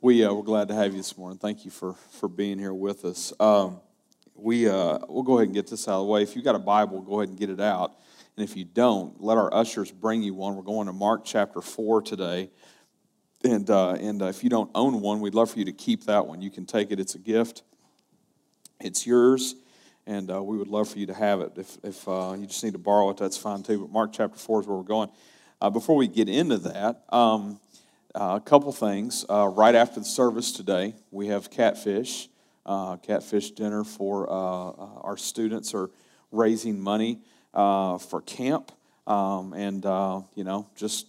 we 0.00 0.24
uh, 0.24 0.32
we're 0.32 0.42
glad 0.42 0.68
to 0.68 0.74
have 0.74 0.92
you 0.92 0.98
this 0.98 1.16
morning. 1.18 1.38
Thank 1.38 1.64
you 1.64 1.70
for 1.70 1.94
for 2.12 2.28
being 2.28 2.58
here 2.58 2.72
with 2.72 3.04
us. 3.04 3.32
Um, 3.38 3.80
we 4.34 4.66
uh, 4.66 4.98
we'll 5.08 5.22
go 5.22 5.36
ahead 5.36 5.48
and 5.48 5.54
get 5.54 5.68
this 5.68 5.86
out 5.88 6.00
of 6.00 6.06
the 6.06 6.12
way. 6.12 6.22
If 6.22 6.34
you've 6.34 6.44
got 6.44 6.54
a 6.54 6.60
Bible, 6.60 7.02
go 7.02 7.20
ahead 7.20 7.28
and 7.28 7.38
get 7.38 7.50
it 7.50 7.60
out. 7.60 7.96
And 8.36 8.48
if 8.48 8.56
you 8.56 8.64
don't, 8.64 9.22
let 9.22 9.36
our 9.36 9.52
ushers 9.52 9.90
bring 9.90 10.22
you 10.22 10.32
one. 10.32 10.56
We're 10.56 10.62
going 10.62 10.86
to 10.86 10.94
Mark 10.94 11.24
chapter 11.24 11.60
four 11.60 12.00
today. 12.00 12.50
And 13.44 13.68
uh, 13.68 13.92
and 13.92 14.22
uh, 14.22 14.26
if 14.26 14.42
you 14.42 14.48
don't 14.48 14.70
own 14.74 15.02
one, 15.02 15.20
we'd 15.20 15.34
love 15.34 15.50
for 15.50 15.58
you 15.58 15.66
to 15.66 15.72
keep 15.72 16.04
that 16.04 16.26
one. 16.26 16.40
You 16.40 16.50
can 16.50 16.64
take 16.64 16.90
it; 16.90 16.98
it's 16.98 17.14
a 17.14 17.18
gift. 17.18 17.62
It's 18.80 19.06
yours, 19.06 19.54
and 20.06 20.30
uh, 20.30 20.42
we 20.42 20.56
would 20.56 20.68
love 20.68 20.88
for 20.88 20.98
you 20.98 21.06
to 21.06 21.14
have 21.14 21.40
it. 21.42 21.52
If 21.56 21.76
if 21.82 22.08
uh, 22.08 22.34
you 22.38 22.46
just 22.46 22.64
need 22.64 22.72
to 22.72 22.78
borrow 22.78 23.10
it, 23.10 23.18
that's 23.18 23.36
fine 23.36 23.62
too. 23.62 23.80
But 23.80 23.92
Mark 23.92 24.12
chapter 24.14 24.38
four 24.38 24.60
is 24.60 24.66
where 24.66 24.78
we're 24.78 24.82
going. 24.82 25.10
before 25.72 25.96
we 25.96 26.08
get 26.08 26.30
into 26.30 26.56
that. 26.58 27.04
Um, 27.10 27.60
uh, 28.14 28.34
a 28.36 28.40
couple 28.40 28.72
things. 28.72 29.24
Uh, 29.28 29.48
right 29.48 29.74
after 29.74 30.00
the 30.00 30.06
service 30.06 30.52
today, 30.52 30.94
we 31.10 31.28
have 31.28 31.50
catfish, 31.50 32.28
uh, 32.66 32.96
catfish 32.96 33.52
dinner 33.52 33.84
for 33.84 34.28
uh, 34.28 34.34
uh, 34.34 35.00
our 35.02 35.16
students 35.16 35.74
are 35.74 35.90
raising 36.32 36.80
money 36.80 37.20
uh, 37.54 37.98
for 37.98 38.20
camp, 38.22 38.72
um, 39.06 39.52
and 39.52 39.84
you 40.34 40.44
know 40.44 40.68
just 40.76 41.06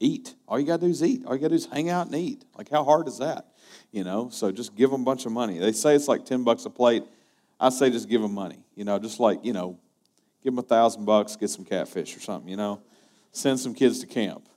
eat. 0.00 0.34
All 0.48 0.58
you 0.58 0.66
got 0.66 0.80
to 0.80 0.86
do 0.86 0.90
is 0.90 1.02
eat. 1.02 1.24
All 1.26 1.34
you 1.34 1.40
got 1.40 1.48
to 1.48 1.50
do 1.50 1.54
is 1.56 1.66
hang 1.66 1.88
out 1.88 2.06
and 2.06 2.14
eat. 2.14 2.44
Like 2.56 2.68
how 2.68 2.84
hard 2.84 3.08
is 3.08 3.18
that? 3.18 3.46
You 3.90 4.04
know, 4.04 4.28
so 4.30 4.50
just 4.50 4.74
give 4.74 4.90
them 4.90 5.02
a 5.02 5.04
bunch 5.04 5.26
of 5.26 5.32
money. 5.32 5.58
They 5.58 5.72
say 5.72 5.94
it's 5.94 6.08
like 6.08 6.24
ten 6.24 6.44
bucks 6.44 6.64
a 6.64 6.70
plate. 6.70 7.04
I 7.60 7.68
say 7.68 7.90
just 7.90 8.08
give 8.08 8.20
them 8.20 8.34
money. 8.34 8.58
You 8.74 8.84
know, 8.84 8.98
just 8.98 9.20
like 9.20 9.44
you 9.44 9.52
know, 9.52 9.78
give 10.42 10.52
them 10.52 10.58
a 10.58 10.66
thousand 10.66 11.04
bucks, 11.04 11.36
get 11.36 11.50
some 11.50 11.64
catfish 11.64 12.16
or 12.16 12.20
something. 12.20 12.48
You 12.48 12.56
know, 12.56 12.82
send 13.30 13.60
some 13.60 13.74
kids 13.74 14.00
to 14.00 14.06
camp. 14.06 14.48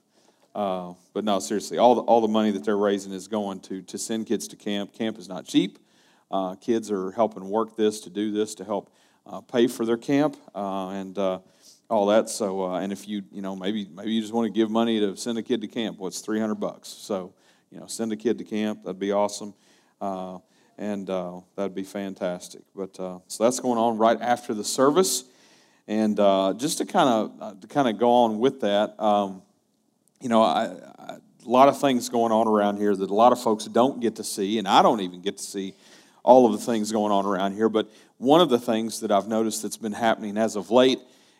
Uh, 0.56 0.94
but 1.12 1.22
no, 1.22 1.38
seriously, 1.38 1.76
all 1.76 1.94
the, 1.94 2.00
all 2.00 2.22
the 2.22 2.28
money 2.28 2.50
that 2.50 2.64
they're 2.64 2.78
raising 2.78 3.12
is 3.12 3.28
going 3.28 3.60
to, 3.60 3.82
to 3.82 3.98
send 3.98 4.26
kids 4.26 4.48
to 4.48 4.56
camp. 4.56 4.94
Camp 4.94 5.18
is 5.18 5.28
not 5.28 5.44
cheap. 5.44 5.78
Uh, 6.30 6.54
kids 6.54 6.90
are 6.90 7.10
helping 7.10 7.50
work 7.50 7.76
this 7.76 8.00
to 8.00 8.08
do 8.08 8.32
this 8.32 8.54
to 8.54 8.64
help 8.64 8.90
uh, 9.26 9.42
pay 9.42 9.66
for 9.66 9.84
their 9.84 9.98
camp 9.98 10.34
uh, 10.54 10.88
and 10.88 11.18
uh, 11.18 11.40
all 11.90 12.06
that. 12.06 12.30
So, 12.30 12.64
uh, 12.64 12.78
and 12.78 12.90
if 12.90 13.06
you, 13.06 13.22
you 13.30 13.42
know, 13.42 13.54
maybe 13.54 13.86
maybe 13.92 14.12
you 14.12 14.22
just 14.22 14.32
want 14.32 14.46
to 14.46 14.50
give 14.50 14.70
money 14.70 14.98
to 14.98 15.14
send 15.14 15.36
a 15.36 15.42
kid 15.42 15.60
to 15.60 15.68
camp, 15.68 15.98
what's 15.98 16.18
well, 16.20 16.36
300 16.36 16.54
bucks? 16.54 16.88
So, 16.88 17.34
you 17.70 17.78
know, 17.78 17.86
send 17.86 18.12
a 18.12 18.16
kid 18.16 18.38
to 18.38 18.44
camp. 18.44 18.82
That'd 18.82 18.98
be 18.98 19.12
awesome. 19.12 19.52
and 20.00 21.06
that'd 21.06 21.74
be 21.74 21.84
fantastic. 21.84 22.62
But 22.74 22.96
so 22.96 23.22
that's 23.38 23.60
going 23.60 23.78
on 23.78 23.98
right 23.98 24.20
after 24.22 24.54
the 24.54 24.64
service. 24.64 25.24
And 25.86 26.16
just 26.58 26.78
to 26.78 26.86
kind 26.86 27.10
of 27.10 27.60
to 27.60 27.66
kind 27.66 27.88
of 27.88 27.98
go 27.98 28.10
on 28.10 28.38
with 28.38 28.62
that, 28.62 28.98
um, 28.98 29.42
you 30.20 30.28
know, 30.28 30.42
I, 30.42 30.76
I, 30.98 31.16
a 31.46 31.48
lot 31.48 31.68
of 31.68 31.80
things 31.80 32.08
going 32.08 32.32
on 32.32 32.48
around 32.48 32.76
here 32.78 32.94
that 32.94 33.10
a 33.10 33.14
lot 33.14 33.32
of 33.32 33.40
folks 33.40 33.66
don't 33.66 34.00
get 34.00 34.16
to 34.16 34.24
see, 34.24 34.58
and 34.58 34.66
I 34.66 34.82
don't 34.82 35.00
even 35.00 35.22
get 35.22 35.36
to 35.38 35.42
see 35.42 35.74
all 36.24 36.46
of 36.46 36.52
the 36.52 36.58
things 36.58 36.90
going 36.90 37.12
on 37.12 37.24
around 37.24 37.54
here. 37.54 37.68
But 37.68 37.88
one 38.18 38.40
of 38.40 38.48
the 38.48 38.58
things 38.58 39.00
that 39.00 39.12
I've 39.12 39.28
noticed 39.28 39.62
that's 39.62 39.76
been 39.76 39.92
happening 39.92 40.36
as 40.36 40.56
of 40.56 40.70
late 40.70 40.98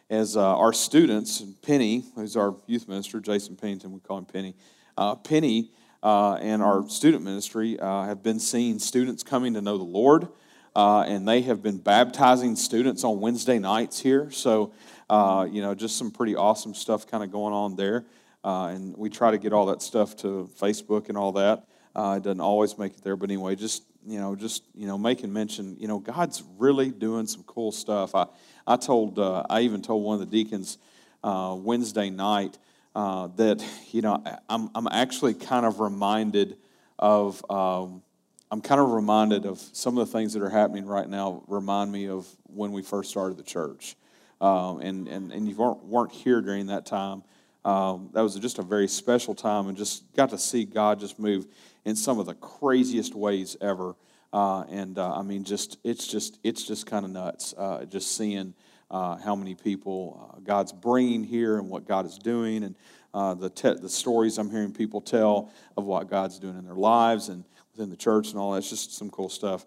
is 0.08 0.36
uh, 0.36 0.56
our 0.56 0.72
students, 0.72 1.42
Penny, 1.62 2.04
who's 2.14 2.36
our 2.36 2.54
youth 2.66 2.86
minister, 2.88 3.18
Jason 3.20 3.56
Pennington, 3.56 3.92
we 3.92 4.00
call 4.00 4.18
him 4.18 4.24
Penny. 4.24 4.54
Uh, 4.96 5.16
Penny 5.16 5.70
uh, 6.02 6.34
and 6.34 6.62
our 6.62 6.88
student 6.88 7.24
ministry 7.24 7.78
uh, 7.80 8.04
have 8.04 8.22
been 8.22 8.38
seeing 8.38 8.78
students 8.78 9.24
coming 9.24 9.54
to 9.54 9.60
know 9.60 9.76
the 9.76 9.84
Lord, 9.84 10.28
uh, 10.76 11.00
and 11.00 11.26
they 11.26 11.40
have 11.42 11.62
been 11.62 11.78
baptizing 11.78 12.54
students 12.54 13.02
on 13.02 13.20
Wednesday 13.20 13.58
nights 13.58 13.98
here. 13.98 14.30
So, 14.30 14.72
uh, 15.10 15.48
you 15.50 15.62
know, 15.62 15.74
just 15.74 15.96
some 15.96 16.12
pretty 16.12 16.36
awesome 16.36 16.74
stuff 16.74 17.08
kind 17.08 17.24
of 17.24 17.32
going 17.32 17.52
on 17.52 17.74
there. 17.74 18.04
Uh, 18.46 18.68
and 18.68 18.96
we 18.96 19.10
try 19.10 19.32
to 19.32 19.38
get 19.38 19.52
all 19.52 19.66
that 19.66 19.82
stuff 19.82 20.14
to 20.14 20.48
Facebook 20.56 21.08
and 21.08 21.18
all 21.18 21.32
that. 21.32 21.66
Uh, 21.96 22.14
it 22.16 22.22
doesn't 22.22 22.40
always 22.40 22.78
make 22.78 22.92
it 22.92 23.02
there, 23.02 23.16
but 23.16 23.28
anyway, 23.28 23.56
just 23.56 23.82
you 24.06 24.20
know, 24.20 24.36
just 24.36 24.62
you 24.72 24.86
know, 24.86 24.96
making 24.96 25.32
mention. 25.32 25.76
You 25.80 25.88
know, 25.88 25.98
God's 25.98 26.44
really 26.56 26.92
doing 26.92 27.26
some 27.26 27.42
cool 27.42 27.72
stuff. 27.72 28.14
I 28.14 28.26
I 28.64 28.76
told 28.76 29.18
uh, 29.18 29.42
I 29.50 29.62
even 29.62 29.82
told 29.82 30.04
one 30.04 30.14
of 30.14 30.20
the 30.20 30.44
deacons 30.44 30.78
uh, 31.24 31.56
Wednesday 31.58 32.08
night 32.08 32.56
uh, 32.94 33.26
that 33.34 33.64
you 33.90 34.00
know 34.00 34.22
I'm 34.48 34.70
I'm 34.76 34.86
actually 34.86 35.34
kind 35.34 35.66
of 35.66 35.80
reminded 35.80 36.56
of. 37.00 37.44
Um, 37.50 38.02
I'm 38.48 38.60
kind 38.60 38.80
of 38.80 38.92
reminded 38.92 39.44
of 39.44 39.58
some 39.58 39.98
of 39.98 40.06
the 40.06 40.12
things 40.12 40.34
that 40.34 40.42
are 40.42 40.50
happening 40.50 40.86
right 40.86 41.08
now. 41.08 41.42
Remind 41.48 41.90
me 41.90 42.06
of 42.06 42.28
when 42.44 42.70
we 42.70 42.82
first 42.82 43.10
started 43.10 43.38
the 43.38 43.42
church, 43.42 43.96
um, 44.40 44.78
and 44.82 45.08
and 45.08 45.32
and 45.32 45.48
you 45.48 45.56
weren't 45.56 45.84
weren't 45.84 46.12
here 46.12 46.40
during 46.40 46.66
that 46.66 46.86
time 46.86 47.24
um, 47.66 48.10
that 48.12 48.20
was 48.20 48.36
just 48.36 48.60
a 48.60 48.62
very 48.62 48.86
special 48.86 49.34
time 49.34 49.66
and 49.66 49.76
just 49.76 50.04
got 50.14 50.30
to 50.30 50.38
see 50.38 50.64
God 50.64 51.00
just 51.00 51.18
move 51.18 51.48
in 51.84 51.96
some 51.96 52.20
of 52.20 52.26
the 52.26 52.34
craziest 52.34 53.12
ways 53.16 53.56
ever. 53.60 53.96
Uh, 54.32 54.60
and 54.70 54.98
uh, 54.98 55.16
I 55.16 55.22
mean, 55.22 55.42
just 55.42 55.76
it's 55.82 56.06
just 56.06 56.38
it's 56.44 56.62
just 56.62 56.86
kind 56.86 57.04
of 57.04 57.10
nuts. 57.10 57.54
Uh, 57.58 57.84
just 57.84 58.16
seeing 58.16 58.54
uh, 58.88 59.16
how 59.16 59.34
many 59.34 59.56
people 59.56 60.32
uh, 60.32 60.40
God's 60.44 60.72
bringing 60.72 61.24
here 61.24 61.58
and 61.58 61.68
what 61.68 61.88
God 61.88 62.06
is 62.06 62.18
doing, 62.18 62.62
and 62.62 62.76
uh, 63.12 63.34
the 63.34 63.50
te- 63.50 63.74
the 63.74 63.88
stories 63.88 64.38
I'm 64.38 64.50
hearing 64.50 64.72
people 64.72 65.00
tell 65.00 65.50
of 65.76 65.84
what 65.84 66.08
God's 66.08 66.38
doing 66.38 66.56
in 66.56 66.64
their 66.64 66.74
lives 66.74 67.28
and 67.30 67.42
within 67.72 67.90
the 67.90 67.96
church 67.96 68.30
and 68.30 68.38
all 68.38 68.52
that's 68.52 68.70
just 68.70 68.94
some 68.94 69.10
cool 69.10 69.28
stuff. 69.28 69.66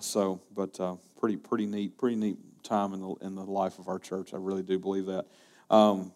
so, 0.00 0.38
but 0.54 0.78
pretty 1.18 1.38
pretty 1.38 1.64
neat, 1.64 1.96
pretty 1.96 2.16
neat 2.16 2.36
time 2.62 2.92
in 2.92 3.00
the 3.00 3.14
in 3.22 3.34
the 3.36 3.44
life 3.44 3.78
of 3.78 3.88
our 3.88 3.98
church. 3.98 4.34
I 4.34 4.36
really 4.36 4.62
do 4.62 4.78
believe 4.78 5.06
that. 5.06 5.24
Um, 5.70 6.12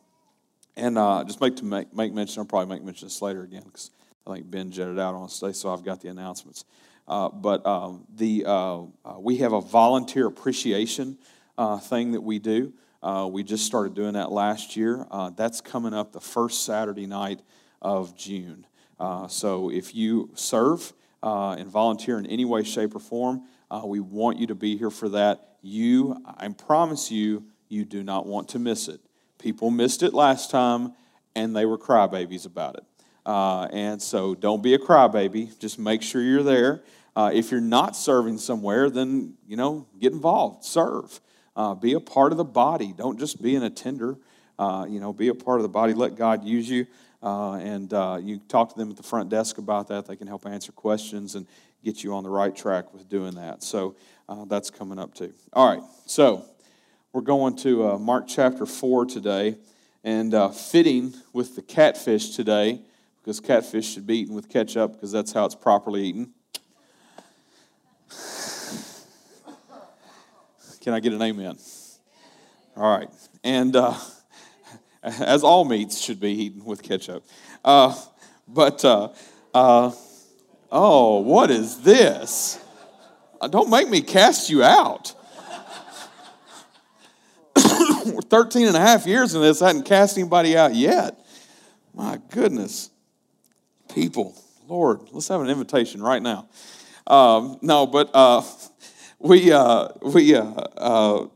and 0.76 0.98
uh, 0.98 1.25
just 1.25 1.41
make 1.41 1.56
to 1.56 1.64
make, 1.64 1.94
make 1.94 2.12
mention, 2.12 2.41
I'll 2.41 2.47
probably 2.47 2.75
make 2.75 2.84
mention 2.84 3.06
this 3.06 3.22
later 3.22 3.42
again 3.42 3.62
because 3.64 3.91
I 4.26 4.34
think 4.34 4.50
Ben 4.50 4.70
jetted 4.70 4.98
out 4.98 5.14
on 5.14 5.28
today, 5.28 5.53
so 5.53 5.72
I've 5.72 5.84
got 5.84 6.00
the 6.00 6.09
announcements. 6.09 6.64
Uh, 7.09 7.28
but 7.28 7.64
um, 7.64 8.04
the, 8.14 8.44
uh, 8.47 8.81
uh 9.04 9.19
we 9.19 9.38
have 9.38 9.53
a 9.53 9.60
volunteer 9.60 10.26
appreciation 10.26 11.19
uh, 11.56 11.78
thing 11.78 12.12
that 12.12 12.20
we 12.20 12.38
do. 12.38 12.72
Uh, 13.03 13.28
we 13.31 13.42
just 13.42 13.64
started 13.64 13.94
doing 13.94 14.14
that 14.14 14.32
last 14.32 14.76
year. 14.76 15.06
that's 15.37 15.60
coming 15.60 15.94
up 15.94 16.12
the 16.12 16.20
first 16.20 16.64
Saturday 16.64 17.06
night 17.06 17.41
of 17.81 18.16
June. 18.16 18.66
so 19.28 19.70
if 19.70 19.94
you 19.94 20.31
serve 20.34 20.93
and 21.22 21.69
volunteer 21.69 22.19
in 22.19 22.26
any 22.26 22.44
way, 22.44 22.64
shape, 22.64 22.94
or 22.94 22.98
form, 22.98 23.43
we 23.84 24.00
want 24.00 24.38
you 24.38 24.48
to 24.48 24.54
be 24.54 24.76
here 24.76 24.91
for 24.91 25.08
that. 25.10 25.56
You, 25.62 26.16
I 26.26 26.48
promise 26.48 27.10
you, 27.10 27.44
you 27.69 27.84
do 27.84 28.03
not 28.03 28.26
want 28.26 28.48
to 28.50 28.58
miss 28.58 28.88
it. 28.88 29.00
People 29.47 29.71
missed 29.71 30.03
it 30.03 30.12
last 30.12 30.51
time 30.51 30.93
and 31.37 31.55
they 31.55 31.65
were 31.65 31.79
crybabies 31.79 32.47
about 32.47 32.75
it. 32.75 32.83
Uh, 33.25 33.69
and 33.73 34.03
so 34.03 34.34
don't 34.34 34.61
be 34.61 34.75
a 34.75 34.79
crybaby. 34.79 35.57
Just 35.61 35.79
make 35.79 36.03
sure 36.03 36.21
you're 36.21 36.43
there. 36.43 36.83
Uh, 37.15 37.31
if 37.33 37.53
you're 37.53 37.61
not 37.61 37.95
serving 37.95 38.39
somewhere, 38.39 38.91
then, 38.91 39.35
you 39.47 39.56
know, 39.56 39.87
get 40.01 40.12
involved, 40.12 40.65
serve. 40.65 41.21
Uh, 41.55 41.75
be 41.75 41.93
a 41.93 42.01
part 42.01 42.33
of 42.33 42.39
the 42.39 42.45
body. 42.45 42.93
Don't 42.93 43.21
just 43.21 43.41
be 43.41 43.55
an 43.55 43.62
attender. 43.62 44.19
Uh, 44.59 44.85
you 44.89 44.99
know, 44.99 45.12
be 45.12 45.29
a 45.29 45.35
part 45.35 45.61
of 45.61 45.62
the 45.62 45.69
body. 45.69 45.95
Let 45.95 46.17
God 46.17 46.43
use 46.43 46.69
you. 46.69 46.85
Uh, 47.23 47.53
and 47.53 47.95
uh, 47.95 48.19
you 48.21 48.41
talk 48.49 48.71
to 48.71 48.77
them 48.77 48.91
at 48.91 48.97
the 48.97 49.05
front 49.05 49.29
desk 49.29 49.59
about 49.59 49.87
that. 49.87 50.06
They 50.06 50.17
can 50.17 50.27
help 50.27 50.45
answer 50.45 50.73
questions 50.73 51.37
and 51.37 51.47
get 51.85 52.03
you 52.03 52.15
on 52.15 52.25
the 52.25 52.31
right 52.31 52.56
track 52.56 52.93
with 52.93 53.09
doing 53.09 53.37
that. 53.37 53.62
So 53.62 53.95
that's 54.49 54.71
coming 54.71 54.99
up 54.99 55.15
too. 55.15 55.33
All 55.53 55.73
right. 55.73 55.85
So 56.06 56.47
we're 57.16 57.22
going 57.22 57.56
to 57.56 57.88
uh, 57.88 57.99
Mark 57.99 58.27
chapter 58.28 58.66
4 58.66 59.06
today, 59.06 59.56
and 60.04 60.34
uh, 60.34 60.50
fitting 60.50 61.15
with 61.32 61.56
the 61.56 61.62
catfish 61.62 62.37
today, 62.37 62.78
because 63.22 63.41
catfish 63.41 63.94
should 63.94 64.06
be 64.06 64.19
eaten 64.19 64.34
with 64.34 64.50
ketchup, 64.50 64.93
because 64.93 65.12
that's 65.12 65.32
how 65.32 65.47
it's 65.47 65.55
properly 65.55 66.03
eaten. 66.05 66.34
Can 70.82 70.93
I 70.93 71.00
get 71.00 71.15
an 71.15 71.22
amen? 71.22 71.56
All 72.76 72.99
right. 72.99 73.09
And 73.43 73.75
uh, 73.75 73.94
as 75.03 75.43
all 75.43 75.65
meats 75.65 75.99
should 75.99 76.21
be 76.21 76.32
eaten 76.32 76.66
with 76.66 76.82
ketchup. 76.82 77.25
Uh, 77.65 77.94
but, 78.47 78.84
uh, 78.84 79.09
uh, 79.55 79.91
oh, 80.71 81.20
what 81.20 81.50
is 81.50 81.81
this? 81.81 82.62
Don't 83.49 83.70
make 83.70 83.88
me 83.88 84.02
cast 84.02 84.50
you 84.50 84.62
out. 84.62 85.14
We're 88.14 88.20
13 88.20 88.67
and 88.67 88.76
a 88.76 88.81
half 88.81 89.06
years 89.06 89.35
in 89.35 89.43
this, 89.43 89.62
I 89.62 89.69
hadn't 89.69 89.85
cast 89.85 90.19
anybody 90.19 90.56
out 90.56 90.75
yet. 90.75 91.19
My 91.94 92.20
goodness. 92.31 92.91
People, 93.94 94.35
Lord, 94.69 95.00
let's 95.12 95.29
have 95.29 95.41
an 95.41 95.49
invitation 95.49 96.03
right 96.03 96.23
now. 96.23 96.49
Um, 97.06 97.58
no, 97.62 97.87
but 97.87 98.11
uh, 98.12 98.43
we, 99.19 99.53
uh, 99.53 99.88
we, 100.03 100.35
uh, 100.35 100.43
uh, 100.44 101.26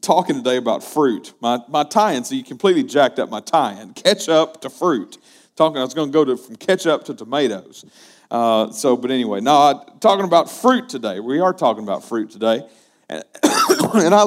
talking 0.00 0.36
today 0.36 0.56
about 0.56 0.84
fruit. 0.84 1.34
My, 1.40 1.60
my 1.68 1.82
tie-in, 1.82 2.24
so 2.24 2.34
you 2.34 2.44
completely 2.44 2.84
jacked 2.84 3.18
up 3.18 3.30
my 3.30 3.40
tie-in. 3.40 3.94
Ketchup 3.94 4.60
to 4.60 4.70
fruit. 4.70 5.18
Talking, 5.56 5.78
I 5.78 5.84
was 5.84 5.94
going 5.94 6.08
to 6.08 6.12
go 6.12 6.24
to, 6.24 6.36
from 6.36 6.56
ketchup 6.56 7.04
to 7.04 7.14
tomatoes. 7.14 7.84
Uh, 8.30 8.70
so, 8.72 8.96
but 8.96 9.10
anyway, 9.10 9.40
no, 9.40 9.84
talking 10.00 10.24
about 10.24 10.50
fruit 10.50 10.88
today. 10.88 11.20
We 11.20 11.40
are 11.40 11.52
talking 11.52 11.84
about 11.84 12.04
fruit 12.04 12.30
today. 12.30 12.66
And, 13.08 13.22
and 13.42 14.14
I, 14.14 14.24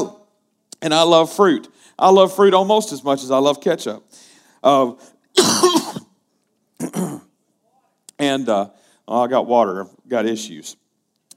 and 0.81 0.93
I 0.93 1.03
love 1.03 1.33
fruit. 1.33 1.67
I 1.99 2.09
love 2.09 2.35
fruit 2.35 2.53
almost 2.53 2.91
as 2.91 3.03
much 3.03 3.23
as 3.23 3.31
I 3.31 3.39
love 3.39 3.59
ketchup. 3.61 4.03
Uh, 4.63 4.93
and 8.19 8.49
uh, 8.49 8.69
I 9.07 9.27
got 9.27 9.47
water. 9.47 9.81
I've 9.81 10.09
got 10.09 10.25
issues. 10.25 10.75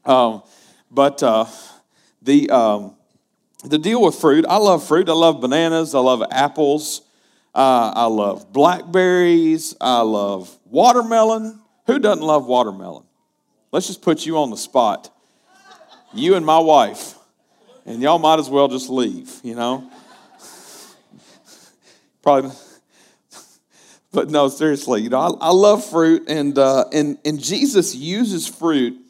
Um, 0.05 0.43
but 0.91 1.23
uh, 1.23 1.47
the, 2.23 2.51
um, 2.51 2.97
the 3.65 3.79
deal 3.79 4.03
with 4.03 4.17
fruit, 4.17 4.45
I 4.49 4.57
love 4.57 4.87
fruit. 4.87 5.09
I 5.09 5.13
love 5.13 5.41
bananas. 5.41 5.95
I 5.95 6.01
love 6.01 6.23
apples. 6.31 7.03
Uh, 7.55 7.93
I 7.95 8.07
love 8.07 8.53
blackberries. 8.53 9.75
I 9.81 10.03
love 10.03 10.59
watermelon. 10.67 11.61
Who 11.87 11.99
doesn't 11.99 12.25
love 12.25 12.47
watermelon? 12.47 13.05
Let's 13.73 13.87
just 13.87 14.03
put 14.03 14.27
you 14.27 14.39
on 14.39 14.51
the 14.51 14.57
spot. 14.57 15.15
You 16.13 16.35
and 16.35 16.45
my 16.45 16.59
wife. 16.59 17.15
And 17.87 18.03
y'all 18.03 18.19
might 18.19 18.39
as 18.39 18.49
well 18.51 18.69
just 18.69 18.91
leave, 18.91 19.41
you 19.43 19.55
know? 19.55 19.91
Probably. 22.23 22.51
But 24.13 24.29
no, 24.29 24.49
seriously, 24.49 25.03
you 25.03 25.09
know, 25.09 25.21
I, 25.21 25.29
I 25.49 25.51
love 25.53 25.89
fruit, 25.89 26.29
and, 26.29 26.59
uh, 26.59 26.87
and, 26.93 27.17
and 27.25 27.41
Jesus 27.41 27.95
uses 27.95 28.45
fruit 28.45 29.01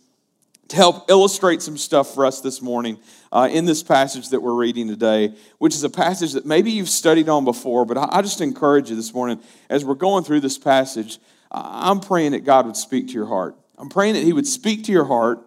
to 0.68 0.76
help 0.76 1.10
illustrate 1.10 1.62
some 1.62 1.78
stuff 1.78 2.14
for 2.14 2.26
us 2.26 2.42
this 2.42 2.60
morning 2.60 2.98
uh, 3.32 3.48
in 3.50 3.64
this 3.64 3.82
passage 3.82 4.28
that 4.28 4.40
we're 4.40 4.54
reading 4.54 4.88
today, 4.88 5.34
which 5.58 5.74
is 5.74 5.84
a 5.84 5.90
passage 5.90 6.32
that 6.32 6.44
maybe 6.44 6.70
you've 6.70 6.88
studied 6.88 7.28
on 7.30 7.44
before, 7.44 7.86
but 7.86 7.96
I, 7.96 8.18
I 8.18 8.22
just 8.22 8.40
encourage 8.40 8.90
you 8.90 8.96
this 8.96 9.14
morning 9.14 9.40
as 9.70 9.86
we're 9.86 9.94
going 9.94 10.22
through 10.22 10.40
this 10.40 10.58
passage. 10.58 11.18
I'm 11.50 12.00
praying 12.00 12.32
that 12.32 12.44
God 12.44 12.66
would 12.66 12.76
speak 12.76 13.08
to 13.08 13.12
your 13.14 13.26
heart. 13.26 13.56
I'm 13.78 13.88
praying 13.88 14.14
that 14.14 14.22
He 14.22 14.32
would 14.32 14.46
speak 14.46 14.84
to 14.84 14.92
your 14.92 15.06
heart 15.06 15.40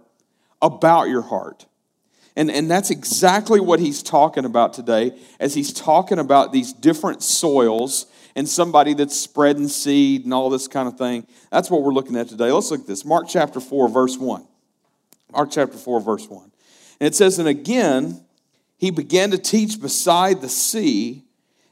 about 0.61 1.09
your 1.09 1.21
heart. 1.21 1.67
And, 2.35 2.49
and 2.49 2.69
that's 2.69 2.89
exactly 2.89 3.59
what 3.59 3.79
he's 3.79 4.01
talking 4.01 4.45
about 4.45 4.73
today 4.73 5.19
as 5.39 5.53
he's 5.53 5.71
talking 5.71 6.17
about 6.17 6.51
these 6.51 6.73
different 6.73 7.21
soils 7.21 8.07
and 8.35 8.49
somebody 8.49 8.93
that's 8.95 9.15
spreading 9.15 9.67
seed 9.67 10.23
and 10.23 10.33
all 10.33 10.49
this 10.49 10.67
kind 10.67 10.87
of 10.87 10.97
thing. 10.97 11.27
That's 11.51 11.69
what 11.69 11.83
we're 11.83 11.93
looking 11.93 12.15
at 12.15 12.29
today. 12.29 12.51
Let's 12.51 12.71
look 12.71 12.81
at 12.81 12.87
this. 12.87 13.05
Mark 13.05 13.27
chapter 13.29 13.59
4, 13.59 13.87
verse 13.89 14.17
1. 14.17 14.47
Mark 15.31 15.51
chapter 15.51 15.77
4, 15.77 16.01
verse 16.01 16.27
1. 16.27 16.51
And 16.99 17.07
it 17.07 17.15
says, 17.15 17.37
And 17.37 17.47
again, 17.47 18.23
he 18.77 18.89
began 18.89 19.31
to 19.31 19.37
teach 19.37 19.79
beside 19.79 20.41
the 20.41 20.49
sea, 20.49 21.23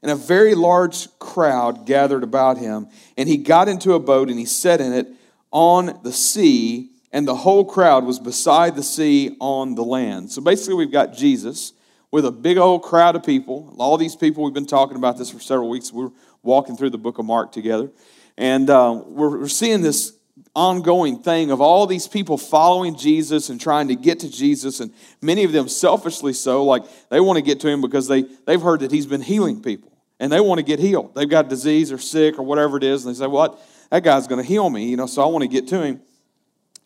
and 0.04 0.12
a 0.12 0.16
very 0.16 0.56
large 0.56 1.08
crowd 1.20 1.86
gathered 1.86 2.24
about 2.24 2.58
him. 2.58 2.88
And 3.18 3.28
he 3.28 3.38
got 3.38 3.68
into 3.68 3.94
a 3.94 4.00
boat, 4.00 4.30
and 4.30 4.38
he 4.38 4.46
sat 4.46 4.80
in 4.80 4.94
it 4.94 5.08
on 5.52 6.00
the 6.04 6.14
sea, 6.14 6.91
and 7.14 7.28
the 7.28 7.36
whole 7.36 7.66
crowd 7.66 8.06
was 8.06 8.20
beside 8.20 8.76
the 8.76 8.84
sea 8.84 9.36
on 9.40 9.76
the 9.76 9.84
land. 9.84 10.32
So 10.32 10.42
basically, 10.42 10.76
we've 10.76 10.92
got 10.92 11.14
Jesus 11.14 11.74
with 12.10 12.26
a 12.26 12.32
big 12.32 12.58
old 12.58 12.84
crowd 12.84 13.16
of 13.16 13.24
people. 13.24 13.74
All 13.78 13.98
these 13.98 14.16
people, 14.16 14.44
we've 14.44 14.54
been 14.54 14.66
talking 14.66 14.98
about 14.98 15.18
this 15.18 15.30
for 15.30 15.40
several 15.40 15.70
weeks. 15.70 15.92
We're 15.92 16.12
walking 16.44 16.78
through 16.78 16.92
the 16.92 16.98
book 16.98 17.18
of 17.18 17.26
Mark 17.26 17.52
together. 17.52 17.92
And 18.38 18.70
uh, 18.70 19.02
we're, 19.06 19.40
we're 19.40 19.48
seeing 19.48 19.82
this 19.82 20.14
ongoing 20.56 21.22
thing 21.22 21.52
of 21.52 21.62
all 21.62 21.86
these 21.86 22.08
people 22.08 22.38
following 22.38 22.96
Jesus 22.96 23.50
and 23.50 23.60
trying 23.60 23.88
to 23.90 23.96
get 23.96 24.20
to 24.20 24.30
Jesus, 24.30 24.80
and 24.80 24.94
many 25.22 25.44
of 25.44 25.52
them 25.52 25.68
selfishly 25.70 26.34
so, 26.34 26.66
like 26.66 26.84
they 27.10 27.20
want 27.20 27.38
to 27.38 27.42
get 27.42 27.60
to 27.62 27.68
him 27.68 27.82
because 27.82 28.08
they, 28.08 28.24
they've 28.46 28.62
heard 28.62 28.82
that 28.82 28.92
he's 28.92 29.06
been 29.06 29.22
healing 29.22 29.62
people 29.62 29.92
and 30.20 30.32
they 30.32 30.40
want 30.40 30.60
to 30.60 30.64
get 30.64 30.80
healed. 30.80 31.16
They've 31.16 31.30
got 31.30 31.50
disease 31.50 31.92
or 31.92 31.98
sick 31.98 32.38
or 32.38 32.44
whatever 32.44 32.78
it 32.78 32.84
is, 32.84 33.06
and 33.06 33.14
they 33.14 33.20
say, 33.20 33.28
What? 33.28 33.54
Well, 33.54 33.62
that 33.90 34.04
guy's 34.04 34.28
going 34.28 34.42
to 34.42 34.48
heal 34.48 34.70
me, 34.70 34.88
you 34.88 34.96
know, 34.96 35.06
so 35.06 35.22
I 35.22 35.26
want 35.26 35.42
to 35.42 35.50
get 35.50 35.68
to 35.70 35.82
him. 35.82 36.02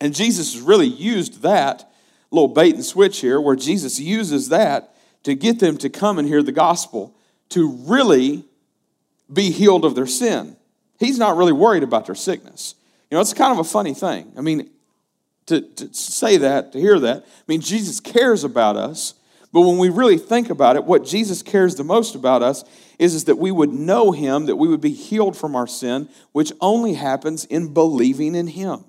And 0.00 0.14
Jesus 0.14 0.54
has 0.54 0.62
really 0.62 0.86
used 0.86 1.42
that 1.42 1.90
little 2.30 2.48
bait 2.48 2.74
and 2.74 2.84
switch 2.84 3.20
here, 3.20 3.40
where 3.40 3.56
Jesus 3.56 3.98
uses 3.98 4.48
that 4.50 4.94
to 5.22 5.34
get 5.34 5.58
them 5.58 5.76
to 5.78 5.88
come 5.88 6.18
and 6.18 6.28
hear 6.28 6.42
the 6.42 6.52
gospel, 6.52 7.14
to 7.50 7.68
really 7.86 8.44
be 9.32 9.50
healed 9.50 9.84
of 9.84 9.94
their 9.94 10.06
sin. 10.06 10.56
He's 10.98 11.18
not 11.18 11.36
really 11.36 11.52
worried 11.52 11.82
about 11.82 12.06
their 12.06 12.14
sickness. 12.14 12.74
You 13.10 13.16
know, 13.16 13.20
it's 13.20 13.34
kind 13.34 13.52
of 13.52 13.58
a 13.58 13.68
funny 13.68 13.94
thing. 13.94 14.32
I 14.36 14.40
mean, 14.40 14.70
to, 15.46 15.60
to 15.60 15.94
say 15.94 16.36
that, 16.38 16.72
to 16.72 16.80
hear 16.80 16.98
that, 17.00 17.24
I 17.24 17.42
mean, 17.46 17.60
Jesus 17.60 18.00
cares 18.00 18.44
about 18.44 18.76
us, 18.76 19.14
but 19.52 19.62
when 19.62 19.78
we 19.78 19.88
really 19.88 20.18
think 20.18 20.50
about 20.50 20.76
it, 20.76 20.84
what 20.84 21.04
Jesus 21.04 21.42
cares 21.42 21.76
the 21.76 21.84
most 21.84 22.14
about 22.14 22.42
us 22.42 22.64
is, 22.98 23.14
is 23.14 23.24
that 23.24 23.36
we 23.36 23.50
would 23.50 23.72
know 23.72 24.10
Him, 24.10 24.46
that 24.46 24.56
we 24.56 24.68
would 24.68 24.80
be 24.80 24.92
healed 24.92 25.36
from 25.36 25.54
our 25.54 25.66
sin, 25.66 26.08
which 26.32 26.52
only 26.60 26.94
happens 26.94 27.44
in 27.44 27.72
believing 27.72 28.34
in 28.34 28.48
Him 28.48 28.84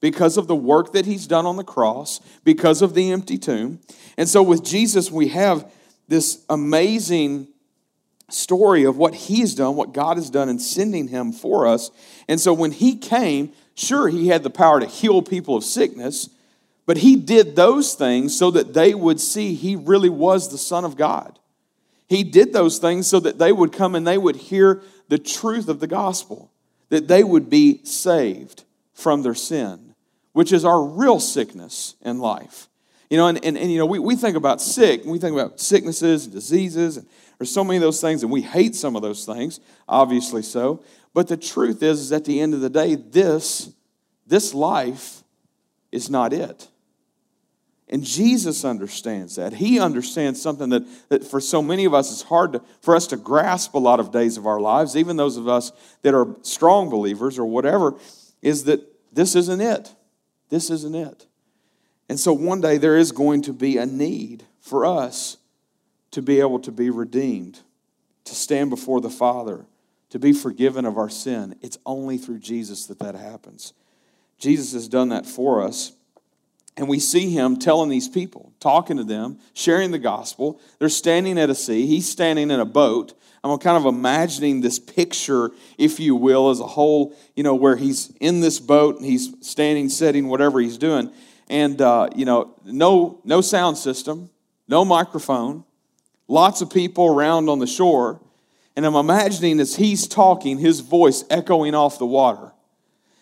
because 0.00 0.36
of 0.36 0.46
the 0.46 0.56
work 0.56 0.92
that 0.92 1.06
He's 1.06 1.26
done 1.26 1.46
on 1.46 1.56
the 1.56 1.64
cross, 1.64 2.20
because 2.44 2.82
of 2.82 2.94
the 2.94 3.12
empty 3.12 3.38
tomb. 3.38 3.80
And 4.16 4.28
so 4.28 4.42
with 4.42 4.64
Jesus, 4.64 5.10
we 5.10 5.28
have 5.28 5.70
this 6.08 6.44
amazing 6.48 7.48
story 8.30 8.84
of 8.84 8.96
what 8.96 9.14
he's 9.14 9.54
done, 9.54 9.76
what 9.76 9.92
God 9.92 10.16
has 10.16 10.30
done 10.30 10.48
in 10.48 10.58
sending 10.58 11.08
him 11.08 11.32
for 11.32 11.66
us. 11.66 11.90
And 12.28 12.40
so 12.40 12.52
when 12.52 12.72
he 12.72 12.96
came, 12.96 13.52
sure, 13.74 14.08
he 14.08 14.28
had 14.28 14.42
the 14.42 14.50
power 14.50 14.80
to 14.80 14.86
heal 14.86 15.22
people 15.22 15.56
of 15.56 15.64
sickness, 15.64 16.28
but 16.86 16.98
he 16.98 17.16
did 17.16 17.56
those 17.56 17.94
things 17.94 18.36
so 18.36 18.50
that 18.50 18.74
they 18.74 18.94
would 18.94 19.20
see 19.20 19.54
he 19.54 19.76
really 19.76 20.08
was 20.08 20.48
the 20.48 20.58
Son 20.58 20.84
of 20.84 20.96
God. 20.96 21.38
He 22.08 22.24
did 22.24 22.52
those 22.52 22.78
things 22.78 23.06
so 23.06 23.20
that 23.20 23.38
they 23.38 23.52
would 23.52 23.72
come 23.72 23.94
and 23.94 24.06
they 24.06 24.18
would 24.18 24.36
hear 24.36 24.82
the 25.08 25.18
truth 25.18 25.68
of 25.68 25.80
the 25.80 25.86
gospel, 25.86 26.50
that 26.88 27.08
they 27.08 27.22
would 27.22 27.50
be 27.50 27.84
saved 27.84 28.64
from 28.94 29.22
their 29.22 29.34
sin, 29.34 29.87
which 30.38 30.52
is 30.52 30.64
our 30.64 30.80
real 30.80 31.18
sickness 31.18 31.96
in 32.00 32.20
life. 32.20 32.68
You 33.10 33.16
know, 33.16 33.26
and, 33.26 33.44
and, 33.44 33.58
and 33.58 33.72
you 33.72 33.78
know, 33.78 33.86
we, 33.86 33.98
we 33.98 34.14
think 34.14 34.36
about 34.36 34.62
sick, 34.62 35.02
we 35.04 35.18
think 35.18 35.34
about 35.34 35.58
sicknesses 35.58 36.26
and 36.26 36.32
diseases 36.32 36.96
and 36.96 37.08
there's 37.38 37.52
so 37.52 37.64
many 37.64 37.76
of 37.78 37.82
those 37.82 38.00
things, 38.00 38.22
and 38.22 38.30
we 38.30 38.42
hate 38.42 38.76
some 38.76 38.94
of 38.94 39.02
those 39.02 39.24
things, 39.24 39.58
obviously 39.88 40.42
so. 40.42 40.84
But 41.12 41.26
the 41.26 41.36
truth 41.36 41.82
is, 41.82 41.98
is 42.00 42.12
at 42.12 42.24
the 42.24 42.40
end 42.40 42.54
of 42.54 42.60
the 42.60 42.70
day, 42.70 42.94
this, 42.94 43.72
this 44.28 44.54
life 44.54 45.24
is 45.90 46.08
not 46.08 46.32
it. 46.32 46.68
And 47.88 48.04
Jesus 48.04 48.64
understands 48.64 49.34
that. 49.34 49.54
He 49.54 49.80
understands 49.80 50.40
something 50.40 50.68
that, 50.68 50.84
that 51.08 51.24
for 51.24 51.40
so 51.40 51.60
many 51.60 51.84
of 51.84 51.94
us 51.94 52.12
is 52.12 52.22
hard 52.22 52.52
to, 52.52 52.62
for 52.80 52.94
us 52.94 53.08
to 53.08 53.16
grasp 53.16 53.74
a 53.74 53.78
lot 53.78 53.98
of 53.98 54.12
days 54.12 54.36
of 54.36 54.46
our 54.46 54.60
lives, 54.60 54.96
even 54.96 55.16
those 55.16 55.36
of 55.36 55.48
us 55.48 55.72
that 56.02 56.14
are 56.14 56.28
strong 56.42 56.90
believers 56.90 57.40
or 57.40 57.46
whatever, 57.46 57.94
is 58.40 58.64
that 58.64 58.80
this 59.12 59.34
isn't 59.34 59.60
it. 59.60 59.92
This 60.48 60.70
isn't 60.70 60.94
it. 60.94 61.26
And 62.08 62.18
so 62.18 62.32
one 62.32 62.60
day 62.60 62.78
there 62.78 62.96
is 62.96 63.12
going 63.12 63.42
to 63.42 63.52
be 63.52 63.76
a 63.76 63.86
need 63.86 64.44
for 64.60 64.86
us 64.86 65.36
to 66.10 66.22
be 66.22 66.40
able 66.40 66.58
to 66.60 66.72
be 66.72 66.90
redeemed, 66.90 67.60
to 68.24 68.34
stand 68.34 68.70
before 68.70 69.00
the 69.00 69.10
Father, 69.10 69.66
to 70.10 70.18
be 70.18 70.32
forgiven 70.32 70.84
of 70.86 70.96
our 70.96 71.10
sin. 71.10 71.56
It's 71.60 71.78
only 71.84 72.16
through 72.16 72.38
Jesus 72.38 72.86
that 72.86 72.98
that 73.00 73.14
happens. 73.14 73.74
Jesus 74.38 74.72
has 74.72 74.88
done 74.88 75.10
that 75.10 75.26
for 75.26 75.62
us. 75.62 75.92
And 76.78 76.88
we 76.88 77.00
see 77.00 77.30
him 77.30 77.56
telling 77.56 77.90
these 77.90 78.08
people, 78.08 78.52
talking 78.60 78.96
to 78.98 79.04
them, 79.04 79.40
sharing 79.52 79.90
the 79.90 79.98
gospel. 79.98 80.60
They're 80.78 80.88
standing 80.88 81.36
at 81.36 81.50
a 81.50 81.54
sea. 81.54 81.86
He's 81.86 82.08
standing 82.08 82.52
in 82.52 82.60
a 82.60 82.64
boat. 82.64 83.14
I'm 83.42 83.58
kind 83.58 83.76
of 83.76 83.86
imagining 83.86 84.60
this 84.60 84.78
picture, 84.78 85.50
if 85.76 85.98
you 85.98 86.14
will, 86.14 86.50
as 86.50 86.60
a 86.60 86.66
whole, 86.66 87.16
you 87.34 87.42
know, 87.42 87.54
where 87.54 87.76
he's 87.76 88.12
in 88.20 88.40
this 88.40 88.60
boat 88.60 88.96
and 88.96 89.04
he's 89.04 89.34
standing, 89.40 89.88
sitting, 89.88 90.28
whatever 90.28 90.60
he's 90.60 90.78
doing. 90.78 91.10
And, 91.48 91.80
uh, 91.80 92.10
you 92.14 92.24
know, 92.24 92.54
no, 92.64 93.20
no 93.24 93.40
sound 93.40 93.76
system, 93.76 94.30
no 94.68 94.84
microphone, 94.84 95.64
lots 96.28 96.60
of 96.60 96.70
people 96.70 97.06
around 97.06 97.48
on 97.48 97.58
the 97.58 97.66
shore. 97.66 98.20
And 98.76 98.86
I'm 98.86 98.94
imagining 98.94 99.58
as 99.58 99.74
he's 99.76 100.06
talking, 100.06 100.58
his 100.58 100.80
voice 100.80 101.24
echoing 101.28 101.74
off 101.74 101.98
the 101.98 102.06
water. 102.06 102.52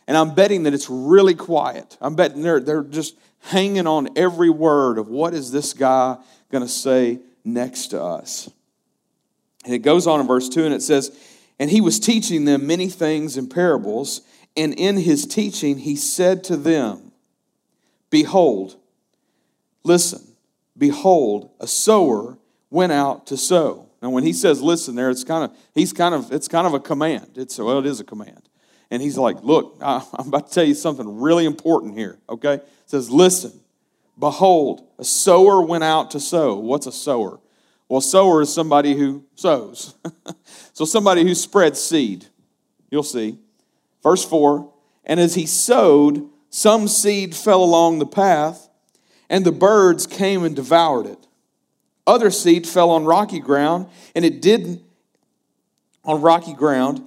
And 0.06 0.16
I'm 0.16 0.34
betting 0.34 0.64
that 0.64 0.74
it's 0.74 0.90
really 0.90 1.34
quiet. 1.34 1.96
I'm 2.00 2.16
betting 2.16 2.42
they're, 2.42 2.60
they're 2.60 2.82
just 2.84 3.16
hanging 3.46 3.86
on 3.86 4.08
every 4.16 4.50
word 4.50 4.98
of 4.98 5.08
what 5.08 5.32
is 5.32 5.52
this 5.52 5.72
guy 5.72 6.16
going 6.50 6.64
to 6.64 6.68
say 6.68 7.20
next 7.44 7.88
to 7.88 8.02
us. 8.02 8.50
And 9.64 9.72
it 9.72 9.78
goes 9.78 10.06
on 10.06 10.20
in 10.20 10.26
verse 10.26 10.48
2 10.48 10.64
and 10.64 10.74
it 10.74 10.82
says, 10.82 11.16
And 11.58 11.70
he 11.70 11.80
was 11.80 12.00
teaching 12.00 12.44
them 12.44 12.66
many 12.66 12.88
things 12.88 13.36
in 13.36 13.48
parables. 13.48 14.22
And 14.56 14.74
in 14.74 14.96
his 14.96 15.26
teaching, 15.26 15.78
he 15.78 15.96
said 15.96 16.42
to 16.44 16.56
them, 16.56 17.12
Behold, 18.10 18.76
listen, 19.84 20.22
behold, 20.76 21.50
a 21.60 21.66
sower 21.66 22.38
went 22.70 22.92
out 22.92 23.26
to 23.28 23.36
sow. 23.36 23.88
Now, 24.02 24.10
when 24.10 24.24
he 24.24 24.32
says 24.32 24.60
listen 24.60 24.94
there, 24.94 25.10
it's 25.10 25.24
kind 25.24 25.44
of, 25.44 25.56
he's 25.74 25.92
kind 25.92 26.14
of, 26.14 26.32
it's 26.32 26.48
kind 26.48 26.66
of 26.66 26.74
a 26.74 26.80
command. 26.80 27.32
It's, 27.36 27.58
well, 27.58 27.78
it 27.78 27.86
is 27.86 28.00
a 28.00 28.04
command. 28.04 28.48
And 28.90 29.02
he's 29.02 29.18
like, 29.18 29.42
look, 29.42 29.78
I, 29.82 30.04
I'm 30.14 30.28
about 30.28 30.48
to 30.48 30.54
tell 30.54 30.64
you 30.64 30.74
something 30.74 31.20
really 31.20 31.44
important 31.44 31.96
here, 31.96 32.18
okay? 32.28 32.60
Says, 32.86 33.10
listen, 33.10 33.52
behold, 34.18 34.86
a 34.98 35.04
sower 35.04 35.60
went 35.62 35.84
out 35.84 36.10
to 36.12 36.20
sow. 36.20 36.56
What's 36.56 36.86
a 36.86 36.92
sower? 36.92 37.40
Well, 37.88 37.98
a 37.98 38.02
sower 38.02 38.42
is 38.42 38.52
somebody 38.52 38.96
who 38.96 39.24
sows. 39.34 39.94
so 40.72 40.84
somebody 40.84 41.22
who 41.22 41.34
spreads 41.34 41.80
seed. 41.80 42.26
You'll 42.90 43.02
see. 43.02 43.38
Verse 44.02 44.24
4 44.24 44.72
And 45.04 45.20
as 45.20 45.34
he 45.34 45.46
sowed, 45.46 46.28
some 46.50 46.88
seed 46.88 47.34
fell 47.34 47.62
along 47.62 47.98
the 47.98 48.06
path, 48.06 48.68
and 49.28 49.44
the 49.44 49.52
birds 49.52 50.06
came 50.06 50.44
and 50.44 50.54
devoured 50.56 51.06
it. 51.06 51.26
Other 52.06 52.30
seed 52.30 52.66
fell 52.66 52.90
on 52.90 53.04
rocky 53.04 53.40
ground, 53.40 53.88
and 54.14 54.24
it 54.24 54.40
didn't. 54.40 54.82
on 56.04 56.22
rocky 56.22 56.54
ground, 56.54 57.06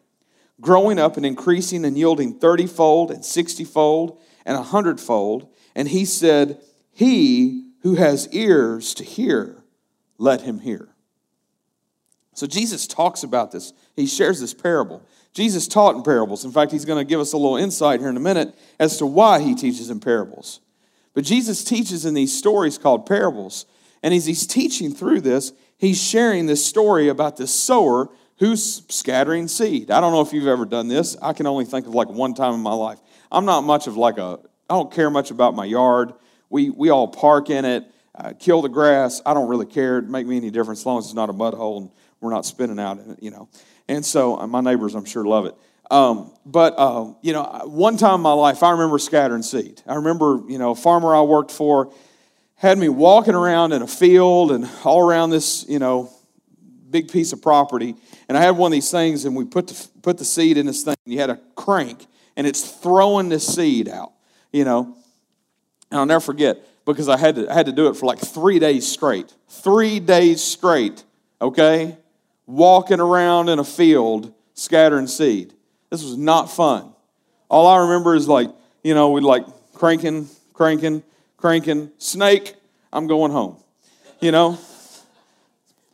growing 0.61 0.99
up 0.99 1.17
and 1.17 1.25
increasing 1.25 1.83
and 1.83 1.97
yielding 1.97 2.39
thirtyfold 2.39 3.09
and 3.09 3.25
sixtyfold 3.25 4.21
and 4.45 4.55
a 4.55 4.63
hundredfold. 4.63 5.47
And 5.75 5.87
he 5.87 6.05
said, 6.05 6.61
He 6.91 7.71
who 7.81 7.95
has 7.95 8.29
ears 8.31 8.93
to 8.93 9.03
hear, 9.03 9.63
let 10.17 10.41
him 10.41 10.59
hear. 10.59 10.89
So 12.33 12.47
Jesus 12.47 12.87
talks 12.87 13.23
about 13.23 13.51
this. 13.51 13.73
He 13.95 14.05
shares 14.05 14.39
this 14.39 14.53
parable. 14.53 15.05
Jesus 15.33 15.67
taught 15.67 15.95
in 15.95 16.03
parables. 16.03 16.45
In 16.45 16.51
fact, 16.51 16.71
he's 16.71 16.85
going 16.85 16.99
to 17.03 17.09
give 17.09 17.19
us 17.19 17.33
a 17.33 17.37
little 17.37 17.57
insight 17.57 17.99
here 17.99 18.09
in 18.09 18.17
a 18.17 18.21
minute 18.21 18.55
as 18.79 18.97
to 18.97 19.05
why 19.05 19.41
he 19.41 19.55
teaches 19.55 19.89
in 19.89 19.99
parables. 19.99 20.59
But 21.13 21.23
Jesus 21.25 21.63
teaches 21.63 22.05
in 22.05 22.13
these 22.13 22.37
stories 22.37 22.77
called 22.77 23.05
parables. 23.05 23.65
And 24.03 24.13
as 24.13 24.25
he's 24.25 24.47
teaching 24.47 24.93
through 24.93 25.21
this, 25.21 25.53
he's 25.77 26.01
sharing 26.01 26.45
this 26.45 26.65
story 26.65 27.07
about 27.07 27.37
this 27.37 27.53
sower 27.53 28.09
who's 28.41 28.81
scattering 28.89 29.47
seed. 29.47 29.91
I 29.91 30.01
don't 30.01 30.11
know 30.11 30.21
if 30.21 30.33
you've 30.33 30.47
ever 30.47 30.65
done 30.65 30.87
this. 30.87 31.15
I 31.21 31.31
can 31.31 31.45
only 31.45 31.63
think 31.63 31.85
of 31.85 31.93
like 31.93 32.09
one 32.09 32.33
time 32.33 32.55
in 32.55 32.59
my 32.59 32.73
life. 32.73 32.99
I'm 33.31 33.45
not 33.45 33.61
much 33.61 33.85
of 33.85 33.97
like 33.97 34.17
a, 34.17 34.39
I 34.67 34.73
don't 34.73 34.91
care 34.91 35.11
much 35.11 35.29
about 35.29 35.53
my 35.53 35.63
yard. 35.63 36.13
We, 36.49 36.71
we 36.71 36.89
all 36.89 37.07
park 37.07 37.51
in 37.51 37.65
it, 37.65 37.85
uh, 38.15 38.33
kill 38.39 38.63
the 38.63 38.67
grass. 38.67 39.21
I 39.27 39.35
don't 39.35 39.47
really 39.47 39.67
care. 39.67 39.99
It 39.99 40.09
make 40.09 40.25
me 40.25 40.37
any 40.37 40.49
difference 40.49 40.79
as 40.79 40.85
long 40.87 40.97
as 40.97 41.05
it's 41.05 41.13
not 41.13 41.29
a 41.29 41.33
mud 41.33 41.53
hole 41.53 41.77
and 41.81 41.91
we're 42.19 42.31
not 42.31 42.47
spinning 42.47 42.79
out 42.79 42.97
in 42.97 43.11
it, 43.11 43.21
you 43.21 43.29
know. 43.29 43.47
And 43.87 44.03
so 44.03 44.39
uh, 44.39 44.47
my 44.47 44.61
neighbors, 44.61 44.95
I'm 44.95 45.05
sure, 45.05 45.23
love 45.23 45.45
it. 45.45 45.55
Um, 45.91 46.33
but, 46.43 46.73
uh, 46.79 47.13
you 47.21 47.33
know, 47.33 47.43
one 47.65 47.95
time 47.95 48.15
in 48.15 48.21
my 48.21 48.33
life, 48.33 48.63
I 48.63 48.71
remember 48.71 48.97
scattering 48.97 49.43
seed. 49.43 49.83
I 49.85 49.95
remember, 49.95 50.41
you 50.47 50.57
know, 50.57 50.71
a 50.71 50.75
farmer 50.75 51.15
I 51.15 51.21
worked 51.21 51.51
for 51.51 51.93
had 52.55 52.79
me 52.79 52.89
walking 52.89 53.35
around 53.35 53.71
in 53.71 53.83
a 53.83 53.87
field 53.87 54.51
and 54.51 54.67
all 54.83 54.99
around 54.99 55.29
this, 55.29 55.63
you 55.69 55.77
know, 55.77 56.11
big 56.91 57.11
piece 57.11 57.33
of 57.33 57.41
property. 57.41 57.95
And 58.27 58.37
I 58.37 58.41
had 58.41 58.51
one 58.51 58.71
of 58.71 58.73
these 58.73 58.91
things, 58.91 59.25
and 59.25 59.35
we 59.35 59.45
put 59.45 59.67
the, 59.67 59.87
put 60.01 60.17
the 60.17 60.25
seed 60.25 60.57
in 60.57 60.65
this 60.65 60.83
thing. 60.83 60.95
You 61.05 61.19
had 61.19 61.29
a 61.29 61.39
crank, 61.55 62.05
and 62.35 62.45
it's 62.45 62.69
throwing 62.69 63.29
this 63.29 63.47
seed 63.47 63.89
out, 63.89 64.11
you 64.51 64.65
know. 64.65 64.95
And 65.89 65.99
I'll 65.99 66.05
never 66.05 66.21
forget 66.21 66.57
because 66.85 67.09
I 67.09 67.17
had 67.17 67.35
to, 67.35 67.49
I 67.49 67.53
had 67.53 67.65
to 67.67 67.71
do 67.71 67.87
it 67.87 67.95
for 67.95 68.05
like 68.05 68.19
three 68.19 68.59
days 68.59 68.87
straight. 68.87 69.33
Three 69.47 69.99
days 69.99 70.41
straight, 70.41 71.03
okay? 71.41 71.97
walking 72.51 72.99
around 72.99 73.49
in 73.49 73.59
a 73.59 73.63
field 73.63 74.33
scattering 74.53 75.07
seed. 75.07 75.53
This 75.89 76.03
was 76.03 76.17
not 76.17 76.51
fun. 76.51 76.93
All 77.49 77.67
I 77.67 77.79
remember 77.79 78.15
is 78.15 78.27
like, 78.27 78.49
you 78.83 78.93
know, 78.93 79.11
we'd 79.11 79.23
like 79.23 79.45
cranking, 79.73 80.27
cranking, 80.53 81.03
cranking, 81.37 81.91
snake, 81.97 82.55
I'm 82.91 83.07
going 83.07 83.31
home. 83.31 83.57
You 84.19 84.31
know? 84.31 84.59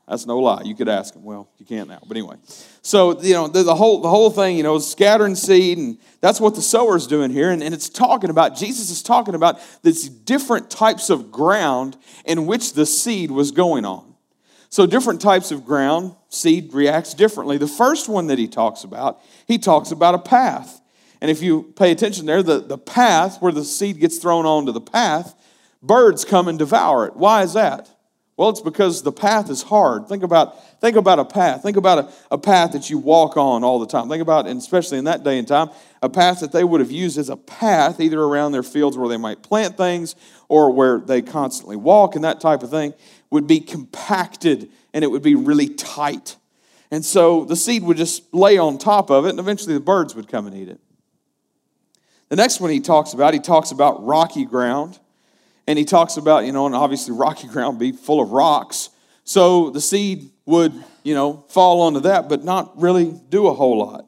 That's 0.08 0.26
no 0.26 0.40
lie. 0.40 0.62
You 0.64 0.74
could 0.74 0.88
ask 0.88 1.14
him. 1.14 1.24
Well, 1.24 1.50
you 1.58 1.66
can't 1.66 1.90
now. 1.90 2.00
But 2.08 2.16
anyway. 2.16 2.38
So, 2.82 3.22
you 3.22 3.34
know, 3.34 3.50
the, 3.50 3.64
the, 3.64 3.76
whole, 3.76 4.02
the 4.02 4.10
whole 4.10 4.30
thing, 4.30 4.56
you 4.56 4.64
know, 4.64 4.80
scattering 4.80 5.36
seed, 5.36 5.78
and 5.78 5.98
that's 6.22 6.40
what 6.40 6.56
the 6.56 6.62
sower's 6.62 7.08
doing 7.08 7.30
here. 7.30 7.52
And, 7.52 7.62
and 7.62 7.74
it's 7.74 7.90
talking 7.90 8.30
about, 8.30 8.56
Jesus 8.56 8.90
is 8.90 9.04
talking 9.04 9.36
about 9.36 9.60
these 9.84 10.08
different 10.08 10.70
types 10.70 11.10
of 11.10 11.30
ground 11.30 11.98
in 12.24 12.46
which 12.46 12.74
the 12.74 12.86
seed 12.86 13.32
was 13.32 13.52
going 13.52 13.84
on. 13.84 14.16
So, 14.70 14.86
different 14.86 15.20
types 15.22 15.52
of 15.52 15.66
ground, 15.66 16.16
seed 16.30 16.74
reacts 16.74 17.14
differently. 17.14 17.58
The 17.58 17.68
first 17.68 18.08
one 18.08 18.28
that 18.28 18.38
he 18.38 18.48
talks 18.48 18.84
about, 18.84 19.22
he 19.46 19.58
talks 19.58 19.92
about 19.92 20.16
a 20.16 20.20
path. 20.20 20.82
And 21.20 21.32
if 21.32 21.42
you 21.42 21.74
pay 21.76 21.92
attention 21.92 22.26
there, 22.26 22.44
the, 22.44 22.60
the 22.60 22.78
path 22.78 23.42
where 23.42 23.52
the 23.52 23.64
seed 23.64 24.00
gets 24.00 24.20
thrown 24.20 24.46
onto 24.46 24.72
the 24.72 24.82
path, 24.82 25.36
birds 25.82 26.24
come 26.24 26.48
and 26.48 26.60
devour 26.60 27.08
it. 27.08 27.16
Why 27.16 27.44
is 27.44 27.54
that? 27.54 27.90
Well, 28.38 28.50
it's 28.50 28.62
because 28.62 29.02
the 29.02 29.12
path 29.12 29.50
is 29.50 29.64
hard. 29.64 30.08
Think 30.08 30.22
about, 30.22 30.80
think 30.80 30.96
about 30.96 31.18
a 31.18 31.26
path. 31.26 31.64
Think 31.64 31.76
about 31.76 31.98
a, 31.98 32.36
a 32.36 32.38
path 32.38 32.74
that 32.74 32.88
you 32.88 33.00
walk 33.00 33.36
on 33.36 33.64
all 33.64 33.80
the 33.80 33.88
time. 33.88 34.08
Think 34.10 34.22
about, 34.22 34.46
and 34.46 34.60
especially 34.60 35.00
in 35.00 35.06
that 35.06 35.24
day 35.24 35.40
and 35.40 35.48
time, 35.48 35.72
a 36.04 36.10
path 36.10 36.42
that 36.42 36.52
they 36.52 36.64
would 36.64 36.80
have 36.80 36.92
used 36.92 37.18
as 37.18 37.30
a 37.30 37.36
path 37.36 38.00
either 38.00 38.22
around 38.22 38.52
their 38.52 38.62
fields 38.62 38.96
where 38.96 39.10
they 39.10 39.18
might 39.18 39.42
plant 39.42 39.76
things 39.76 40.16
or 40.50 40.72
where 40.72 41.00
they 41.00 41.24
constantly 41.24 41.76
walk 41.76 42.16
and 42.16 42.24
that 42.24 42.40
type 42.40 42.62
of 42.62 42.70
thing 42.70 42.94
would 43.32 43.48
be 43.48 43.60
compacted 43.60 44.70
and 44.94 45.04
it 45.04 45.08
would 45.08 45.24
be 45.24 45.34
really 45.34 45.70
tight. 45.70 46.36
And 46.92 47.04
so 47.04 47.44
the 47.44 47.56
seed 47.56 47.82
would 47.84 47.98
just 47.98 48.34
lay 48.34 48.58
on 48.58 48.78
top 48.78 49.10
of 49.10 49.26
it, 49.26 49.32
and 49.32 49.40
eventually 49.40 49.74
the 49.74 49.80
birds 49.80 50.16
would 50.16 50.28
come 50.28 50.48
and 50.48 50.56
eat 50.56 50.70
it. 50.70 50.80
The 52.30 52.36
next 52.36 52.60
one 52.60 52.70
he 52.70 52.80
talks 52.80 53.14
about, 53.14 53.34
he 53.34 53.40
talks 53.40 53.72
about 53.72 54.06
rocky 54.06 54.46
ground. 54.46 55.00
And 55.68 55.78
he 55.78 55.86
talks 55.86 56.18
about, 56.18 56.46
you 56.46 56.54
know, 56.54 56.66
and 56.66 56.74
obviously 56.74 57.14
rocky 57.14 57.48
ground 57.48 57.78
be 57.78 57.92
full 57.92 58.22
of 58.22 58.32
rocks. 58.32 58.90
So 59.26 59.70
the 59.70 59.82
seed 59.82 60.30
would, 60.46 60.74
you 61.04 61.14
know, 61.14 61.44
fall 61.50 61.82
onto 61.82 62.00
that, 62.02 62.30
but 62.30 62.46
not 62.46 62.80
really 62.82 63.14
do 63.30 63.48
a 63.48 63.54
whole 63.54 63.78
lot. 63.78 64.06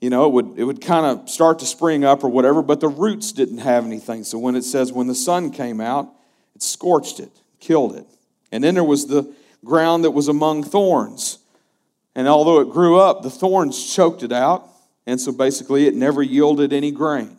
You 0.00 0.10
know, 0.10 0.26
it 0.26 0.32
would, 0.32 0.58
it 0.58 0.64
would 0.64 0.80
kind 0.80 1.06
of 1.06 1.28
start 1.28 1.58
to 1.60 1.66
spring 1.66 2.04
up 2.04 2.22
or 2.22 2.28
whatever, 2.28 2.62
but 2.62 2.80
the 2.80 2.88
roots 2.88 3.32
didn't 3.32 3.58
have 3.58 3.84
anything. 3.84 4.22
So 4.22 4.38
when 4.38 4.54
it 4.54 4.62
says 4.62 4.92
when 4.92 5.06
the 5.06 5.14
sun 5.14 5.50
came 5.50 5.80
out, 5.80 6.08
it 6.54 6.62
scorched 6.62 7.18
it, 7.18 7.32
killed 7.58 7.96
it. 7.96 8.06
And 8.52 8.62
then 8.62 8.74
there 8.74 8.84
was 8.84 9.06
the 9.06 9.34
ground 9.64 10.04
that 10.04 10.12
was 10.12 10.28
among 10.28 10.62
thorns. 10.62 11.38
And 12.14 12.28
although 12.28 12.60
it 12.60 12.70
grew 12.70 12.98
up, 12.98 13.22
the 13.22 13.30
thorns 13.30 13.94
choked 13.94 14.22
it 14.22 14.32
out. 14.32 14.68
And 15.06 15.20
so 15.20 15.32
basically, 15.32 15.86
it 15.86 15.94
never 15.94 16.22
yielded 16.22 16.72
any 16.72 16.90
grain. 16.90 17.38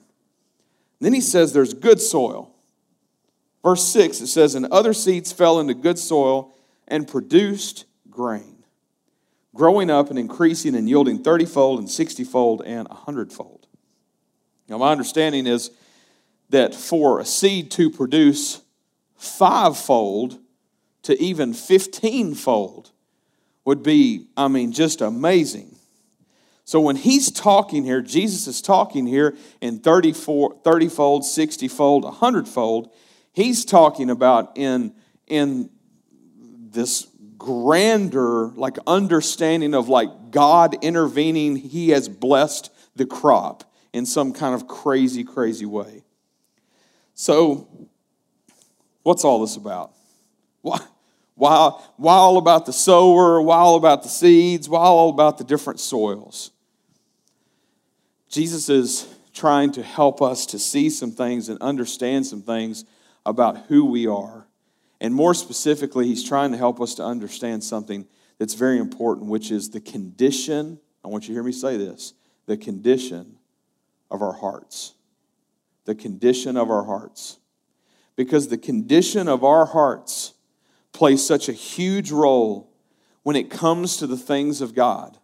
Then 1.00 1.14
he 1.14 1.22
says 1.22 1.54
there's 1.54 1.74
good 1.74 2.02
soil. 2.02 2.49
Verse 3.64 3.88
6, 3.88 4.22
it 4.22 4.28
says, 4.28 4.56
And 4.56 4.66
other 4.68 4.94
seeds 4.94 5.32
fell 5.32 5.60
into 5.60 5.74
good 5.74 6.00
soil 6.00 6.56
and 6.88 7.08
produced 7.08 7.86
grain, 8.10 8.64
growing 9.54 9.90
up 9.90 10.10
and 10.10 10.18
increasing 10.18 10.76
and 10.76 10.88
yielding 10.88 11.24
thirtyfold 11.24 11.80
and 11.80 11.90
sixtyfold 11.90 12.62
and 12.66 12.88
a 12.90 12.96
hundredfold. 12.96 13.68
Now, 14.68 14.78
my 14.78 14.92
understanding 14.92 15.48
is 15.48 15.72
that 16.50 16.74
for 16.74 17.20
a 17.20 17.26
seed 17.26 17.72
to 17.72 17.90
produce 17.90 18.62
fivefold, 19.18 20.40
to 21.04 21.20
even 21.22 21.54
15 21.54 22.36
fold 22.36 22.92
would 23.66 23.84
be, 23.84 24.28
I 24.38 24.48
mean, 24.48 24.72
just 24.72 25.02
amazing. 25.02 25.76
So 26.66 26.80
when 26.80 26.96
he's 26.96 27.32
talking 27.32 27.84
here, 27.84 28.02
Jesus 28.02 28.48
is 28.48 28.62
talking 28.62 29.08
here 29.08 29.36
in 29.60 29.80
34, 29.80 30.58
30 30.64 30.90
fold, 30.90 31.26
60 31.26 31.68
fold, 31.68 32.04
100 32.04 32.48
fold. 32.48 32.92
He's 33.34 33.66
talking 33.66 34.10
about 34.10 34.58
in, 34.58 34.94
in 35.28 35.70
this 36.72 37.08
grander, 37.38 38.48
like 38.50 38.78
understanding 38.86 39.74
of 39.74 39.90
like 39.90 40.10
God 40.32 40.84
intervening, 40.84 41.56
he 41.56 41.90
has 41.90 42.08
blessed 42.08 42.72
the 42.96 43.06
crop 43.06 43.64
in 43.94 44.06
some 44.06 44.34
kind 44.34 44.54
of 44.54 44.68
crazy, 44.68 45.24
crazy 45.24 45.66
way. 45.66 46.04
So, 47.16 47.68
what's 49.04 49.24
all 49.24 49.42
this 49.42 49.56
about? 49.56 49.94
Why, 50.62 50.80
why, 51.36 51.72
why 51.98 52.14
all 52.14 52.38
about 52.38 52.66
the 52.66 52.74
sower? 52.74 53.42
Why 53.42 53.58
all 53.58 53.76
about 53.76 54.04
the 54.04 54.10
seeds? 54.10 54.68
Why 54.70 54.82
all 54.82 55.10
about 55.10 55.38
the 55.38 55.44
different 55.44 55.80
soils? 55.80 56.52
Jesus 58.30 58.70
is 58.70 59.08
trying 59.34 59.72
to 59.72 59.82
help 59.82 60.22
us 60.22 60.46
to 60.48 60.60
see 60.60 60.90
some 60.90 61.12
things 61.12 61.50
and 61.50 61.60
understand 61.62 62.28
some 62.28 62.42
things 62.42 62.86
about 63.30 63.66
who 63.68 63.86
we 63.86 64.08
are. 64.08 64.48
And 65.00 65.14
more 65.14 65.34
specifically, 65.34 66.08
he's 66.08 66.28
trying 66.28 66.52
to 66.52 66.58
help 66.58 66.82
us 66.82 66.96
to 66.96 67.04
understand 67.04 67.64
something 67.64 68.06
that's 68.38 68.56
very 68.56 68.80
important, 68.80 69.28
which 69.30 69.52
is 69.52 69.70
the 69.70 69.80
condition. 69.80 70.80
I 71.06 71.08
want 71.08 71.26
you 71.26 71.28
to 71.30 71.34
hear 71.34 71.44
me 71.44 71.52
say 71.52 71.78
this 71.78 72.14
the 72.48 72.58
condition 72.58 73.38
of 74.10 74.22
our 74.22 74.34
hearts. 74.34 74.94
The 75.86 75.96
condition 75.96 76.58
of 76.58 76.70
our 76.70 76.84
hearts. 76.84 77.38
Because 78.16 78.48
the 78.48 78.58
condition 78.58 79.28
of 79.28 79.44
our 79.44 79.66
hearts 79.66 80.34
plays 80.92 81.26
such 81.26 81.48
a 81.48 81.54
huge 81.54 82.12
role 82.12 82.70
when 83.24 83.36
it 83.36 83.50
comes 83.50 83.98
to 83.98 84.08
the 84.08 84.18
things 84.18 84.60
of 84.62 84.74
God 84.74 85.18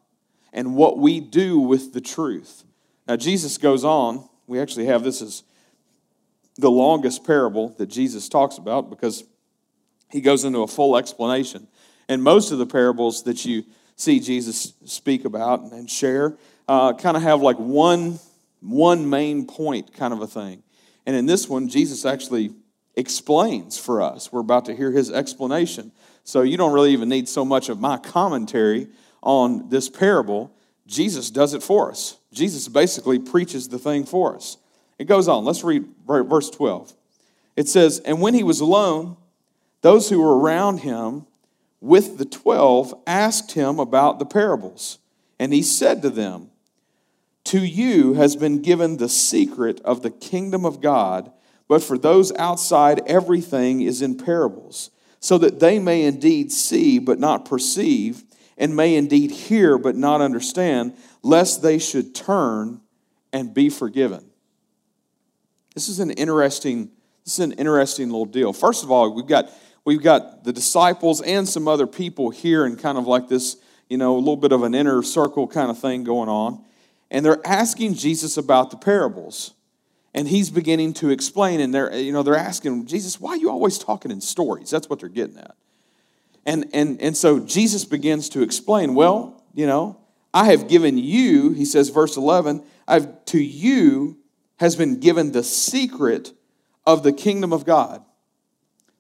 and 0.54 0.76
what 0.76 0.98
we 0.98 1.20
do 1.20 1.60
with 1.60 1.94
the 1.94 2.02
truth. 2.02 2.64
Now, 3.08 3.18
Jesus 3.18 3.58
goes 3.58 3.84
on. 3.84 4.30
We 4.48 4.60
actually 4.60 4.86
have 4.86 5.04
this 5.04 5.22
as 5.22 5.44
the 6.58 6.72
longest 6.72 7.26
parable 7.26 7.70
that 7.78 7.88
Jesus 7.88 8.30
talks 8.30 8.58
about 8.58 8.90
because 8.90 9.24
he 10.10 10.22
goes 10.22 10.44
into 10.44 10.60
a 10.60 10.68
full 10.68 10.98
explanation. 10.98 11.68
And 12.08 12.24
most 12.24 12.52
of 12.52 12.60
the 12.60 12.66
parables 12.66 13.24
that 13.24 13.46
you 13.46 13.64
see 13.96 14.20
Jesus 14.20 14.74
speak 14.86 15.26
about 15.26 15.62
and 15.72 15.90
share 15.90 16.38
uh, 16.68 16.94
kind 16.94 17.18
of 17.18 17.24
have 17.24 17.42
like 17.42 17.58
one, 17.58 18.20
one 18.62 19.10
main 19.10 19.46
point 19.46 19.94
kind 19.94 20.14
of 20.14 20.22
a 20.22 20.28
thing. 20.28 20.64
And 21.06 21.16
in 21.16 21.26
this 21.26 21.48
one, 21.48 21.68
Jesus 21.68 22.06
actually 22.06 22.52
explains 22.96 23.78
for 23.78 24.02
us. 24.02 24.32
We're 24.32 24.40
about 24.40 24.66
to 24.66 24.76
hear 24.76 24.92
his 24.92 25.12
explanation. 25.12 25.92
So 26.24 26.42
you 26.42 26.58
don't 26.58 26.74
really 26.74 26.92
even 26.92 27.10
need 27.10 27.28
so 27.28 27.46
much 27.46 27.70
of 27.70 27.80
my 27.80 27.98
commentary 27.98 28.88
on 29.22 29.70
this 29.70 29.90
parable. 29.90 30.56
Jesus 30.88 31.30
does 31.30 31.54
it 31.54 31.62
for 31.62 31.92
us. 31.92 32.18
Jesus 32.32 32.68
basically 32.68 33.20
preaches 33.20 33.68
the 33.68 33.80
thing 33.80 34.06
for 34.06 34.36
us. 34.36 34.58
It 34.98 35.06
goes 35.06 35.28
on. 35.28 35.46
Let's 35.46 35.64
read 35.64 35.86
verse 36.06 36.50
12. 36.50 36.94
It 37.56 37.68
says, 37.68 38.00
And 38.00 38.22
when 38.22 38.34
he 38.34 38.44
was 38.44 38.60
alone, 38.60 39.18
those 39.82 40.10
who 40.10 40.22
were 40.22 40.38
around 40.38 40.80
him 40.80 41.28
with 41.80 42.18
the 42.18 42.26
twelve 42.26 42.94
asked 43.06 43.52
him 43.52 43.80
about 43.80 44.20
the 44.20 44.26
parables. 44.26 44.98
And 45.40 45.54
he 45.54 45.62
said 45.62 46.02
to 46.02 46.10
them, 46.10 46.50
To 47.46 47.60
you 47.60 48.14
has 48.16 48.36
been 48.36 48.62
given 48.62 48.98
the 48.98 49.10
secret 49.10 49.80
of 49.82 50.02
the 50.02 50.10
kingdom 50.10 50.66
of 50.66 50.82
God, 50.82 51.32
but 51.68 51.84
for 51.84 51.98
those 51.98 52.32
outside, 52.38 53.02
everything 53.06 53.82
is 53.82 54.02
in 54.02 54.18
parables, 54.18 54.92
so 55.20 55.38
that 55.38 55.60
they 55.60 55.78
may 55.80 56.04
indeed 56.04 56.52
see 56.52 57.00
but 57.00 57.20
not 57.20 57.46
perceive, 57.46 58.24
and 58.58 58.76
may 58.76 58.96
indeed 58.96 59.32
hear 59.32 59.78
but 59.78 59.96
not 59.96 60.22
understand, 60.22 60.96
lest 61.22 61.62
they 61.62 61.78
should 61.78 62.16
turn 62.16 62.82
and 63.34 63.54
be 63.54 63.70
forgiven. 63.70 64.26
This 65.76 65.90
is 65.90 66.00
an 66.00 66.10
interesting, 66.12 66.90
this 67.26 67.38
is 67.38 67.40
an 67.40 67.52
interesting 67.52 68.10
little 68.10 68.26
deal. 68.26 68.54
First 68.54 68.84
of 68.84 68.90
all, 68.90 69.14
we've 69.14 69.28
got 69.28 69.52
we've 69.84 70.02
got 70.02 70.44
the 70.44 70.52
disciples 70.52 71.22
and 71.22 71.48
some 71.48 71.68
other 71.68 71.86
people 71.86 72.32
here 72.32 72.66
and 72.66 72.80
kind 72.80 72.98
of 72.98 73.06
like 73.06 73.28
this, 73.28 73.58
you 73.90 73.98
know, 73.98 74.16
a 74.16 74.18
little 74.18 74.38
bit 74.38 74.52
of 74.52 74.64
an 74.64 74.74
inner 74.74 75.04
circle 75.04 75.48
kind 75.48 75.70
of 75.70 75.78
thing 75.78 76.04
going 76.04 76.30
on. 76.30 76.64
And 77.12 77.26
they're 77.26 77.46
asking 77.46 77.94
Jesus 77.96 78.38
about 78.38 78.72
the 78.72 78.78
parables. 78.78 79.54
And 80.14 80.30
he's 80.30 80.50
beginning 80.50 80.94
to 80.96 81.10
explain, 81.10 81.60
and 81.60 81.74
they're, 81.74 81.94
you 81.94 82.14
know, 82.14 82.24
they're 82.24 82.38
asking, 82.38 82.86
Jesus, 82.86 83.20
why 83.20 83.32
are 83.32 83.38
you 83.38 83.50
always 83.50 83.78
talking 83.78 84.12
in 84.12 84.22
stories? 84.22 84.70
That's 84.70 84.90
what 84.90 85.02
they're 85.02 85.10
getting 85.10 85.38
at. 85.38 85.56
And, 86.46 86.70
and, 86.74 87.02
and 87.02 87.18
so 87.18 87.42
Jesus 87.42 87.84
begins 87.84 88.30
to 88.30 88.42
explain, 88.42 88.96
well, 88.96 89.44
you 89.54 89.68
know, 89.68 90.00
I 90.34 90.46
have 90.52 90.70
given 90.70 90.98
you, 90.98 91.52
he 91.52 91.66
says, 91.66 91.90
verse 91.90 92.16
11, 92.16 92.64
I've 92.88 93.26
to 93.26 93.44
you 93.44 94.18
has 94.58 94.76
been 94.76 95.00
given 95.00 95.32
the 95.32 95.44
secret 95.44 96.34
of 96.86 97.04
the 97.04 97.14
kingdom 97.14 97.52
of 97.52 97.66
God. 97.66 98.04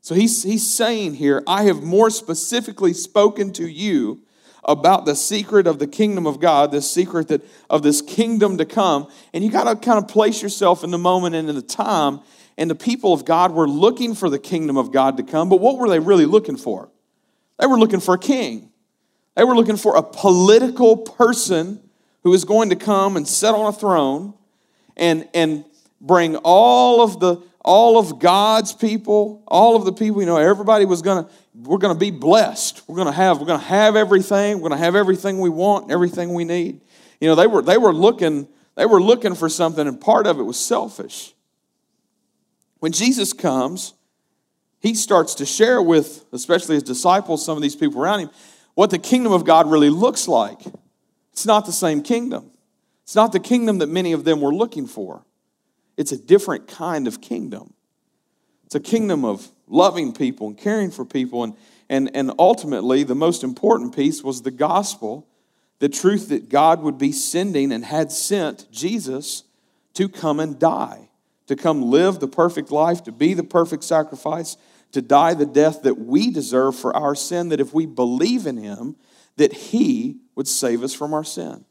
So 0.01 0.13
he's, 0.13 0.43
he's 0.43 0.69
saying 0.69 1.15
here, 1.15 1.43
I 1.47 1.63
have 1.63 1.81
more 1.81 2.09
specifically 2.09 2.93
spoken 2.93 3.51
to 3.53 3.67
you 3.67 4.21
about 4.63 5.05
the 5.05 5.15
secret 5.15 5.67
of 5.67 5.79
the 5.79 5.87
kingdom 5.87 6.27
of 6.27 6.39
God, 6.39 6.71
this 6.71 6.89
secret 6.89 7.27
that, 7.29 7.41
of 7.69 7.83
this 7.83 8.01
kingdom 8.01 8.57
to 8.57 8.65
come. 8.65 9.07
And 9.33 9.43
you 9.43 9.51
got 9.51 9.63
to 9.63 9.75
kind 9.75 9.97
of 9.97 10.07
place 10.07 10.41
yourself 10.41 10.83
in 10.83 10.91
the 10.91 10.97
moment 10.97 11.35
and 11.35 11.49
in 11.49 11.55
the 11.55 11.61
time. 11.61 12.19
And 12.57 12.69
the 12.69 12.75
people 12.75 13.13
of 13.13 13.25
God 13.25 13.51
were 13.51 13.67
looking 13.67 14.15
for 14.15 14.29
the 14.29 14.39
kingdom 14.39 14.77
of 14.77 14.91
God 14.91 15.17
to 15.17 15.23
come, 15.23 15.49
but 15.49 15.59
what 15.59 15.77
were 15.77 15.89
they 15.89 15.99
really 15.99 16.25
looking 16.25 16.57
for? 16.57 16.89
They 17.59 17.67
were 17.67 17.79
looking 17.79 17.99
for 17.99 18.15
a 18.15 18.19
king. 18.19 18.71
They 19.35 19.43
were 19.43 19.55
looking 19.55 19.77
for 19.77 19.95
a 19.95 20.03
political 20.03 20.97
person 20.97 21.81
who 22.23 22.33
is 22.33 22.45
going 22.45 22.69
to 22.69 22.75
come 22.75 23.17
and 23.17 23.27
sit 23.27 23.53
on 23.53 23.67
a 23.67 23.73
throne 23.73 24.33
and, 24.97 25.27
and 25.33 25.65
bring 26.01 26.35
all 26.37 27.01
of 27.01 27.19
the 27.19 27.41
all 27.65 27.97
of 27.97 28.19
God's 28.19 28.73
people, 28.73 29.43
all 29.47 29.75
of 29.75 29.85
the 29.85 29.91
people, 29.91 30.21
you 30.21 30.27
know, 30.27 30.37
everybody 30.37 30.85
was 30.85 31.01
gonna, 31.01 31.27
we're 31.55 31.79
gonna 31.79 31.95
be 31.95 32.11
blessed. 32.11 32.83
We're 32.87 32.95
gonna 32.95 33.11
have, 33.11 33.39
we're 33.39 33.47
gonna 33.47 33.63
have 33.63 33.95
everything, 33.95 34.59
we're 34.59 34.69
gonna 34.69 34.81
have 34.81 34.95
everything 34.95 35.39
we 35.39 35.49
want, 35.49 35.91
everything 35.91 36.35
we 36.35 36.45
need. 36.45 36.81
You 37.19 37.27
know, 37.27 37.33
they 37.33 37.47
were 37.47 37.63
they 37.63 37.79
were 37.79 37.93
looking, 37.93 38.47
they 38.75 38.85
were 38.85 39.01
looking 39.01 39.33
for 39.33 39.49
something, 39.49 39.87
and 39.87 39.99
part 39.99 40.27
of 40.27 40.39
it 40.39 40.43
was 40.43 40.59
selfish. 40.59 41.33
When 42.79 42.91
Jesus 42.91 43.33
comes, 43.33 43.95
he 44.79 44.93
starts 44.93 45.33
to 45.35 45.45
share 45.45 45.81
with, 45.81 46.23
especially 46.31 46.75
his 46.75 46.83
disciples, 46.83 47.43
some 47.43 47.57
of 47.57 47.63
these 47.63 47.75
people 47.75 47.99
around 47.99 48.19
him, 48.19 48.29
what 48.75 48.91
the 48.91 48.99
kingdom 48.99 49.31
of 49.31 49.43
God 49.43 49.71
really 49.71 49.89
looks 49.89 50.27
like. 50.27 50.59
It's 51.33 51.47
not 51.47 51.65
the 51.65 51.71
same 51.71 52.03
kingdom. 52.03 52.51
It's 53.05 53.15
not 53.15 53.31
the 53.31 53.39
kingdom 53.39 53.77
that 53.77 53.87
many 53.87 54.11
of 54.11 54.25
them 54.25 54.41
were 54.41 54.53
looking 54.53 54.87
for. 54.87 55.23
It's 55.95 56.11
a 56.11 56.17
different 56.17 56.67
kind 56.67 57.07
of 57.07 57.21
kingdom. 57.21 57.73
It's 58.65 58.75
a 58.75 58.79
kingdom 58.79 59.23
of 59.23 59.47
loving 59.67 60.11
people 60.11 60.47
and 60.47 60.57
caring 60.57 60.91
for 60.91 61.05
people. 61.05 61.43
And, 61.43 61.55
and, 61.87 62.11
and 62.13 62.33
ultimately, 62.37 63.03
the 63.03 63.15
most 63.15 63.43
important 63.43 63.95
piece 63.95 64.23
was 64.23 64.41
the 64.41 64.51
gospel 64.51 65.27
the 65.79 65.89
truth 65.89 66.29
that 66.29 66.49
God 66.49 66.81
would 66.81 66.97
be 66.97 67.11
sending 67.11 67.71
and 67.71 67.83
had 67.83 68.11
sent 68.11 68.71
Jesus 68.71 69.43
to 69.93 70.07
come 70.07 70.39
and 70.39 70.57
die, 70.57 71.09
to 71.47 71.55
come 71.55 71.81
live 71.81 72.19
the 72.19 72.27
perfect 72.27 72.71
life, 72.71 73.03
to 73.03 73.11
be 73.11 73.33
the 73.33 73.43
perfect 73.43 73.83
sacrifice, 73.83 74.57
to 74.93 75.01
die 75.01 75.33
the 75.33 75.45
death 75.45 75.83
that 75.83 75.95
we 75.95 76.31
deserve 76.31 76.75
for 76.75 76.95
our 76.95 77.15
sin, 77.15 77.49
that 77.49 77.59
if 77.59 77.73
we 77.73 77.85
believe 77.85 78.45
in 78.45 78.57
him, 78.57 78.95
that 79.37 79.51
he 79.51 80.17
would 80.35 80.47
save 80.47 80.81
us 80.81 80.93
from 80.93 81.13
our 81.13 81.23
sin. 81.23 81.65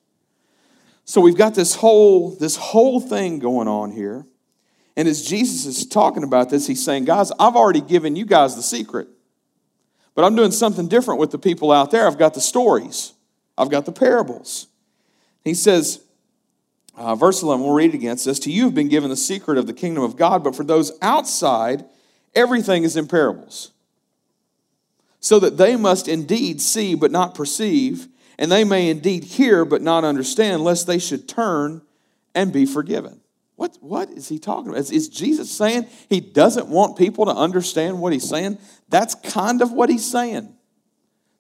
So 1.04 1.20
we've 1.20 1.36
got 1.36 1.54
this 1.54 1.74
whole, 1.74 2.30
this 2.30 2.56
whole 2.56 3.00
thing 3.00 3.38
going 3.38 3.68
on 3.68 3.92
here. 3.92 4.26
And 4.96 5.08
as 5.08 5.22
Jesus 5.22 5.66
is 5.66 5.86
talking 5.86 6.22
about 6.22 6.50
this, 6.50 6.66
he's 6.66 6.84
saying, 6.84 7.04
Guys, 7.04 7.32
I've 7.38 7.56
already 7.56 7.80
given 7.80 8.16
you 8.16 8.24
guys 8.24 8.56
the 8.56 8.62
secret. 8.62 9.08
But 10.14 10.24
I'm 10.24 10.36
doing 10.36 10.52
something 10.52 10.88
different 10.88 11.18
with 11.20 11.32
the 11.32 11.38
people 11.38 11.72
out 11.72 11.90
there. 11.90 12.06
I've 12.06 12.18
got 12.18 12.34
the 12.34 12.40
stories, 12.40 13.12
I've 13.58 13.70
got 13.70 13.84
the 13.86 13.92
parables. 13.92 14.68
He 15.42 15.52
says, 15.52 16.00
uh, 16.96 17.14
verse 17.16 17.42
11, 17.42 17.62
we'll 17.62 17.74
read 17.74 17.90
it 17.90 17.96
again. 17.96 18.12
It 18.12 18.20
says, 18.20 18.38
To 18.40 18.52
you 18.52 18.64
have 18.64 18.74
been 18.74 18.88
given 18.88 19.10
the 19.10 19.16
secret 19.16 19.58
of 19.58 19.66
the 19.66 19.72
kingdom 19.72 20.04
of 20.04 20.16
God, 20.16 20.44
but 20.44 20.54
for 20.54 20.64
those 20.64 20.92
outside, 21.02 21.84
everything 22.34 22.84
is 22.84 22.96
in 22.96 23.08
parables. 23.08 23.72
So 25.20 25.38
that 25.40 25.56
they 25.56 25.76
must 25.76 26.06
indeed 26.06 26.60
see 26.60 26.94
but 26.94 27.10
not 27.10 27.34
perceive 27.34 28.08
and 28.38 28.50
they 28.50 28.64
may 28.64 28.90
indeed 28.90 29.24
hear 29.24 29.64
but 29.64 29.82
not 29.82 30.04
understand, 30.04 30.62
lest 30.62 30.86
they 30.86 30.98
should 30.98 31.28
turn 31.28 31.82
and 32.34 32.52
be 32.52 32.66
forgiven. 32.66 33.20
What, 33.56 33.78
what 33.80 34.10
is 34.10 34.28
he 34.28 34.38
talking 34.38 34.70
about? 34.70 34.80
Is, 34.80 34.90
is, 34.90 35.08
Jesus 35.08 35.50
saying 35.50 35.86
he 36.08 36.20
doesn't 36.20 36.66
want 36.66 36.98
people 36.98 37.26
to 37.26 37.30
understand 37.32 38.00
what 38.00 38.12
he's 38.12 38.28
saying? 38.28 38.58
That's 38.88 39.14
kind 39.14 39.62
of 39.62 39.70
what 39.70 39.88
he's 39.88 40.04
saying. 40.04 40.52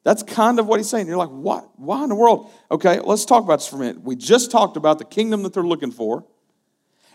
That's 0.04 0.22
kind 0.22 0.60
of 0.60 0.66
what 0.66 0.78
he's 0.78 0.88
saying. 0.88 1.08
You're 1.08 1.16
like, 1.16 1.30
what? 1.30 1.68
Why 1.78 2.02
in 2.04 2.10
the 2.10 2.14
world? 2.14 2.50
Okay, 2.70 3.00
let's 3.00 3.24
talk 3.24 3.42
about 3.42 3.56
this 3.56 3.66
for 3.66 3.76
a 3.76 3.78
minute. 3.80 4.02
We 4.02 4.16
just 4.16 4.50
talked 4.50 4.76
about 4.76 4.98
the 4.98 5.04
kingdom 5.04 5.42
that 5.42 5.54
they're 5.54 5.62
looking 5.62 5.90
for, 5.90 6.24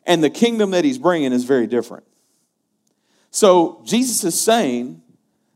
and 0.06 0.24
the 0.24 0.30
kingdom 0.30 0.72
that 0.72 0.84
he's 0.84 0.98
bringing 0.98 1.32
is 1.32 1.44
very 1.44 1.68
different. 1.68 2.04
So 3.32 3.84
Jesus 3.86 4.24
is 4.24 4.40
saying 4.40 5.02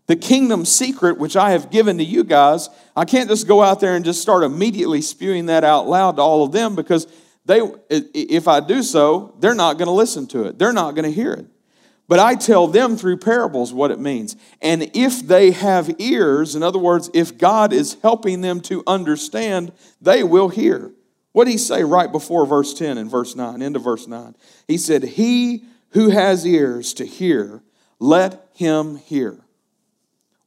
the 0.08 0.16
kingdom 0.16 0.66
secret 0.66 1.18
which 1.18 1.36
I 1.36 1.52
have 1.52 1.72
given 1.72 1.98
to 1.98 2.04
you 2.04 2.24
guys, 2.24 2.70
I 2.96 3.06
can't 3.06 3.30
just 3.30 3.48
go 3.48 3.64
out 3.64 3.80
there 3.80 3.96
and 3.96 4.04
just 4.04 4.22
start 4.22 4.44
immediately 4.44 5.02
spewing 5.02 5.46
that 5.48 5.64
out 5.64 5.88
loud 5.88 6.18
to 6.18 6.22
all 6.22 6.44
of 6.44 6.52
them 6.52 6.76
because 6.76 7.08
they 7.46 7.62
if 7.90 8.48
I 8.48 8.60
do 8.60 8.84
so, 8.84 9.36
they're 9.40 9.56
not 9.56 9.78
going 9.78 9.88
to 9.88 9.94
listen 9.94 10.28
to 10.28 10.44
it. 10.44 10.60
They're 10.60 10.74
not 10.74 10.96
going 10.96 11.06
to 11.06 11.12
hear 11.12 11.34
it. 11.34 11.48
But 12.08 12.20
I 12.20 12.36
tell 12.36 12.68
them 12.68 12.98
through 12.98 13.18
parables 13.18 13.74
what 13.74 13.92
it 13.92 14.00
means. 14.00 14.36
And 14.62 14.92
if 14.94 15.26
they 15.26 15.52
have 15.52 15.96
ears, 16.00 16.56
in 16.56 16.62
other 16.62 16.80
words, 16.80 17.10
if 17.14 17.38
God 17.38 17.72
is 17.72 17.98
helping 18.02 18.42
them 18.42 18.60
to 18.62 18.84
understand, 18.86 19.72
they 20.02 20.24
will 20.24 20.50
hear. 20.50 20.92
What 21.32 21.46
did 21.46 21.52
he 21.52 21.58
say 21.58 21.84
right 21.84 22.12
before 22.12 22.46
verse 22.46 22.74
10 22.74 22.98
and 22.98 23.10
verse 23.10 23.36
9, 23.36 23.62
into 23.62 23.80
verse 23.80 24.08
9? 24.08 24.36
He 24.68 24.78
said, 24.78 25.04
He 25.04 25.64
who 25.90 26.10
has 26.10 26.46
ears 26.46 26.94
to 26.96 27.06
hear, 27.06 27.64
let 28.00 28.50
him 28.54 28.98
hear. 28.98 29.40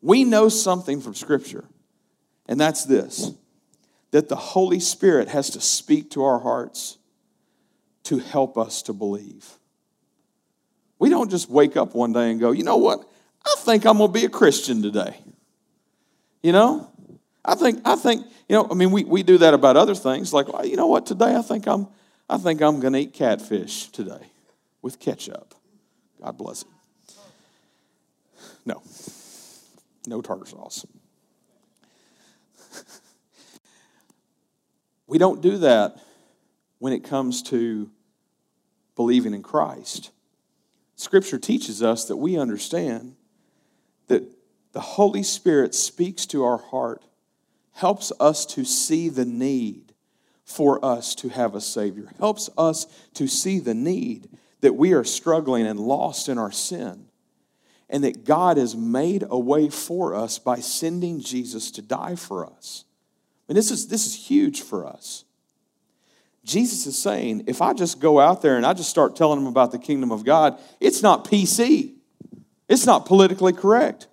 We 0.03 0.25
know 0.25 0.49
something 0.49 1.01
from 1.01 1.15
Scripture, 1.15 1.65
and 2.47 2.61
that's 2.61 2.85
this 2.85 3.33
that 4.13 4.29
the 4.29 4.37
Holy 4.37 4.81
Spirit 4.81 5.29
has 5.29 5.51
to 5.51 5.61
speak 5.61 6.11
to 6.13 6.25
our 6.25 6.39
hearts 6.39 6.97
to 8.05 8.19
help 8.19 8.57
us 8.57 8.83
to 8.83 8.93
believe. 8.93 9.47
We 10.99 11.11
don't 11.11 11.31
just 11.31 11.51
wake 11.51 11.77
up 11.77 11.95
one 11.95 12.13
day 12.13 12.31
and 12.31 12.41
go, 12.41 12.53
you 12.53 12.65
know 12.65 12.77
what? 12.77 13.01
I 13.45 13.55
think 13.59 13.85
I'm 13.85 13.99
going 13.99 14.09
to 14.09 14.19
be 14.19 14.25
a 14.25 14.31
Christian 14.31 14.81
today. 14.81 15.19
You 16.43 16.53
know? 16.53 16.91
I 17.45 17.57
think, 17.57 17.83
I 17.85 17.97
think, 17.97 18.25
you 18.49 18.57
know, 18.57 18.67
I 18.71 18.75
mean, 18.75 18.91
we, 18.91 19.05
we 19.05 19.23
do 19.23 19.39
that 19.39 19.55
about 19.55 19.77
other 19.77 19.95
things. 19.95 20.33
Like, 20.33 20.53
well, 20.53 20.65
you 20.65 20.77
know 20.77 20.87
what? 20.87 21.05
Today 21.05 21.35
I 21.37 21.43
think 21.43 21.67
I'm, 21.67 21.89
I 22.29 22.39
think 22.39 22.63
I'm 22.63 22.81
going 22.81 22.93
to 22.93 23.01
eat 23.01 23.13
catfish 23.13 23.89
today 23.89 24.31
with 24.83 24.99
ketchup. 24.99 25.55
God 26.23 26.39
bless 26.39 26.63
it. 26.63 26.69
No 28.65 28.83
no 30.07 30.21
tartar 30.21 30.47
sauce. 30.47 30.87
we 35.07 35.19
don't 35.19 35.40
do 35.40 35.59
that 35.59 35.99
when 36.79 36.92
it 36.92 37.05
comes 37.05 37.42
to 37.45 37.90
believing 38.95 39.35
in 39.35 39.42
Christ. 39.42 40.11
Scripture 40.97 41.38
teaches 41.38 41.83
us 41.83 42.07
that 42.07 42.16
we 42.16 42.38
understand 42.38 43.14
that 44.09 44.25
the 44.73 44.81
Holy 44.81 45.23
Spirit 45.23 45.75
speaks 45.75 46.27
to 46.27 46.45
our 46.45 46.59
heart, 46.59 47.03
helps 47.73 48.12
us 48.19 48.47
to 48.47 48.64
see 48.64 49.09
the 49.09 49.25
need 49.25 49.92
for 50.45 50.83
us 50.85 51.14
to 51.16 51.29
have 51.29 51.55
a 51.55 51.61
Savior, 51.61 52.11
helps 52.19 52.49
us 52.57 52.87
to 53.14 53.27
see 53.27 53.59
the 53.59 53.75
need 53.75 54.29
that 54.61 54.75
we 54.75 54.92
are 54.92 55.05
struggling 55.05 55.66
and 55.66 55.79
lost 55.79 56.29
in 56.29 56.38
our 56.38 56.53
sin, 56.53 57.06
and 57.88 58.03
that 58.05 58.25
God 58.25 58.57
has 58.57 58.75
made 58.75 59.25
a 59.29 59.38
way 59.38 59.68
for 59.68 60.14
us 60.14 60.38
by 60.38 60.59
sending 60.59 61.20
Jesus 61.20 61.70
to 61.72 61.83
die 61.83 62.16
for 62.16 62.44
us. 62.44 62.85
And 63.49 63.57
this 63.57 63.70
is, 63.70 63.88
this 63.88 64.07
is 64.07 64.14
huge 64.14 64.62
for 64.62 64.87
us. 64.87 65.25
Jesus 66.44 66.87
is 66.87 66.96
saying, 66.96 67.44
if 67.46 67.61
I 67.61 67.72
just 67.72 68.01
go 68.01 68.20
out 68.20 68.40
there 68.40 68.57
and 68.57 68.64
I 68.64 68.72
just 68.72 68.90
start 68.90 69.16
telling 69.16 69.38
them 69.38 69.49
about 69.49 69.72
the 69.72 69.79
kingdom 69.79 70.12
of 70.12 70.25
God, 70.25 70.59
it's 70.81 71.03
not 71.03 71.25
PC. 71.25 71.94
It's 72.68 72.87
not 72.87 73.07
politically 73.07 73.53
correct. 73.53 74.07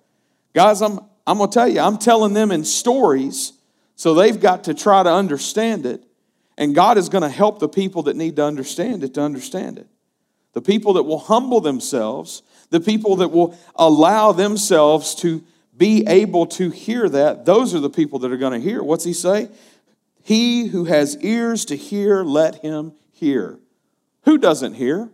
Guys, 0.52 0.82
I'm, 0.82 1.00
I'm 1.26 1.38
going 1.38 1.50
to 1.50 1.54
tell 1.54 1.68
you, 1.68 1.80
I'm 1.80 1.98
telling 1.98 2.32
them 2.32 2.50
in 2.50 2.64
stories, 2.64 3.52
so 3.96 4.14
they've 4.14 4.38
got 4.38 4.64
to 4.64 4.74
try 4.74 5.02
to 5.02 5.10
understand 5.10 5.86
it. 5.86 6.04
And 6.56 6.74
God 6.74 6.98
is 6.98 7.08
going 7.08 7.22
to 7.22 7.28
help 7.28 7.58
the 7.58 7.68
people 7.68 8.02
that 8.04 8.16
need 8.16 8.36
to 8.36 8.44
understand 8.44 9.02
it 9.02 9.14
to 9.14 9.22
understand 9.22 9.78
it. 9.78 9.88
The 10.52 10.62
people 10.62 10.92
that 10.94 11.02
will 11.02 11.18
humble 11.18 11.60
themselves, 11.60 12.42
the 12.74 12.80
people 12.80 13.14
that 13.16 13.28
will 13.28 13.56
allow 13.76 14.32
themselves 14.32 15.14
to 15.14 15.44
be 15.76 16.04
able 16.08 16.44
to 16.44 16.70
hear 16.70 17.08
that, 17.08 17.44
those 17.44 17.72
are 17.72 17.78
the 17.78 17.88
people 17.88 18.18
that 18.18 18.32
are 18.32 18.36
going 18.36 18.60
to 18.60 18.68
hear. 18.68 18.82
What's 18.82 19.04
he 19.04 19.12
say? 19.12 19.48
He 20.24 20.66
who 20.66 20.84
has 20.86 21.16
ears 21.18 21.66
to 21.66 21.76
hear, 21.76 22.24
let 22.24 22.56
him 22.62 22.92
hear. 23.12 23.60
Who 24.24 24.38
doesn't 24.38 24.74
hear? 24.74 25.08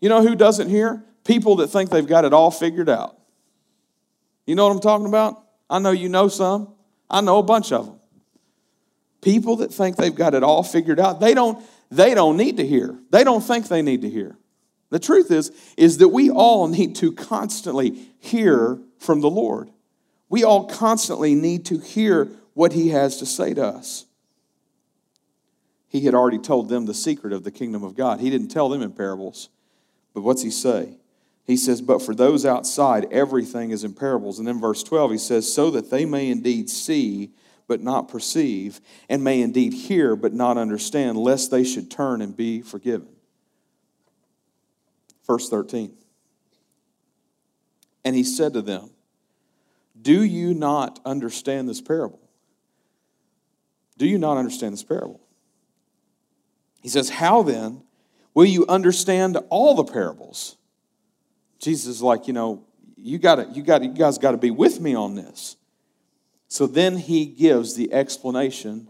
You 0.00 0.08
know 0.08 0.20
who 0.20 0.34
doesn't 0.34 0.68
hear? 0.68 1.04
People 1.22 1.54
that 1.56 1.68
think 1.68 1.90
they've 1.90 2.04
got 2.04 2.24
it 2.24 2.32
all 2.32 2.50
figured 2.50 2.88
out. 2.88 3.16
You 4.44 4.56
know 4.56 4.66
what 4.66 4.74
I'm 4.74 4.80
talking 4.80 5.06
about? 5.06 5.44
I 5.70 5.78
know 5.78 5.92
you 5.92 6.08
know 6.08 6.26
some. 6.26 6.74
I 7.08 7.20
know 7.20 7.38
a 7.38 7.44
bunch 7.44 7.70
of 7.70 7.86
them. 7.86 8.00
People 9.20 9.58
that 9.58 9.72
think 9.72 9.94
they've 9.94 10.12
got 10.12 10.34
it 10.34 10.42
all 10.42 10.64
figured 10.64 10.98
out, 10.98 11.20
they 11.20 11.34
don't, 11.34 11.64
they 11.92 12.14
don't 12.14 12.36
need 12.36 12.56
to 12.56 12.66
hear. 12.66 12.98
They 13.10 13.22
don't 13.22 13.42
think 13.42 13.68
they 13.68 13.82
need 13.82 14.02
to 14.02 14.10
hear. 14.10 14.36
The 14.92 14.98
truth 14.98 15.30
is, 15.30 15.50
is 15.78 15.96
that 15.98 16.08
we 16.08 16.28
all 16.28 16.68
need 16.68 16.96
to 16.96 17.12
constantly 17.12 18.10
hear 18.18 18.78
from 18.98 19.22
the 19.22 19.30
Lord. 19.30 19.70
We 20.28 20.44
all 20.44 20.66
constantly 20.66 21.34
need 21.34 21.64
to 21.66 21.78
hear 21.78 22.28
what 22.52 22.74
he 22.74 22.90
has 22.90 23.16
to 23.16 23.24
say 23.24 23.54
to 23.54 23.64
us. 23.64 24.04
He 25.88 26.02
had 26.02 26.14
already 26.14 26.38
told 26.38 26.68
them 26.68 26.84
the 26.84 26.92
secret 26.92 27.32
of 27.32 27.42
the 27.42 27.50
kingdom 27.50 27.82
of 27.82 27.96
God. 27.96 28.20
He 28.20 28.28
didn't 28.28 28.48
tell 28.48 28.68
them 28.68 28.82
in 28.82 28.92
parables. 28.92 29.48
But 30.12 30.24
what's 30.24 30.42
he 30.42 30.50
say? 30.50 30.98
He 31.46 31.56
says, 31.56 31.80
But 31.80 32.02
for 32.02 32.14
those 32.14 32.44
outside, 32.44 33.06
everything 33.10 33.70
is 33.70 33.84
in 33.84 33.94
parables. 33.94 34.38
And 34.38 34.46
then 34.46 34.60
verse 34.60 34.82
12, 34.82 35.12
he 35.12 35.18
says, 35.18 35.50
So 35.50 35.70
that 35.70 35.90
they 35.90 36.04
may 36.04 36.28
indeed 36.28 36.68
see, 36.68 37.30
but 37.66 37.80
not 37.80 38.08
perceive, 38.08 38.82
and 39.08 39.24
may 39.24 39.40
indeed 39.40 39.72
hear, 39.72 40.16
but 40.16 40.34
not 40.34 40.58
understand, 40.58 41.16
lest 41.16 41.50
they 41.50 41.64
should 41.64 41.90
turn 41.90 42.20
and 42.20 42.36
be 42.36 42.60
forgiven. 42.60 43.08
Verse 45.26 45.48
13. 45.48 45.92
And 48.04 48.16
he 48.16 48.24
said 48.24 48.54
to 48.54 48.62
them, 48.62 48.90
Do 50.00 50.22
you 50.22 50.54
not 50.54 51.00
understand 51.04 51.68
this 51.68 51.80
parable? 51.80 52.20
Do 53.98 54.06
you 54.06 54.18
not 54.18 54.36
understand 54.36 54.72
this 54.72 54.82
parable? 54.82 55.20
He 56.82 56.88
says, 56.88 57.10
How 57.10 57.42
then 57.42 57.82
will 58.34 58.44
you 58.44 58.66
understand 58.66 59.38
all 59.48 59.74
the 59.74 59.84
parables? 59.84 60.56
Jesus 61.60 61.86
is 61.86 62.02
like, 62.02 62.26
you 62.26 62.32
know, 62.32 62.64
you 62.96 63.18
gotta, 63.18 63.48
you 63.52 63.62
gotta, 63.62 63.86
you 63.86 63.92
guys 63.92 64.18
gotta 64.18 64.36
be 64.36 64.50
with 64.50 64.80
me 64.80 64.94
on 64.94 65.14
this. 65.14 65.56
So 66.48 66.66
then 66.66 66.98
he 66.98 67.24
gives 67.24 67.76
the 67.76 67.92
explanation 67.92 68.88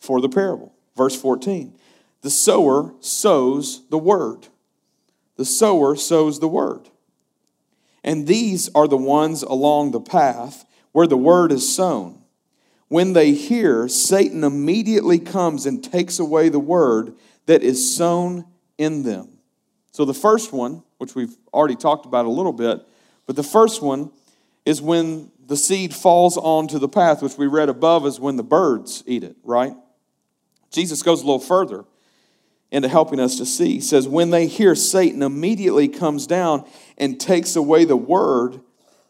for 0.00 0.20
the 0.20 0.28
parable. 0.28 0.74
Verse 0.96 1.14
14. 1.20 1.76
The 2.22 2.30
sower 2.30 2.94
sows 3.00 3.86
the 3.88 3.98
word. 3.98 4.48
The 5.36 5.44
sower 5.44 5.96
sows 5.96 6.40
the 6.40 6.48
word. 6.48 6.88
And 8.02 8.26
these 8.26 8.68
are 8.74 8.86
the 8.86 8.96
ones 8.96 9.42
along 9.42 9.90
the 9.90 10.00
path 10.00 10.64
where 10.92 11.06
the 11.06 11.16
word 11.16 11.50
is 11.50 11.74
sown. 11.74 12.22
When 12.88 13.14
they 13.14 13.32
hear, 13.32 13.88
Satan 13.88 14.44
immediately 14.44 15.18
comes 15.18 15.66
and 15.66 15.82
takes 15.82 16.18
away 16.18 16.48
the 16.48 16.60
word 16.60 17.14
that 17.46 17.62
is 17.62 17.96
sown 17.96 18.44
in 18.78 19.02
them. 19.02 19.38
So 19.90 20.04
the 20.04 20.14
first 20.14 20.52
one, 20.52 20.82
which 20.98 21.14
we've 21.14 21.34
already 21.52 21.76
talked 21.76 22.06
about 22.06 22.26
a 22.26 22.30
little 22.30 22.52
bit, 22.52 22.80
but 23.26 23.36
the 23.36 23.42
first 23.42 23.82
one 23.82 24.10
is 24.64 24.82
when 24.82 25.30
the 25.46 25.56
seed 25.56 25.94
falls 25.94 26.36
onto 26.36 26.78
the 26.78 26.88
path, 26.88 27.22
which 27.22 27.36
we 27.36 27.46
read 27.46 27.68
above 27.68 28.06
is 28.06 28.20
when 28.20 28.36
the 28.36 28.42
birds 28.42 29.02
eat 29.06 29.24
it, 29.24 29.36
right? 29.42 29.74
Jesus 30.70 31.02
goes 31.02 31.22
a 31.22 31.24
little 31.24 31.40
further 31.40 31.84
into 32.74 32.88
helping 32.88 33.20
us 33.20 33.38
to 33.38 33.46
see. 33.46 33.74
He 33.74 33.80
says, 33.80 34.08
When 34.08 34.30
they 34.30 34.48
hear, 34.48 34.74
Satan 34.74 35.22
immediately 35.22 35.86
comes 35.86 36.26
down 36.26 36.68
and 36.98 37.20
takes 37.20 37.54
away 37.54 37.84
the 37.84 37.96
word 37.96 38.60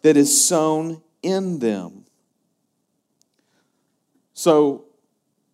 that 0.03 0.19
is 0.19 0.47
sown 0.47 1.01
in 1.23 1.61
them. 1.61 2.05
So, 4.35 4.85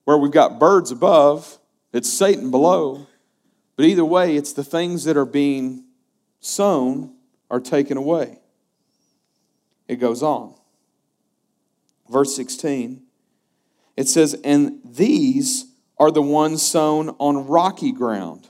where 0.05 0.19
we've 0.19 0.33
got 0.33 0.59
birds 0.59 0.91
above, 0.91 1.59
it's 1.93 2.13
Satan 2.13 2.51
below. 2.51 3.07
But 3.77 3.85
either 3.85 4.05
way, 4.05 4.35
it's 4.35 4.55
the 4.55 4.65
things 4.65 5.05
that 5.05 5.17
are 5.17 5.25
being 5.25 5.85
sown 6.41 7.15
are 7.49 7.61
taken 7.61 7.97
away. 7.97 8.41
It 9.87 9.97
goes 9.97 10.21
on. 10.21 10.55
Verse 12.09 12.35
16, 12.35 13.03
it 13.97 14.09
says, 14.09 14.35
And 14.43 14.81
these 14.85 15.70
are 16.01 16.11
the 16.11 16.23
ones 16.23 16.63
sown 16.63 17.11
on 17.19 17.47
rocky 17.47 17.93
ground, 17.93 18.49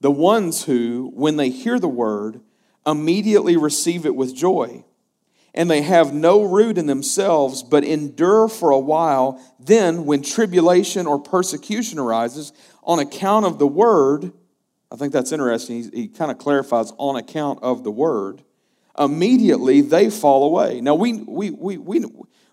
the 0.00 0.10
ones 0.10 0.64
who, 0.64 1.10
when 1.12 1.36
they 1.36 1.50
hear 1.50 1.80
the 1.80 1.88
word, 1.88 2.40
immediately 2.86 3.56
receive 3.56 4.06
it 4.06 4.14
with 4.14 4.34
joy. 4.34 4.84
And 5.52 5.68
they 5.68 5.82
have 5.82 6.14
no 6.14 6.44
root 6.44 6.78
in 6.78 6.86
themselves, 6.86 7.64
but 7.64 7.82
endure 7.82 8.46
for 8.46 8.70
a 8.70 8.78
while. 8.78 9.40
Then, 9.58 10.04
when 10.04 10.22
tribulation 10.22 11.08
or 11.08 11.18
persecution 11.18 11.98
arises 11.98 12.52
on 12.84 13.00
account 13.00 13.46
of 13.46 13.58
the 13.58 13.66
word, 13.66 14.32
I 14.92 14.96
think 14.96 15.12
that's 15.12 15.32
interesting. 15.32 15.82
He, 15.82 16.02
he 16.02 16.08
kind 16.08 16.30
of 16.30 16.38
clarifies 16.38 16.92
on 16.98 17.16
account 17.16 17.58
of 17.62 17.82
the 17.82 17.90
word. 17.90 18.42
Immediately 18.96 19.80
they 19.80 20.08
fall 20.08 20.44
away. 20.44 20.80
Now, 20.80 20.94
we, 20.94 21.14
we, 21.14 21.50
we, 21.50 21.78
we, 21.78 22.04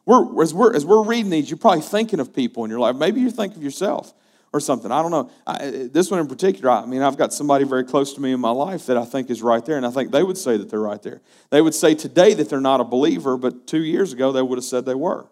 we're, 0.06 0.42
as, 0.42 0.56
we're, 0.56 0.76
as 0.76 0.86
we're 0.86 1.04
reading 1.04 1.30
these, 1.30 1.52
you're 1.52 1.58
probably 1.58 1.82
thinking 1.82 2.20
of 2.20 2.34
people 2.34 2.64
in 2.64 2.72
your 2.72 2.80
life. 2.80 2.96
Maybe 2.96 3.22
you 3.22 3.30
think 3.30 3.56
of 3.56 3.62
yourself 3.62 4.14
or 4.54 4.60
something. 4.60 4.92
I 4.92 5.02
don't 5.02 5.12
know. 5.12 5.32
I, 5.48 5.90
this 5.92 6.12
one 6.12 6.20
in 6.20 6.28
particular, 6.28 6.70
I 6.70 6.86
mean, 6.86 7.02
I've 7.02 7.18
got 7.18 7.34
somebody 7.34 7.66
very 7.66 7.84
close 7.84 8.14
to 8.14 8.22
me 8.22 8.32
in 8.32 8.40
my 8.40 8.52
life 8.52 8.86
that 8.86 8.98
I 8.98 9.04
think 9.04 9.32
is 9.32 9.42
right 9.42 9.66
there, 9.66 9.78
and 9.78 9.86
I 9.86 9.90
think 9.90 10.12
they 10.12 10.22
would 10.22 10.38
say 10.38 10.58
that 10.58 10.70
they're 10.70 10.80
right 10.80 11.02
there. 11.02 11.22
They 11.50 11.60
would 11.60 11.74
say 11.74 11.96
today 11.96 12.36
that 12.36 12.50
they're 12.50 12.62
not 12.62 12.80
a 12.80 12.84
believer, 12.84 13.36
but 13.36 13.66
two 13.66 13.84
years 13.84 14.14
ago 14.14 14.32
they 14.32 14.44
would 14.44 14.58
have 14.60 14.64
said 14.64 14.86
they 14.86 14.96
were. 14.96 15.26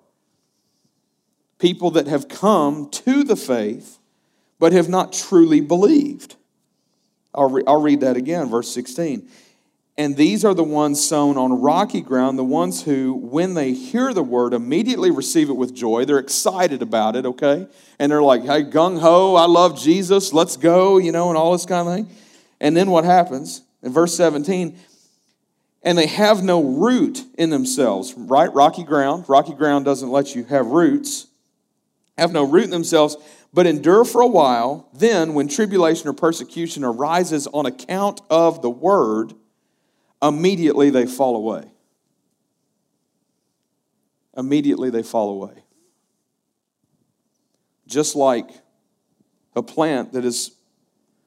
People 1.60 1.92
that 1.92 2.08
have 2.08 2.28
come 2.28 2.90
to 2.90 3.24
the 3.24 3.36
faith, 3.36 4.00
but 4.58 4.74
have 4.74 4.90
not 4.90 5.14
truly 5.14 5.62
believed. 5.62 6.36
I'll, 7.34 7.50
re- 7.50 7.64
I'll 7.68 7.82
read 7.82 8.02
that 8.02 8.18
again, 8.18 8.50
verse 8.50 8.74
16. 8.74 9.30
And 10.02 10.18
these 10.18 10.44
are 10.44 10.56
the 10.56 10.64
ones 10.64 11.08
sown 11.08 11.38
on 11.38 11.62
rocky 11.62 12.02
ground, 12.02 12.40
the 12.40 12.44
ones 12.44 12.82
who, 12.82 13.14
when 13.14 13.54
they 13.54 13.74
hear 13.74 14.16
the 14.16 14.24
word, 14.24 14.52
immediately 14.52 15.12
receive 15.12 15.48
it 15.48 15.56
with 15.56 15.76
joy. 15.76 16.06
They're 16.06 16.18
excited 16.18 16.82
about 16.82 17.16
it, 17.16 17.24
okay? 17.28 17.68
And 18.00 18.12
they're 18.12 18.24
like, 18.24 18.42
hey, 18.42 18.64
gung 18.64 19.00
ho, 19.00 19.36
I 19.36 19.46
love 19.46 19.80
Jesus, 19.80 20.34
let's 20.34 20.58
go, 20.58 20.98
you 20.98 21.12
know, 21.12 21.30
and 21.30 21.38
all 21.38 21.52
this 21.52 21.68
kind 21.68 21.88
of 21.88 21.94
thing. 21.94 22.18
And 22.60 22.76
then 22.76 22.90
what 22.90 23.06
happens? 23.06 23.62
In 23.84 23.94
verse 23.94 24.18
17, 24.18 24.76
and 25.84 25.98
they 26.00 26.08
have 26.08 26.44
no 26.44 26.64
root 26.64 27.24
in 27.38 27.52
themselves, 27.52 28.16
right? 28.18 28.52
Rocky 28.52 28.84
ground. 28.84 29.26
Rocky 29.28 29.54
ground 29.54 29.86
doesn't 29.86 30.10
let 30.10 30.34
you 30.34 30.46
have 30.46 30.66
roots. 30.66 31.28
Have 32.18 32.32
no 32.32 32.44
root 32.44 32.64
in 32.64 32.72
themselves, 32.72 33.18
but 33.54 33.68
endure 33.68 34.04
for 34.04 34.22
a 34.22 34.28
while. 34.28 34.90
Then, 34.96 35.36
when 35.36 35.48
tribulation 35.48 36.10
or 36.10 36.14
persecution 36.14 36.84
arises 36.84 37.46
on 37.46 37.68
account 37.68 38.22
of 38.32 38.64
the 38.64 38.70
word, 38.72 39.36
immediately 40.22 40.90
they 40.90 41.06
fall 41.06 41.36
away. 41.36 41.72
Immediately 44.38 44.90
they 44.90 45.04
fall 45.04 45.30
away. 45.30 45.64
Just 47.88 48.16
like 48.16 48.50
a 49.56 49.64
plant 49.64 50.14
that 50.14 50.24
is 50.24 50.52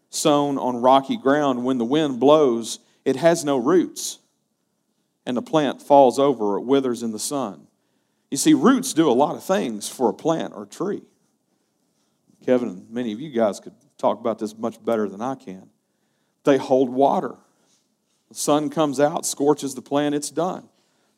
sown 0.08 0.58
on 0.58 0.80
rocky 0.80 1.16
ground, 1.16 1.64
when 1.64 1.78
the 1.78 1.84
wind 1.84 2.20
blows, 2.20 2.78
it 3.04 3.16
has 3.16 3.44
no 3.44 3.58
roots, 3.58 4.18
and 5.26 5.36
the 5.36 5.42
plant 5.42 5.82
falls 5.82 6.18
over, 6.18 6.56
it 6.56 6.62
withers 6.62 7.02
in 7.02 7.12
the 7.12 7.18
sun. 7.18 7.66
You 8.30 8.38
see, 8.38 8.54
roots 8.54 8.94
do 8.94 9.10
a 9.10 9.12
lot 9.12 9.36
of 9.36 9.44
things 9.44 9.88
for 9.88 10.08
a 10.08 10.14
plant 10.14 10.54
or 10.54 10.66
tree. 10.66 11.02
Kevin 12.44 12.86
many 12.90 13.12
of 13.12 13.20
you 13.20 13.30
guys 13.30 13.60
could 13.60 13.74
talk 13.98 14.20
about 14.20 14.38
this 14.38 14.56
much 14.56 14.82
better 14.84 15.08
than 15.08 15.20
I 15.20 15.34
can. 15.34 15.68
They 16.44 16.58
hold 16.58 16.90
water. 16.90 17.36
The 18.28 18.34
sun 18.34 18.70
comes 18.70 19.00
out, 19.00 19.26
scorches 19.26 19.74
the 19.74 19.82
plant, 19.82 20.14
it's 20.14 20.30
done. 20.30 20.68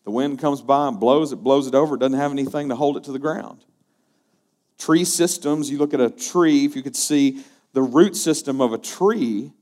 The 0.05 0.11
wind 0.11 0.39
comes 0.39 0.61
by 0.61 0.89
and 0.89 1.01
blows 1.01 1.33
it, 1.33 1.37
blows 1.37 1.67
it 1.67 1.75
over, 1.75 1.97
it 1.97 1.99
doesn't 1.99 2.19
have 2.19 2.31
anything 2.31 2.69
to 2.69 2.77
hold 2.77 2.97
it 2.97 3.05
to 3.05 3.13
the 3.13 3.19
ground. 3.19 3.65
Tree 4.79 5.05
systems, 5.05 5.71
you 5.71 5.79
look 5.79 5.95
at 5.95 6.01
a 6.01 6.11
tree, 6.11 6.65
if 6.65 6.77
you 6.77 6.83
could 6.83 6.97
see 6.97 7.43
the 7.73 7.83
root 7.83 8.17
system 8.17 8.61
of 8.61 8.73
a 8.73 8.79
tree, 8.79 9.53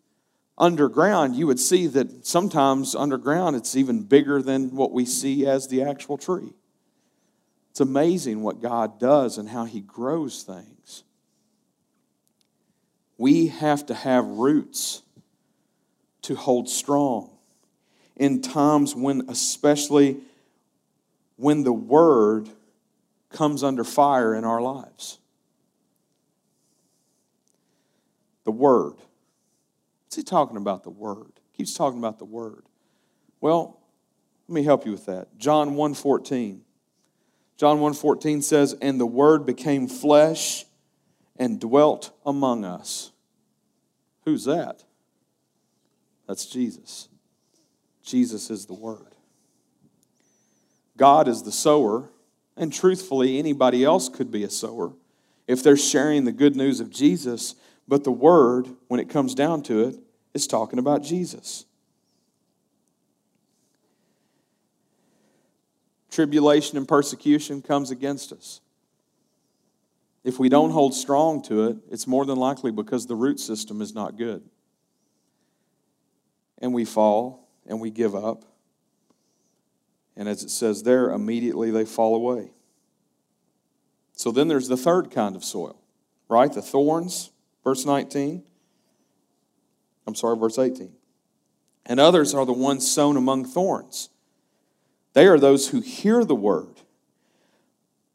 underground, 0.58 1.34
you 1.34 1.46
would 1.46 1.60
see 1.60 1.86
that 1.88 2.26
sometimes 2.26 2.94
underground 2.94 3.56
it's 3.56 3.76
even 3.76 4.02
bigger 4.02 4.42
than 4.42 4.74
what 4.74 4.92
we 4.92 5.04
see 5.04 5.46
as 5.46 5.68
the 5.68 5.82
actual 5.82 6.18
tree. 6.18 6.52
It's 7.70 7.80
amazing 7.80 8.42
what 8.42 8.60
God 8.62 9.00
does 9.00 9.38
and 9.38 9.48
how 9.48 9.64
He 9.64 9.80
grows 9.80 10.42
things. 10.42 11.02
We 13.18 13.48
have 13.48 13.86
to 13.86 13.94
have 13.94 14.24
roots 14.26 15.02
to 16.22 16.34
hold 16.34 16.68
strong 16.68 17.33
in 18.16 18.42
times 18.42 18.94
when, 18.94 19.28
especially 19.28 20.18
when 21.36 21.64
the 21.64 21.72
Word 21.72 22.48
comes 23.30 23.62
under 23.62 23.84
fire 23.84 24.34
in 24.34 24.44
our 24.44 24.60
lives. 24.60 25.18
The 28.44 28.52
Word. 28.52 28.94
What's 30.04 30.16
he 30.16 30.22
talking 30.22 30.56
about? 30.56 30.84
The 30.84 30.90
Word. 30.90 31.32
He 31.52 31.58
keeps 31.58 31.74
talking 31.74 31.98
about 31.98 32.18
the 32.18 32.24
Word. 32.24 32.64
Well, 33.40 33.80
let 34.48 34.54
me 34.54 34.62
help 34.62 34.86
you 34.86 34.92
with 34.92 35.06
that. 35.06 35.38
John 35.38 35.70
1.14. 35.70 36.60
John 37.56 37.78
1.14 37.78 38.42
says, 38.42 38.74
And 38.80 39.00
the 39.00 39.06
Word 39.06 39.46
became 39.46 39.88
flesh 39.88 40.64
and 41.36 41.60
dwelt 41.60 42.10
among 42.24 42.64
us. 42.64 43.10
Who's 44.24 44.44
that? 44.44 44.84
That's 46.26 46.46
Jesus. 46.46 47.08
Jesus 48.04 48.50
is 48.50 48.66
the 48.66 48.74
Word. 48.74 49.14
God 50.96 51.26
is 51.26 51.42
the 51.42 51.52
sower, 51.52 52.10
and 52.56 52.72
truthfully, 52.72 53.38
anybody 53.38 53.82
else 53.82 54.08
could 54.08 54.30
be 54.30 54.44
a 54.44 54.50
sower 54.50 54.92
if 55.48 55.62
they're 55.62 55.76
sharing 55.76 56.24
the 56.24 56.32
good 56.32 56.54
news 56.54 56.80
of 56.80 56.90
Jesus. 56.90 57.56
But 57.88 58.04
the 58.04 58.12
Word, 58.12 58.68
when 58.88 59.00
it 59.00 59.08
comes 59.08 59.34
down 59.34 59.62
to 59.64 59.88
it, 59.88 59.96
is 60.34 60.46
talking 60.46 60.78
about 60.78 61.02
Jesus. 61.02 61.64
Tribulation 66.10 66.78
and 66.78 66.86
persecution 66.86 67.60
comes 67.60 67.90
against 67.90 68.32
us. 68.32 68.60
If 70.22 70.38
we 70.38 70.48
don't 70.48 70.70
hold 70.70 70.94
strong 70.94 71.42
to 71.42 71.64
it, 71.68 71.76
it's 71.90 72.06
more 72.06 72.24
than 72.24 72.38
likely 72.38 72.70
because 72.70 73.06
the 73.06 73.16
root 73.16 73.40
system 73.40 73.82
is 73.82 73.94
not 73.94 74.16
good. 74.16 74.42
And 76.58 76.72
we 76.72 76.84
fall 76.84 77.43
and 77.66 77.80
we 77.80 77.90
give 77.90 78.14
up. 78.14 78.44
And 80.16 80.28
as 80.28 80.42
it 80.42 80.50
says 80.50 80.82
there, 80.82 81.10
immediately 81.10 81.70
they 81.70 81.84
fall 81.84 82.14
away. 82.14 82.52
So 84.12 84.30
then 84.30 84.48
there's 84.48 84.68
the 84.68 84.76
third 84.76 85.10
kind 85.10 85.34
of 85.34 85.44
soil, 85.44 85.80
right? 86.28 86.52
The 86.52 86.62
thorns, 86.62 87.30
verse 87.64 87.84
19. 87.84 88.44
I'm 90.06 90.14
sorry, 90.14 90.36
verse 90.36 90.58
18. 90.58 90.92
And 91.86 92.00
others 92.00 92.34
are 92.34 92.46
the 92.46 92.52
ones 92.52 92.90
sown 92.90 93.16
among 93.16 93.44
thorns. 93.44 94.08
They 95.14 95.26
are 95.26 95.38
those 95.38 95.68
who 95.68 95.80
hear 95.80 96.24
the 96.24 96.34
word, 96.34 96.80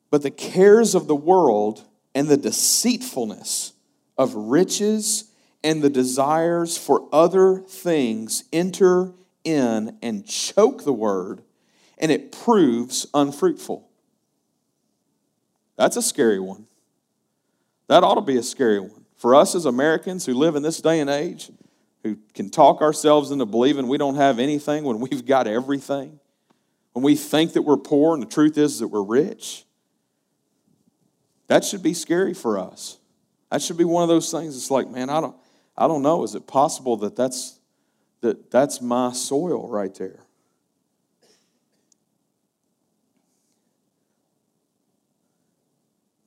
but 0.09 0.21
the 0.21 0.31
cares 0.31 0.95
of 0.95 1.07
the 1.07 1.15
world 1.15 1.85
and 2.15 2.27
the 2.27 2.37
deceitfulness 2.37 3.73
of 4.17 4.33
riches 4.35 5.25
and 5.63 5.81
the 5.81 5.89
desires 5.89 6.77
for 6.77 7.07
other 7.11 7.59
things 7.59 8.43
enter 8.51 9.13
in 9.43 9.97
and 10.01 10.25
choke 10.25 10.83
the 10.83 10.93
word, 10.93 11.41
and 11.97 12.11
it 12.11 12.31
proves 12.31 13.07
unfruitful. 13.13 13.89
That's 15.75 15.95
a 15.95 16.01
scary 16.01 16.39
one. 16.39 16.67
That 17.87 18.03
ought 18.03 18.15
to 18.15 18.21
be 18.21 18.37
a 18.37 18.43
scary 18.43 18.79
one. 18.79 19.05
For 19.15 19.35
us 19.35 19.55
as 19.55 19.65
Americans 19.65 20.25
who 20.25 20.33
live 20.33 20.55
in 20.55 20.63
this 20.63 20.81
day 20.81 20.99
and 20.99 21.09
age, 21.09 21.51
who 22.03 22.17
can 22.33 22.49
talk 22.49 22.81
ourselves 22.81 23.31
into 23.31 23.45
believing 23.45 23.87
we 23.87 23.97
don't 23.97 24.15
have 24.15 24.39
anything 24.39 24.83
when 24.83 24.99
we've 24.99 25.25
got 25.25 25.47
everything, 25.47 26.19
when 26.93 27.03
we 27.03 27.15
think 27.15 27.53
that 27.53 27.63
we're 27.63 27.77
poor 27.77 28.13
and 28.13 28.23
the 28.23 28.27
truth 28.27 28.57
is 28.57 28.79
that 28.79 28.87
we're 28.87 29.03
rich, 29.03 29.65
that 31.47 31.65
should 31.65 31.83
be 31.83 31.93
scary 31.93 32.33
for 32.33 32.57
us. 32.57 32.97
That 33.51 33.61
should 33.61 33.77
be 33.77 33.83
one 33.83 34.03
of 34.03 34.09
those 34.09 34.31
things. 34.31 34.55
It's 34.55 34.71
like, 34.71 34.89
man, 34.89 35.09
I 35.09 35.19
don't, 35.19 35.35
I 35.77 35.87
don't 35.87 36.01
know. 36.01 36.23
Is 36.23 36.35
it 36.35 36.47
possible 36.47 36.95
that 36.97 37.15
that's, 37.15 37.58
that 38.21 38.51
that's 38.51 38.81
my 38.81 39.11
soil 39.13 39.69
right 39.69 39.93
there? 39.95 40.25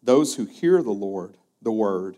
Those 0.03 0.35
who 0.37 0.47
hear 0.47 0.83
the 0.83 0.91
Lord, 0.91 1.37
the 1.61 1.73
word, 1.73 2.17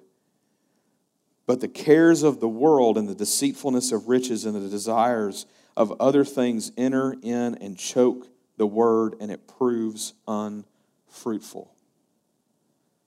but 1.46 1.60
the 1.60 1.68
cares 1.68 2.22
of 2.22 2.40
the 2.40 2.48
world 2.48 2.96
and 2.96 3.08
the 3.08 3.14
deceitfulness 3.14 3.92
of 3.92 4.08
riches 4.08 4.44
and 4.46 4.54
the 4.54 4.68
desires 4.70 5.44
of 5.76 5.92
other 6.00 6.24
things 6.24 6.72
enter 6.76 7.14
in 7.22 7.56
and 7.56 7.76
choke 7.76 8.28
the 8.56 8.66
word, 8.66 9.16
and 9.20 9.30
it 9.30 9.46
proves 9.46 10.14
unfruitful. 10.26 11.74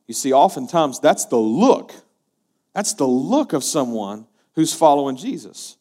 You 0.05 0.13
see, 0.13 0.33
oftentimes 0.33 0.99
that's 0.99 1.25
the 1.25 1.37
look. 1.37 1.93
That's 2.73 2.93
the 2.93 3.07
look 3.07 3.53
of 3.53 3.63
someone 3.63 4.27
who's 4.53 4.73
following 4.73 5.15
Jesus. 5.15 5.77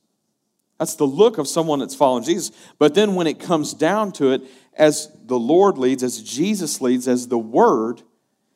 That's 0.79 0.95
the 0.95 1.07
look 1.07 1.39
of 1.39 1.49
someone 1.49 1.79
that's 1.79 1.95
following 1.95 2.25
Jesus. 2.25 2.51
But 2.79 2.95
then 2.95 3.15
when 3.15 3.27
it 3.27 3.41
comes 3.41 3.73
down 3.73 4.13
to 4.13 4.33
it, 4.33 4.43
as 4.75 5.11
the 5.25 5.39
Lord 5.39 5.79
leads, 5.79 6.03
as 6.03 6.23
Jesus 6.23 6.81
leads, 6.81 7.09
as 7.09 7.29
the 7.29 7.39
Word 7.39 8.03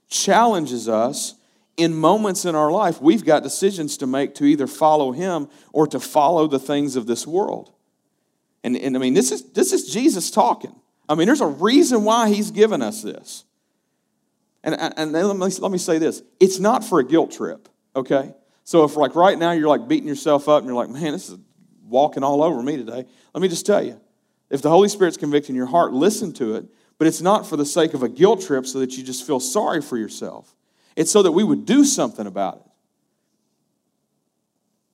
challenges 0.08 0.88
us 0.88 1.34
in 1.76 1.94
moments 1.94 2.44
in 2.44 2.54
our 2.54 2.70
life, 2.70 3.00
we've 3.00 3.24
got 3.24 3.42
decisions 3.42 3.96
to 3.98 4.06
make 4.06 4.34
to 4.34 4.44
either 4.44 4.66
follow 4.66 5.12
Him 5.12 5.48
or 5.72 5.86
to 5.86 5.98
follow 5.98 6.46
the 6.46 6.58
things 6.58 6.94
of 6.96 7.06
this 7.06 7.26
world. 7.26 7.72
And, 8.62 8.76
and 8.76 8.94
I 8.96 9.00
mean, 9.00 9.14
this 9.14 9.32
is, 9.32 9.52
this 9.52 9.72
is 9.72 9.90
Jesus 9.90 10.30
talking. 10.30 10.74
I 11.08 11.14
mean, 11.14 11.26
there's 11.26 11.40
a 11.40 11.46
reason 11.46 12.04
why 12.04 12.28
He's 12.28 12.50
given 12.50 12.82
us 12.82 13.02
this. 13.02 13.44
And, 14.62 14.76
and 14.78 15.12
let, 15.12 15.34
me, 15.34 15.46
let 15.58 15.72
me 15.72 15.78
say 15.78 15.96
this 15.96 16.22
it's 16.38 16.58
not 16.58 16.84
for 16.84 17.00
a 17.00 17.04
guilt 17.04 17.32
trip, 17.32 17.66
okay? 17.96 18.34
So 18.64 18.84
if, 18.84 18.94
like, 18.94 19.14
right 19.14 19.38
now 19.38 19.52
you're 19.52 19.68
like 19.68 19.88
beating 19.88 20.06
yourself 20.06 20.48
up 20.50 20.58
and 20.58 20.66
you're 20.66 20.76
like, 20.76 20.90
man, 20.90 21.12
this 21.12 21.30
is 21.30 21.38
walking 21.90 22.22
all 22.22 22.42
over 22.42 22.62
me 22.62 22.76
today, 22.76 23.04
let 23.34 23.42
me 23.42 23.48
just 23.48 23.66
tell 23.66 23.82
you 23.82 24.00
if 24.48 24.62
the 24.62 24.70
Holy 24.70 24.88
Spirit's 24.88 25.16
convicting 25.16 25.54
your 25.54 25.66
heart, 25.66 25.92
listen 25.92 26.32
to 26.34 26.54
it, 26.54 26.64
but 26.98 27.06
it's 27.06 27.20
not 27.20 27.46
for 27.46 27.56
the 27.56 27.66
sake 27.66 27.94
of 27.94 28.02
a 28.02 28.08
guilt 28.08 28.42
trip 28.42 28.66
so 28.66 28.78
that 28.80 28.96
you 28.96 29.04
just 29.04 29.26
feel 29.26 29.40
sorry 29.40 29.82
for 29.82 29.96
yourself. 29.96 30.54
It's 30.96 31.10
so 31.10 31.22
that 31.22 31.32
we 31.32 31.44
would 31.44 31.66
do 31.66 31.84
something 31.84 32.26
about 32.26 32.56
it 32.56 32.70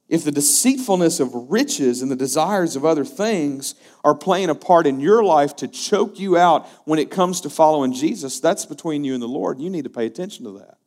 if 0.09 0.23
the 0.23 0.31
deceitfulness 0.31 1.19
of 1.19 1.51
riches 1.51 2.01
and 2.01 2.11
the 2.11 2.17
desires 2.17 2.77
of 2.77 2.85
other 2.85 3.05
things 3.05 3.75
are 4.05 4.15
playing 4.15 4.51
a 4.51 4.55
part 4.55 4.87
in 4.87 5.01
your 5.01 5.25
life 5.25 5.57
to 5.57 5.67
choke 5.67 6.19
you 6.19 6.37
out 6.37 6.67
when 6.85 6.99
it 6.99 7.11
comes 7.11 7.41
to 7.41 7.51
following 7.51 7.93
Jesus, 7.93 8.39
that's 8.39 8.67
between 8.67 9.03
you 9.03 9.15
and 9.15 9.23
the 9.23 9.29
Lord. 9.29 9.59
You 9.59 9.69
need 9.69 9.83
to 9.83 9.91
pay 9.91 10.07
attention 10.07 10.45
to 10.45 10.53
that. 10.59 10.79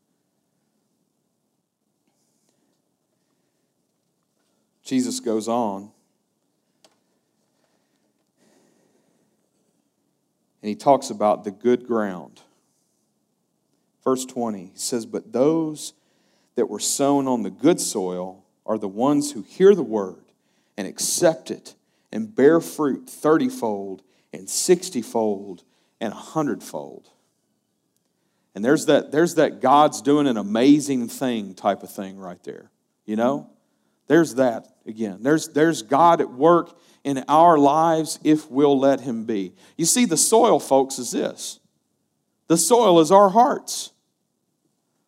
Jesus 4.83 5.19
goes 5.19 5.47
on. 5.47 5.91
And 10.61 10.69
he 10.69 10.75
talks 10.75 11.09
about 11.09 11.43
the 11.43 11.51
good 11.51 11.87
ground. 11.87 12.41
Verse 14.03 14.25
20, 14.25 14.59
he 14.59 14.71
says, 14.75 15.05
But 15.05 15.31
those 15.31 15.93
that 16.55 16.69
were 16.69 16.79
sown 16.79 17.27
on 17.27 17.43
the 17.43 17.49
good 17.49 17.79
soil, 17.79 18.43
are 18.69 18.77
the 18.77 18.87
ones 18.87 19.31
who 19.31 19.41
hear 19.41 19.73
the 19.73 19.83
word 19.83 20.23
and 20.77 20.87
accept 20.87 21.49
it 21.49 21.73
and 22.13 22.33
bear 22.33 22.61
fruit 22.61 23.07
thirtyfold 23.07 24.01
and 24.31 24.47
sixtyfold 24.47 25.63
and 25.99 26.13
a 26.13 26.15
hundredfold. 26.15 27.09
And 28.53 28.63
there's 28.63 28.85
that, 28.85 29.11
there's 29.11 29.35
that 29.35 29.59
God's 29.59 30.01
doing 30.01 30.27
an 30.27 30.37
amazing 30.37 31.07
thing 31.07 31.55
type 31.55 31.81
of 31.81 31.91
thing 31.91 32.19
right 32.19 32.41
there. 32.43 32.69
You 33.05 33.15
know? 33.15 33.49
There's 34.07 34.35
that 34.35 34.67
again. 34.85 35.19
There's, 35.21 35.49
there's 35.49 35.81
God 35.81 36.21
at 36.21 36.31
work 36.31 36.77
in 37.09 37.23
our 37.27 37.57
lives 37.57 38.19
if 38.23 38.49
we'll 38.51 38.77
let 38.77 39.01
Him 39.01 39.25
be. 39.25 39.53
You 39.77 39.85
see, 39.85 40.05
the 40.05 40.15
soil, 40.15 40.59
folks, 40.59 40.99
is 40.99 41.09
this 41.09 41.59
the 42.47 42.57
soil 42.57 42.99
is 42.99 43.11
our 43.11 43.29
hearts. 43.29 43.91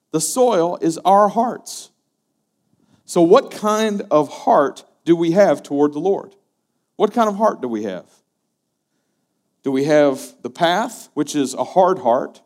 The 0.10 0.20
soil 0.20 0.78
is 0.82 0.98
our 1.06 1.30
hearts. 1.30 1.92
So, 3.06 3.22
what 3.22 3.52
kind 3.52 4.02
of 4.10 4.30
heart 4.30 4.84
do 5.06 5.16
we 5.16 5.32
have 5.32 5.62
toward 5.62 5.94
the 5.94 6.00
Lord? 6.00 6.36
What 6.96 7.14
kind 7.14 7.30
of 7.30 7.36
heart 7.36 7.62
do 7.62 7.68
we 7.68 7.84
have? 7.84 8.10
Do 9.64 9.72
we 9.72 9.84
have 9.84 10.34
the 10.42 10.50
path, 10.50 11.10
which 11.14 11.36
is 11.36 11.54
a 11.54 11.64
hard 11.64 12.00
heart? 12.00 12.42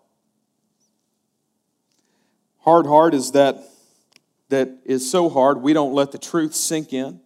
Hard 2.60 2.88
heart 2.88 3.14
is 3.14 3.32
that 3.32 3.58
that 4.50 4.70
is 4.84 5.10
so 5.10 5.30
hard 5.30 5.62
we 5.62 5.72
don't 5.72 5.94
let 5.94 6.12
the 6.12 6.18
truth 6.18 6.54
sink 6.54 6.92
in. 6.92 7.22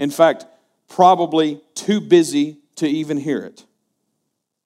In 0.00 0.10
fact, 0.10 0.46
probably 0.94 1.60
too 1.74 2.00
busy 2.00 2.58
to 2.76 2.86
even 2.86 3.16
hear 3.16 3.40
it. 3.40 3.64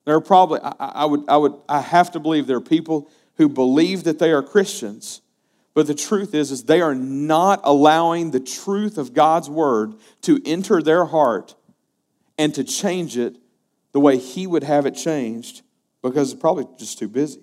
There 0.05 0.15
are 0.15 0.21
probably 0.21 0.61
I, 0.63 0.75
I 0.79 1.05
would 1.07 1.25
I 1.29 1.37
would 1.39 1.55
I 1.69 1.81
have 1.81 2.13
to 2.13 2.21
believe 2.21 2.47
there 2.47 2.59
are 2.59 2.61
people 2.61 3.11
who 3.37 3.49
believe 3.49 4.05
that 4.05 4.19
they 4.19 4.33
are 4.33 4.43
Christians, 4.43 5.23
But 5.73 5.87
the 5.87 5.95
truth 5.95 6.35
is, 6.35 6.51
is 6.51 6.65
they 6.65 6.81
are 6.81 6.95
not 6.95 7.61
allowing 7.63 8.33
the 8.33 8.41
truth 8.41 8.99
of 8.99 9.15
God's 9.15 9.49
word 9.49 9.95
to 10.23 10.43
enter 10.45 10.83
their 10.83 11.05
heart 11.05 11.55
and 12.37 12.55
to 12.57 12.65
change 12.65 13.17
it 13.17 13.37
the 13.93 14.01
way 14.01 14.19
He 14.19 14.47
would 14.47 14.65
have 14.65 14.87
it 14.87 14.97
changed 14.97 15.63
because 16.03 16.33
it's 16.33 16.41
probably 16.41 16.67
just 16.79 16.99
too 16.99 17.09
busy. 17.09 17.41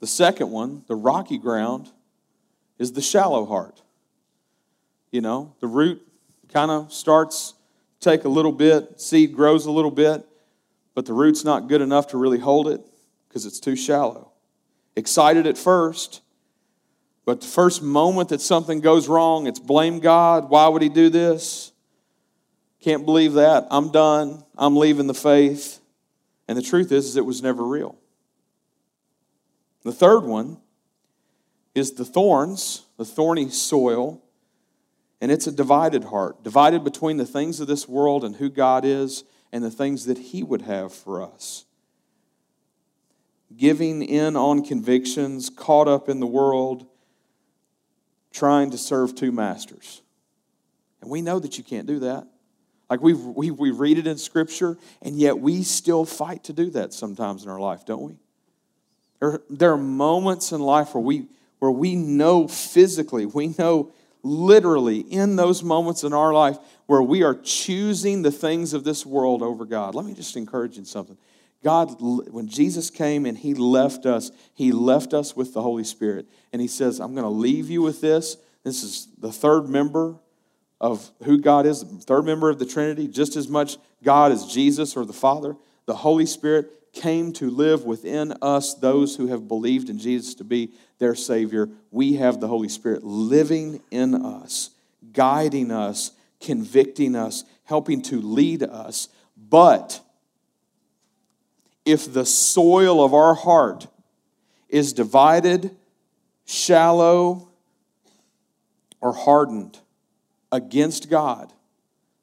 The 0.00 0.06
second 0.06 0.50
one, 0.50 0.82
the 0.88 0.96
rocky 0.96 1.38
ground, 1.38 1.90
is 2.78 2.92
the 2.92 3.02
shallow 3.02 3.46
heart. 3.46 3.83
You 5.14 5.20
know, 5.20 5.54
the 5.60 5.68
root 5.68 6.02
kind 6.52 6.72
of 6.72 6.92
starts 6.92 7.54
take 8.00 8.24
a 8.24 8.28
little 8.28 8.50
bit, 8.50 9.00
seed 9.00 9.32
grows 9.32 9.64
a 9.64 9.70
little 9.70 9.92
bit, 9.92 10.26
but 10.92 11.06
the 11.06 11.12
root's 11.12 11.44
not 11.44 11.68
good 11.68 11.80
enough 11.80 12.08
to 12.08 12.16
really 12.16 12.40
hold 12.40 12.66
it 12.66 12.80
because 13.28 13.46
it's 13.46 13.60
too 13.60 13.76
shallow. 13.76 14.32
Excited 14.96 15.46
at 15.46 15.56
first, 15.56 16.20
but 17.24 17.42
the 17.42 17.46
first 17.46 17.80
moment 17.80 18.30
that 18.30 18.40
something 18.40 18.80
goes 18.80 19.06
wrong, 19.06 19.46
it's 19.46 19.60
blame 19.60 20.00
God. 20.00 20.50
Why 20.50 20.66
would 20.66 20.82
He 20.82 20.88
do 20.88 21.08
this? 21.10 21.70
Can't 22.80 23.04
believe 23.04 23.34
that. 23.34 23.68
I'm 23.70 23.92
done. 23.92 24.42
I'm 24.58 24.76
leaving 24.76 25.06
the 25.06 25.14
faith. 25.14 25.78
And 26.48 26.58
the 26.58 26.62
truth 26.62 26.90
is, 26.90 27.06
is 27.06 27.16
it 27.16 27.24
was 27.24 27.40
never 27.40 27.62
real. 27.62 27.96
The 29.84 29.92
third 29.92 30.24
one 30.24 30.56
is 31.72 31.92
the 31.92 32.04
thorns, 32.04 32.86
the 32.98 33.04
thorny 33.04 33.48
soil, 33.48 34.20
and 35.24 35.32
it's 35.32 35.46
a 35.46 35.52
divided 35.52 36.04
heart, 36.04 36.44
divided 36.44 36.84
between 36.84 37.16
the 37.16 37.24
things 37.24 37.58
of 37.58 37.66
this 37.66 37.88
world 37.88 38.24
and 38.24 38.36
who 38.36 38.50
God 38.50 38.84
is 38.84 39.24
and 39.52 39.64
the 39.64 39.70
things 39.70 40.04
that 40.04 40.18
He 40.18 40.42
would 40.42 40.60
have 40.60 40.92
for 40.92 41.22
us. 41.22 41.64
Giving 43.56 44.02
in 44.02 44.36
on 44.36 44.62
convictions, 44.62 45.48
caught 45.48 45.88
up 45.88 46.10
in 46.10 46.20
the 46.20 46.26
world, 46.26 46.84
trying 48.34 48.70
to 48.72 48.76
serve 48.76 49.14
two 49.14 49.32
masters. 49.32 50.02
And 51.00 51.10
we 51.10 51.22
know 51.22 51.38
that 51.38 51.56
you 51.56 51.64
can't 51.64 51.86
do 51.86 52.00
that. 52.00 52.26
Like 52.90 53.00
we 53.00 53.14
we, 53.14 53.50
we 53.50 53.70
read 53.70 53.96
it 53.96 54.06
in 54.06 54.18
Scripture, 54.18 54.76
and 55.00 55.16
yet 55.16 55.38
we 55.38 55.62
still 55.62 56.04
fight 56.04 56.44
to 56.44 56.52
do 56.52 56.68
that 56.72 56.92
sometimes 56.92 57.44
in 57.44 57.48
our 57.48 57.58
life, 57.58 57.86
don't 57.86 58.02
we? 58.02 58.18
There, 59.20 59.40
there 59.48 59.72
are 59.72 59.78
moments 59.78 60.52
in 60.52 60.60
life 60.60 60.94
where 60.94 61.02
we, 61.02 61.28
where 61.60 61.70
we 61.70 61.96
know 61.96 62.46
physically, 62.46 63.24
we 63.24 63.54
know 63.58 63.90
literally 64.24 65.00
in 65.00 65.36
those 65.36 65.62
moments 65.62 66.02
in 66.02 66.12
our 66.12 66.32
life 66.32 66.58
where 66.86 67.02
we 67.02 67.22
are 67.22 67.34
choosing 67.34 68.22
the 68.22 68.32
things 68.32 68.72
of 68.72 68.82
this 68.82 69.06
world 69.06 69.42
over 69.42 69.64
God. 69.64 69.94
Let 69.94 70.04
me 70.04 70.14
just 70.14 70.36
encourage 70.36 70.76
you 70.76 70.84
something. 70.84 71.16
God, 71.62 71.96
when 72.00 72.48
Jesus 72.48 72.90
came 72.90 73.24
and 73.24 73.38
He 73.38 73.54
left 73.54 74.06
us, 74.06 74.30
He 74.54 74.72
left 74.72 75.14
us 75.14 75.36
with 75.36 75.54
the 75.54 75.62
Holy 75.62 75.84
Spirit. 75.84 76.26
And 76.52 76.60
He 76.60 76.68
says, 76.68 77.00
I'm 77.00 77.14
going 77.14 77.24
to 77.24 77.30
leave 77.30 77.70
you 77.70 77.82
with 77.82 78.00
this. 78.00 78.36
This 78.64 78.82
is 78.82 79.08
the 79.18 79.32
third 79.32 79.68
member 79.68 80.16
of 80.80 81.10
who 81.22 81.38
God 81.38 81.64
is, 81.66 81.80
the 81.80 82.04
third 82.04 82.24
member 82.24 82.50
of 82.50 82.58
the 82.58 82.66
Trinity, 82.66 83.08
just 83.08 83.36
as 83.36 83.48
much 83.48 83.78
God 84.02 84.32
as 84.32 84.46
Jesus 84.46 84.96
or 84.96 85.06
the 85.06 85.12
Father. 85.12 85.56
The 85.86 85.96
Holy 85.96 86.26
Spirit 86.26 86.70
came 86.92 87.32
to 87.34 87.50
live 87.50 87.84
within 87.84 88.32
us, 88.40 88.74
those 88.74 89.16
who 89.16 89.26
have 89.28 89.48
believed 89.48 89.88
in 89.88 89.98
Jesus 89.98 90.34
to 90.36 90.44
be 90.44 90.72
their 90.98 91.14
Savior. 91.14 91.68
We 91.90 92.14
have 92.14 92.40
the 92.40 92.48
Holy 92.48 92.68
Spirit 92.68 93.04
living 93.04 93.82
in 93.90 94.14
us, 94.14 94.70
guiding 95.12 95.70
us, 95.70 96.12
convicting 96.40 97.16
us, 97.16 97.44
helping 97.64 98.02
to 98.02 98.20
lead 98.20 98.62
us. 98.62 99.08
But 99.36 100.00
if 101.84 102.12
the 102.12 102.26
soil 102.26 103.04
of 103.04 103.14
our 103.14 103.34
heart 103.34 103.86
is 104.68 104.92
divided, 104.92 105.76
shallow, 106.44 107.48
or 109.00 109.12
hardened 109.12 109.78
against 110.50 111.10
God, 111.10 111.52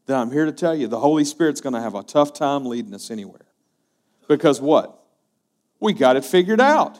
then 0.06 0.18
I'm 0.18 0.32
here 0.32 0.46
to 0.46 0.52
tell 0.52 0.76
you 0.76 0.88
the 0.88 1.00
Holy 1.00 1.24
Spirit's 1.24 1.62
going 1.62 1.74
to 1.74 1.82
have 1.82 1.96
a 1.96 2.04
tough 2.04 2.34
time 2.34 2.66
leading 2.66 2.94
us 2.94 3.12
anywhere. 3.12 3.46
Because 4.28 4.60
what? 4.60 4.98
We 5.80 5.94
got 5.94 6.16
it 6.16 6.26
figured 6.26 6.62
out. 6.62 7.00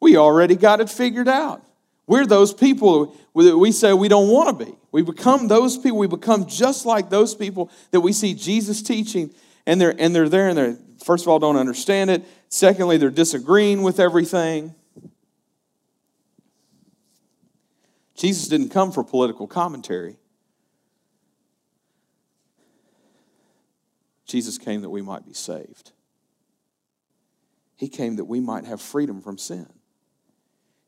We 0.00 0.16
already 0.16 0.56
got 0.56 0.80
it 0.80 0.88
figured 0.88 1.28
out. 1.28 1.62
We're 2.06 2.26
those 2.26 2.52
people 2.52 3.16
that 3.36 3.56
we 3.56 3.70
say 3.70 3.92
we 3.92 4.08
don't 4.08 4.28
want 4.28 4.58
to 4.58 4.64
be. 4.64 4.72
We 4.90 5.02
become 5.02 5.46
those 5.46 5.76
people. 5.76 5.98
We 5.98 6.08
become 6.08 6.46
just 6.46 6.84
like 6.84 7.10
those 7.10 7.34
people 7.34 7.70
that 7.92 8.00
we 8.00 8.12
see 8.12 8.34
Jesus 8.34 8.82
teaching, 8.82 9.32
and 9.66 9.80
they're 9.80 9.94
and 9.96 10.14
they're 10.14 10.28
there 10.28 10.48
and 10.48 10.58
they're 10.58 10.78
first 11.04 11.24
of 11.24 11.28
all, 11.28 11.38
don't 11.38 11.56
understand 11.56 12.10
it. 12.10 12.24
Secondly, 12.48 12.96
they're 12.96 13.10
disagreeing 13.10 13.82
with 13.82 14.00
everything. 14.00 14.74
Jesus 18.16 18.48
didn't 18.48 18.68
come 18.68 18.92
for 18.92 19.02
political 19.02 19.46
commentary. 19.46 20.16
Jesus 24.26 24.58
came 24.58 24.82
that 24.82 24.90
we 24.90 25.02
might 25.02 25.26
be 25.26 25.32
saved. 25.32 25.92
He 27.76 27.88
came 27.88 28.16
that 28.16 28.26
we 28.26 28.40
might 28.40 28.66
have 28.66 28.80
freedom 28.80 29.22
from 29.22 29.38
sin. 29.38 29.66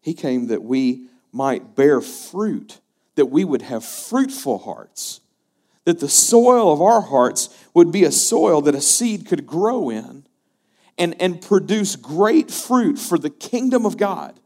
He 0.03 0.13
came 0.13 0.49
that 0.49 0.63
we 0.63 1.07
might 1.33 1.75
bear 1.75 2.03
fruit, 2.03 2.81
that 3.15 3.27
we 3.27 3.45
would 3.45 3.63
have 3.63 3.85
fruitful 3.85 4.59
hearts 4.59 5.23
that 5.85 6.01
the 6.01 6.09
soil 6.09 6.73
of 6.73 6.81
our 6.81 7.01
hearts 7.01 7.49
would 7.75 7.91
be 7.91 8.05
a 8.05 8.13
soil 8.13 8.61
that 8.63 8.75
a 8.75 8.81
seed 8.81 9.27
could 9.27 9.47
grow 9.47 9.91
in 9.91 10.25
and, 10.99 11.21
and 11.21 11.41
produce 11.41 11.97
great 11.97 12.51
fruit 12.51 12.99
for 12.99 13.19
the 13.19 13.31
kingdom 13.31 13.85
of 13.85 13.97
God. 13.97 14.39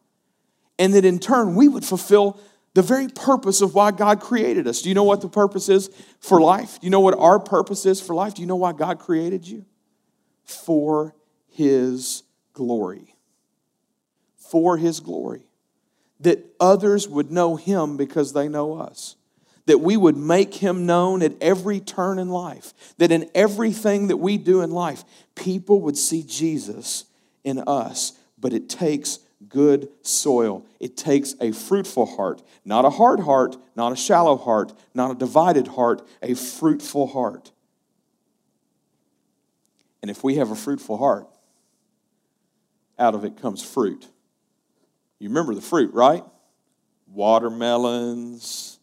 And 0.78 0.94
that 0.94 1.04
in 1.04 1.18
turn, 1.18 1.54
we 1.54 1.68
would 1.68 1.84
fulfill 1.84 2.40
the 2.74 2.82
very 2.82 3.08
purpose 3.08 3.60
of 3.60 3.74
why 3.74 3.90
God 3.90 4.20
created 4.20 4.66
us. 4.66 4.82
Do 4.82 4.88
you 4.88 4.94
know 4.94 5.04
what 5.04 5.22
the 5.22 5.28
purpose 5.28 5.68
is 5.68 5.90
for 6.20 6.40
life? 6.40 6.80
Do 6.80 6.86
you 6.86 6.90
know 6.90 7.00
what 7.00 7.18
our 7.18 7.38
purpose 7.38 7.86
is 7.86 8.00
for 8.00 8.14
life? 8.14 8.34
Do 8.34 8.42
you 8.42 8.48
know 8.48 8.56
why 8.56 8.72
God 8.72 8.98
created 8.98 9.46
you? 9.46 9.64
For 10.44 11.14
His 11.48 12.22
glory. 12.52 13.16
For 14.36 14.76
His 14.76 15.00
glory. 15.00 15.45
That 16.20 16.44
others 16.58 17.08
would 17.08 17.30
know 17.30 17.56
Him 17.56 17.96
because 17.96 18.32
they 18.32 18.48
know 18.48 18.74
us 18.74 19.16
that 19.66 19.78
we 19.78 19.96
would 19.96 20.16
make 20.16 20.54
him 20.54 20.86
known 20.86 21.22
at 21.22 21.34
every 21.40 21.80
turn 21.80 22.18
in 22.18 22.28
life, 22.28 22.72
that 22.98 23.12
in 23.12 23.28
everything 23.34 24.08
that 24.08 24.16
we 24.16 24.38
do 24.38 24.62
in 24.62 24.70
life, 24.70 25.04
people 25.34 25.80
would 25.82 25.98
see 25.98 26.22
Jesus 26.22 27.04
in 27.44 27.58
us. 27.66 28.12
But 28.38 28.52
it 28.52 28.68
takes 28.68 29.18
good 29.48 29.88
soil. 30.02 30.64
It 30.80 30.96
takes 30.96 31.34
a 31.40 31.52
fruitful 31.52 32.06
heart, 32.06 32.42
not 32.64 32.84
a 32.84 32.90
hard 32.90 33.20
heart, 33.20 33.56
not 33.74 33.92
a 33.92 33.96
shallow 33.96 34.36
heart, 34.36 34.72
not 34.94 35.10
a 35.10 35.14
divided 35.14 35.68
heart, 35.68 36.06
a 36.22 36.34
fruitful 36.34 37.08
heart. 37.08 37.50
And 40.00 40.10
if 40.10 40.22
we 40.22 40.36
have 40.36 40.50
a 40.50 40.56
fruitful 40.56 40.98
heart, 40.98 41.26
out 42.98 43.14
of 43.14 43.24
it 43.24 43.40
comes 43.40 43.62
fruit. 43.62 44.06
You 45.18 45.28
remember 45.28 45.54
the 45.54 45.62
fruit, 45.62 45.94
right? 45.94 46.24
Watermelons, 47.08 48.76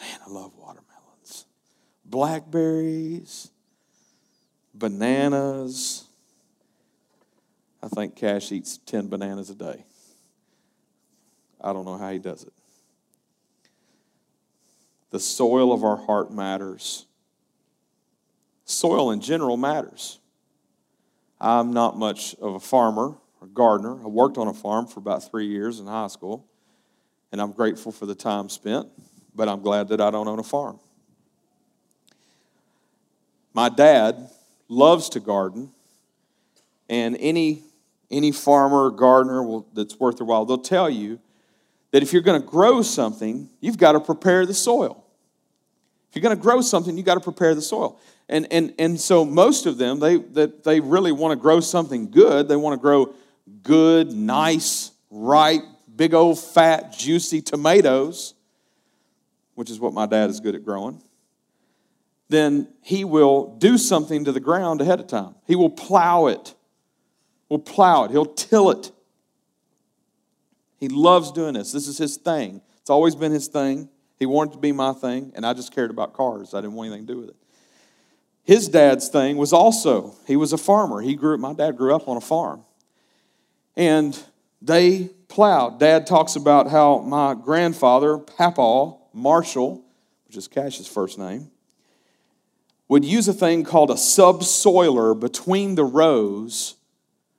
Man, 0.00 0.18
I 0.26 0.30
love 0.30 0.52
watermelons. 0.56 1.46
Blackberries, 2.04 3.50
bananas. 4.74 6.04
I 7.82 7.88
think 7.88 8.16
Cash 8.16 8.52
eats 8.52 8.78
10 8.78 9.08
bananas 9.08 9.50
a 9.50 9.54
day. 9.54 9.84
I 11.60 11.72
don't 11.72 11.84
know 11.84 11.96
how 11.96 12.10
he 12.10 12.18
does 12.18 12.44
it. 12.44 12.52
The 15.10 15.20
soil 15.20 15.72
of 15.72 15.84
our 15.84 15.96
heart 15.96 16.32
matters. 16.32 17.06
Soil 18.64 19.10
in 19.10 19.20
general 19.20 19.56
matters. 19.56 20.18
I'm 21.40 21.72
not 21.72 21.96
much 21.96 22.34
of 22.36 22.54
a 22.54 22.60
farmer 22.60 23.16
or 23.40 23.46
gardener. 23.48 24.02
I 24.02 24.06
worked 24.06 24.38
on 24.38 24.48
a 24.48 24.54
farm 24.54 24.86
for 24.86 25.00
about 25.00 25.28
three 25.30 25.46
years 25.46 25.80
in 25.80 25.86
high 25.86 26.08
school, 26.08 26.46
and 27.32 27.40
I'm 27.40 27.52
grateful 27.52 27.92
for 27.92 28.06
the 28.06 28.14
time 28.14 28.48
spent 28.48 28.88
but 29.38 29.48
I'm 29.48 29.62
glad 29.62 29.88
that 29.88 30.00
I 30.00 30.10
don't 30.10 30.26
own 30.26 30.40
a 30.40 30.44
farm. 30.44 30.80
My 33.54 33.68
dad 33.68 34.28
loves 34.68 35.08
to 35.10 35.20
garden, 35.20 35.70
and 36.90 37.16
any, 37.20 37.62
any 38.10 38.32
farmer 38.32 38.86
or 38.86 38.90
gardener 38.90 39.42
will, 39.44 39.66
that's 39.72 39.98
worth 39.98 40.18
their 40.18 40.26
while, 40.26 40.44
they'll 40.44 40.58
tell 40.58 40.90
you 40.90 41.20
that 41.92 42.02
if 42.02 42.12
you're 42.12 42.20
going 42.20 42.40
to 42.40 42.46
grow 42.46 42.82
something, 42.82 43.48
you've 43.60 43.78
got 43.78 43.92
to 43.92 44.00
prepare 44.00 44.44
the 44.44 44.52
soil. 44.52 45.04
If 46.10 46.16
you're 46.16 46.22
going 46.22 46.36
to 46.36 46.42
grow 46.42 46.60
something, 46.60 46.96
you've 46.96 47.06
got 47.06 47.14
to 47.14 47.20
prepare 47.20 47.54
the 47.54 47.62
soil. 47.62 48.00
And, 48.28 48.48
and, 48.50 48.74
and 48.78 49.00
so 49.00 49.24
most 49.24 49.66
of 49.66 49.78
them, 49.78 50.00
they, 50.00 50.16
that 50.16 50.64
they 50.64 50.80
really 50.80 51.12
want 51.12 51.30
to 51.30 51.36
grow 51.36 51.60
something 51.60 52.10
good. 52.10 52.48
They 52.48 52.56
want 52.56 52.74
to 52.74 52.82
grow 52.82 53.14
good, 53.62 54.12
nice, 54.12 54.92
ripe, 55.10 55.62
big 55.94 56.14
old 56.14 56.38
fat, 56.38 56.92
juicy 56.92 57.42
tomatoes 57.42 58.34
which 59.58 59.70
is 59.70 59.80
what 59.80 59.92
my 59.92 60.06
dad 60.06 60.30
is 60.30 60.38
good 60.38 60.54
at 60.54 60.64
growing, 60.64 61.02
then 62.28 62.68
he 62.80 63.02
will 63.02 63.56
do 63.56 63.76
something 63.76 64.24
to 64.24 64.30
the 64.30 64.38
ground 64.38 64.80
ahead 64.80 65.00
of 65.00 65.08
time. 65.08 65.34
He 65.48 65.56
will 65.56 65.68
plow 65.68 66.28
it. 66.28 66.54
will 67.48 67.58
plow 67.58 68.04
it, 68.04 68.12
he'll 68.12 68.24
till 68.24 68.70
it. 68.70 68.92
He 70.78 70.88
loves 70.88 71.32
doing 71.32 71.54
this. 71.54 71.72
This 71.72 71.88
is 71.88 71.98
his 71.98 72.18
thing. 72.18 72.62
It's 72.80 72.88
always 72.88 73.16
been 73.16 73.32
his 73.32 73.48
thing. 73.48 73.88
He 74.20 74.26
wanted 74.26 74.52
to 74.52 74.58
be 74.58 74.70
my 74.70 74.92
thing, 74.92 75.32
and 75.34 75.44
I 75.44 75.54
just 75.54 75.74
cared 75.74 75.90
about 75.90 76.12
cars. 76.12 76.54
I 76.54 76.60
didn't 76.60 76.74
want 76.74 76.92
anything 76.92 77.08
to 77.08 77.12
do 77.14 77.18
with 77.18 77.30
it. 77.30 77.36
His 78.44 78.68
dad's 78.68 79.08
thing 79.08 79.38
was 79.38 79.52
also, 79.52 80.14
he 80.28 80.36
was 80.36 80.52
a 80.52 80.58
farmer. 80.58 81.00
He 81.00 81.16
grew 81.16 81.36
my 81.36 81.52
dad 81.52 81.76
grew 81.76 81.96
up 81.96 82.06
on 82.06 82.16
a 82.16 82.20
farm. 82.20 82.62
And 83.78 84.20
they 84.60 85.04
plowed. 85.28 85.78
Dad 85.78 86.06
talks 86.06 86.34
about 86.34 86.68
how 86.68 86.98
my 86.98 87.34
grandfather, 87.34 88.18
Papa 88.18 88.96
Marshall, 89.14 89.84
which 90.26 90.36
is 90.36 90.48
Cash's 90.48 90.88
first 90.88 91.16
name, 91.16 91.50
would 92.88 93.04
use 93.04 93.28
a 93.28 93.32
thing 93.32 93.62
called 93.62 93.90
a 93.90 93.96
subsoiler 93.96 95.14
between 95.18 95.76
the 95.76 95.84
rows 95.84 96.74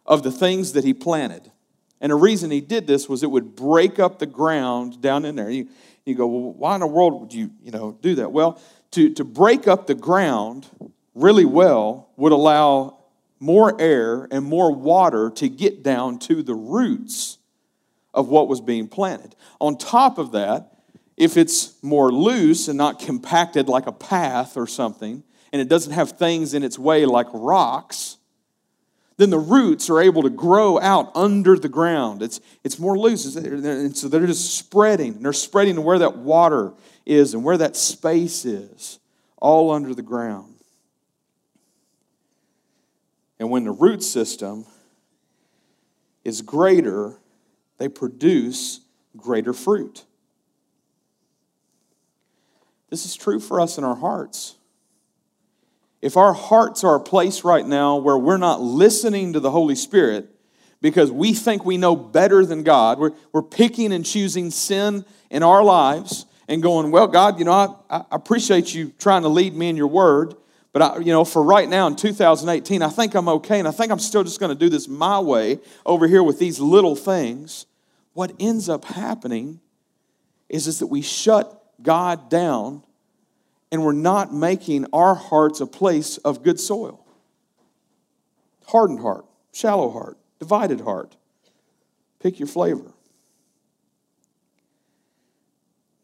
of 0.05 0.23
the 0.23 0.31
things 0.31 0.71
that 0.73 0.85
he 0.85 0.93
planted. 0.93 1.51
And 1.99 2.11
the 2.11 2.15
reason 2.15 2.51
he 2.51 2.61
did 2.61 2.87
this 2.87 3.09
was 3.09 3.21
it 3.21 3.29
would 3.29 3.55
break 3.55 3.99
up 3.99 4.19
the 4.19 4.25
ground 4.25 5.01
down 5.01 5.25
in 5.25 5.35
there. 5.35 5.49
You, 5.49 5.67
you 6.05 6.15
go, 6.15 6.25
well, 6.25 6.53
why 6.53 6.75
in 6.75 6.79
the 6.79 6.87
world 6.87 7.19
would 7.19 7.33
you, 7.33 7.51
you 7.61 7.71
know, 7.71 7.97
do 8.01 8.15
that? 8.15 8.31
Well, 8.31 8.61
to, 8.91 9.13
to 9.15 9.25
break 9.25 9.67
up 9.67 9.87
the 9.87 9.95
ground 9.95 10.67
really 11.13 11.45
well 11.45 12.09
would 12.15 12.31
allow 12.31 12.98
more 13.39 13.79
air 13.79 14.27
and 14.31 14.45
more 14.45 14.73
water 14.73 15.29
to 15.35 15.49
get 15.49 15.83
down 15.83 16.19
to 16.19 16.43
the 16.43 16.55
roots 16.55 17.37
of 18.13 18.27
what 18.27 18.47
was 18.47 18.61
being 18.61 18.87
planted. 18.87 19.35
On 19.59 19.77
top 19.77 20.17
of 20.17 20.31
that, 20.33 20.73
if 21.15 21.37
it's 21.37 21.81
more 21.83 22.11
loose 22.11 22.67
and 22.67 22.77
not 22.77 22.99
compacted 22.99 23.67
like 23.67 23.87
a 23.87 23.91
path 23.91 24.57
or 24.57 24.67
something, 24.67 25.23
and 25.51 25.61
it 25.61 25.67
doesn't 25.67 25.93
have 25.93 26.11
things 26.11 26.53
in 26.53 26.63
its 26.63 26.79
way 26.79 27.05
like 27.05 27.27
rocks, 27.33 28.17
then 29.17 29.29
the 29.29 29.39
roots 29.39 29.89
are 29.89 29.99
able 29.99 30.23
to 30.23 30.29
grow 30.29 30.79
out 30.79 31.11
under 31.13 31.57
the 31.57 31.67
ground. 31.67 32.21
It's, 32.21 32.39
it's 32.63 32.79
more 32.79 32.97
loose. 32.97 33.35
And 33.35 33.95
so 33.95 34.07
they're 34.07 34.25
just 34.25 34.57
spreading. 34.57 35.15
And 35.15 35.25
they're 35.25 35.33
spreading 35.33 35.75
to 35.75 35.81
where 35.81 35.99
that 35.99 36.17
water 36.17 36.71
is 37.05 37.33
and 37.33 37.43
where 37.43 37.57
that 37.57 37.75
space 37.75 38.45
is, 38.45 38.99
all 39.37 39.71
under 39.71 39.93
the 39.93 40.01
ground. 40.01 40.48
And 43.39 43.49
when 43.49 43.63
the 43.63 43.71
root 43.71 44.03
system 44.03 44.65
is 46.23 46.41
greater, 46.41 47.15
they 47.77 47.87
produce 47.87 48.81
greater 49.15 49.53
fruit. 49.53 50.05
This 52.89 53.05
is 53.05 53.15
true 53.15 53.39
for 53.39 53.61
us 53.61 53.77
in 53.77 53.83
our 53.83 53.95
hearts. 53.95 54.55
If 56.01 56.17
our 56.17 56.33
hearts 56.33 56.83
are 56.83 56.95
a 56.95 56.99
place 56.99 57.43
right 57.43 57.65
now 57.65 57.97
where 57.97 58.17
we're 58.17 58.37
not 58.37 58.61
listening 58.61 59.33
to 59.33 59.39
the 59.39 59.51
Holy 59.51 59.75
Spirit 59.75 60.29
because 60.81 61.11
we 61.11 61.33
think 61.33 61.65
we 61.65 61.77
know 61.77 61.95
better 61.95 62.45
than 62.45 62.63
God, 62.63 62.99
we're, 62.99 63.11
we're 63.33 63.41
picking 63.41 63.91
and 63.91 64.05
choosing 64.05 64.49
sin 64.49 65.05
in 65.29 65.43
our 65.43 65.63
lives 65.63 66.25
and 66.47 66.63
going, 66.63 66.91
Well, 66.91 67.07
God, 67.07 67.37
you 67.37 67.45
know, 67.45 67.51
I, 67.89 67.97
I 67.97 68.03
appreciate 68.11 68.73
you 68.73 68.93
trying 68.97 69.23
to 69.23 69.29
lead 69.29 69.53
me 69.53 69.69
in 69.69 69.75
your 69.75 69.87
word, 69.87 70.35
but 70.79 70.95
I, 70.95 70.99
you 70.99 71.11
know, 71.11 71.25
for 71.25 71.43
right 71.43 71.67
now 71.67 71.87
in 71.87 71.97
2018, 71.97 72.81
I 72.81 72.87
think 72.87 73.13
I'm 73.13 73.27
okay, 73.27 73.59
and 73.59 73.67
I 73.67 73.71
think 73.71 73.91
I'm 73.91 73.99
still 73.99 74.23
just 74.23 74.39
going 74.39 74.49
to 74.49 74.57
do 74.57 74.69
this 74.69 74.87
my 74.87 75.19
way 75.19 75.59
over 75.85 76.07
here 76.07 76.23
with 76.23 76.39
these 76.39 76.61
little 76.61 76.95
things. 76.95 77.65
What 78.13 78.31
ends 78.39 78.69
up 78.69 78.85
happening 78.85 79.59
is, 80.47 80.67
is 80.67 80.79
that 80.79 80.87
we 80.87 81.01
shut 81.01 81.61
God 81.83 82.29
down 82.29 82.83
and 83.73 83.83
we're 83.83 83.91
not 83.91 84.33
making 84.33 84.85
our 84.93 85.15
hearts 85.15 85.59
a 85.59 85.67
place 85.67 86.17
of 86.19 86.43
good 86.43 86.61
soil. 86.61 87.05
Hardened 88.67 89.01
heart, 89.01 89.25
shallow 89.51 89.89
heart, 89.91 90.17
divided 90.39 90.79
heart. 90.79 91.17
Pick 92.21 92.39
your 92.39 92.47
flavor. 92.47 92.93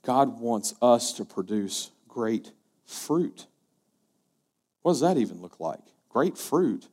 God 0.04 0.42
wants 0.42 0.74
us 0.82 1.14
to 1.14 1.24
produce 1.24 1.92
great 2.10 2.52
fruit. 2.86 3.48
What 4.86 4.92
does 4.92 5.00
that 5.00 5.18
even 5.18 5.42
look 5.42 5.60
like? 5.60 5.80
Great 6.10 6.38
fruit. 6.38 6.88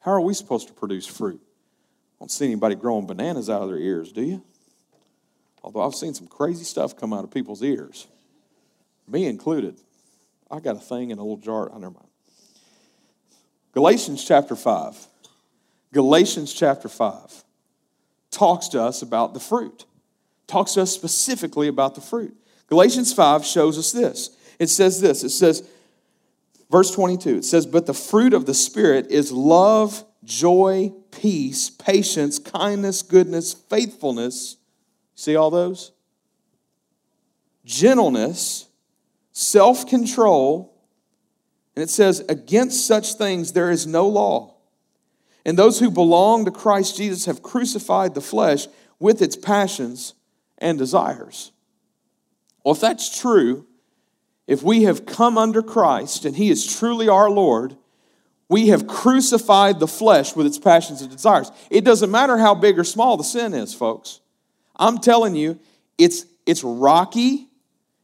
How 0.00 0.12
are 0.12 0.20
we 0.22 0.32
supposed 0.32 0.68
to 0.68 0.72
produce 0.72 1.06
fruit? 1.06 1.42
I 1.42 2.16
don't 2.20 2.30
see 2.30 2.46
anybody 2.46 2.74
growing 2.74 3.06
bananas 3.06 3.50
out 3.50 3.60
of 3.60 3.68
their 3.68 3.76
ears, 3.76 4.12
do 4.12 4.22
you? 4.22 4.42
Although 5.62 5.82
I've 5.82 5.94
seen 5.94 6.14
some 6.14 6.26
crazy 6.26 6.64
stuff 6.64 6.96
come 6.96 7.12
out 7.12 7.24
of 7.24 7.30
people's 7.30 7.62
ears, 7.62 8.06
me 9.06 9.26
included. 9.26 9.78
I 10.50 10.60
got 10.60 10.76
a 10.76 10.80
thing 10.80 11.10
in 11.10 11.18
a 11.18 11.20
little 11.20 11.36
jar. 11.36 11.70
Oh, 11.70 11.74
never 11.74 11.92
mind. 11.92 12.08
Galatians 13.72 14.24
chapter 14.24 14.56
5. 14.56 14.96
Galatians 15.92 16.54
chapter 16.54 16.88
5 16.88 17.44
talks 18.30 18.68
to 18.68 18.80
us 18.80 19.02
about 19.02 19.34
the 19.34 19.40
fruit, 19.40 19.84
talks 20.46 20.72
to 20.72 20.80
us 20.80 20.94
specifically 20.94 21.68
about 21.68 21.94
the 21.94 22.00
fruit. 22.00 22.34
Galatians 22.68 23.12
5 23.12 23.44
shows 23.44 23.76
us 23.76 23.92
this. 23.92 24.30
It 24.58 24.68
says 24.68 25.02
this 25.02 25.24
it 25.24 25.28
says, 25.28 25.68
verse 26.70 26.90
22, 26.90 27.38
it 27.38 27.44
says, 27.44 27.66
But 27.66 27.86
the 27.86 27.94
fruit 27.94 28.34
of 28.34 28.46
the 28.46 28.54
Spirit 28.54 29.10
is 29.10 29.32
love, 29.32 30.04
joy, 30.24 30.92
peace, 31.10 31.70
patience, 31.70 32.38
kindness, 32.38 33.02
goodness, 33.02 33.52
faithfulness. 33.54 34.56
See 35.14 35.36
all 35.36 35.50
those? 35.50 35.92
Gentleness 37.64 38.68
self 39.38 39.86
control. 39.86 40.74
And 41.76 41.82
it 41.82 41.90
says, 41.90 42.24
Against 42.28 42.86
such 42.86 43.14
things 43.14 43.52
there 43.52 43.70
is 43.70 43.86
no 43.86 44.08
law. 44.08 44.56
And 45.44 45.56
those 45.56 45.78
who 45.78 45.90
belong 45.90 46.44
to 46.44 46.50
Christ 46.50 46.96
Jesus 46.96 47.24
have 47.26 47.42
crucified 47.42 48.14
the 48.14 48.20
flesh 48.20 48.66
with 48.98 49.22
its 49.22 49.36
passions 49.36 50.14
and 50.58 50.76
desires. 50.76 51.52
Well, 52.64 52.74
if 52.74 52.80
that's 52.80 53.20
true, 53.20 53.66
if 54.48 54.62
we 54.62 54.84
have 54.84 55.06
come 55.06 55.38
under 55.38 55.62
Christ 55.62 56.24
and 56.24 56.34
He 56.34 56.50
is 56.50 56.66
truly 56.66 57.08
our 57.08 57.30
Lord, 57.30 57.76
we 58.48 58.68
have 58.68 58.86
crucified 58.86 59.78
the 59.78 59.86
flesh 59.86 60.34
with 60.34 60.46
its 60.46 60.58
passions 60.58 61.02
and 61.02 61.10
desires. 61.10 61.52
It 61.70 61.84
doesn't 61.84 62.10
matter 62.10 62.38
how 62.38 62.54
big 62.54 62.78
or 62.78 62.84
small 62.84 63.18
the 63.18 63.24
sin 63.24 63.52
is, 63.52 63.74
folks. 63.74 64.20
I'm 64.74 64.98
telling 64.98 65.36
you, 65.36 65.60
it's, 65.98 66.24
it's 66.46 66.64
rocky, 66.64 67.46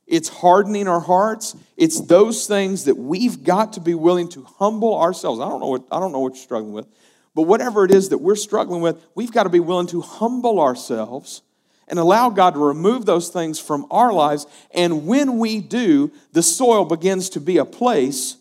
it's 0.07 0.29
hardening 0.29 0.87
our 0.87 1.01
hearts. 1.01 1.57
It's 1.79 1.99
those 2.03 2.47
things 2.47 2.85
that 2.85 2.99
we've 2.99 3.43
got 3.43 3.73
to 3.73 3.81
be 3.81 3.95
willing 3.95 4.29
to 4.31 4.43
humble 4.43 5.01
ourselves. 5.01 5.41
I 5.41 5.49
don't 5.49 5.61
know 5.61 5.69
what, 5.69 5.85
I 5.91 5.99
don't 5.99 6.13
know 6.13 6.21
what 6.21 6.35
you're 6.35 6.43
struggling 6.43 6.75
with, 6.75 6.87
but 7.35 7.43
whatever 7.43 7.87
it 7.87 7.91
is 7.91 8.11
that 8.11 8.19
we're 8.19 8.37
struggling 8.37 8.83
with, 8.83 9.03
we've 9.15 9.33
got 9.33 9.45
to 9.45 9.49
be 9.49 9.61
willing 9.61 9.87
to 9.89 10.03
humble 10.03 10.61
ourselves 10.61 11.41
and 11.89 11.99
allow 11.99 12.31
God 12.31 12.55
to 12.55 12.61
remove 12.61 13.07
those 13.07 13.29
things 13.29 13.59
from 13.59 13.87
our 13.91 14.13
lives. 14.13 14.47
And 14.73 15.07
when 15.07 15.39
we 15.39 15.61
do, 15.61 16.13
the 16.33 16.43
soil 16.43 16.85
begins 16.85 17.29
to 17.31 17.41
be 17.41 17.59
a 17.59 17.65
place 17.65 18.37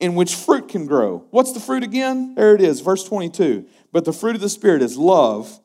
in 0.00 0.14
which 0.14 0.34
fruit 0.34 0.68
can 0.68 0.86
grow. 0.86 1.24
What's 1.30 1.52
the 1.52 1.60
fruit 1.60 1.82
again? 1.82 2.34
There 2.34 2.54
it 2.54 2.60
is, 2.60 2.80
verse 2.80 3.04
22. 3.04 3.64
But 3.92 4.04
the 4.04 4.12
fruit 4.12 4.34
of 4.34 4.40
the 4.40 4.48
Spirit 4.48 4.82
is 4.82 4.96
love, 4.96 5.60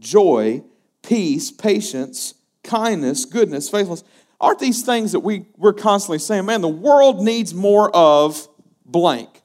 joy, 0.00 0.62
peace, 1.02 1.50
patience, 1.50 2.34
kindness, 2.62 3.24
goodness, 3.24 3.68
faithfulness 3.68 4.04
aren't 4.44 4.58
these 4.58 4.82
things 4.82 5.12
that 5.12 5.20
we, 5.20 5.46
we're 5.56 5.72
constantly 5.72 6.18
saying, 6.18 6.44
man, 6.44 6.60
the 6.60 6.68
world 6.68 7.22
needs 7.22 7.54
more 7.54 7.90
of 7.94 8.46
blank? 8.84 9.42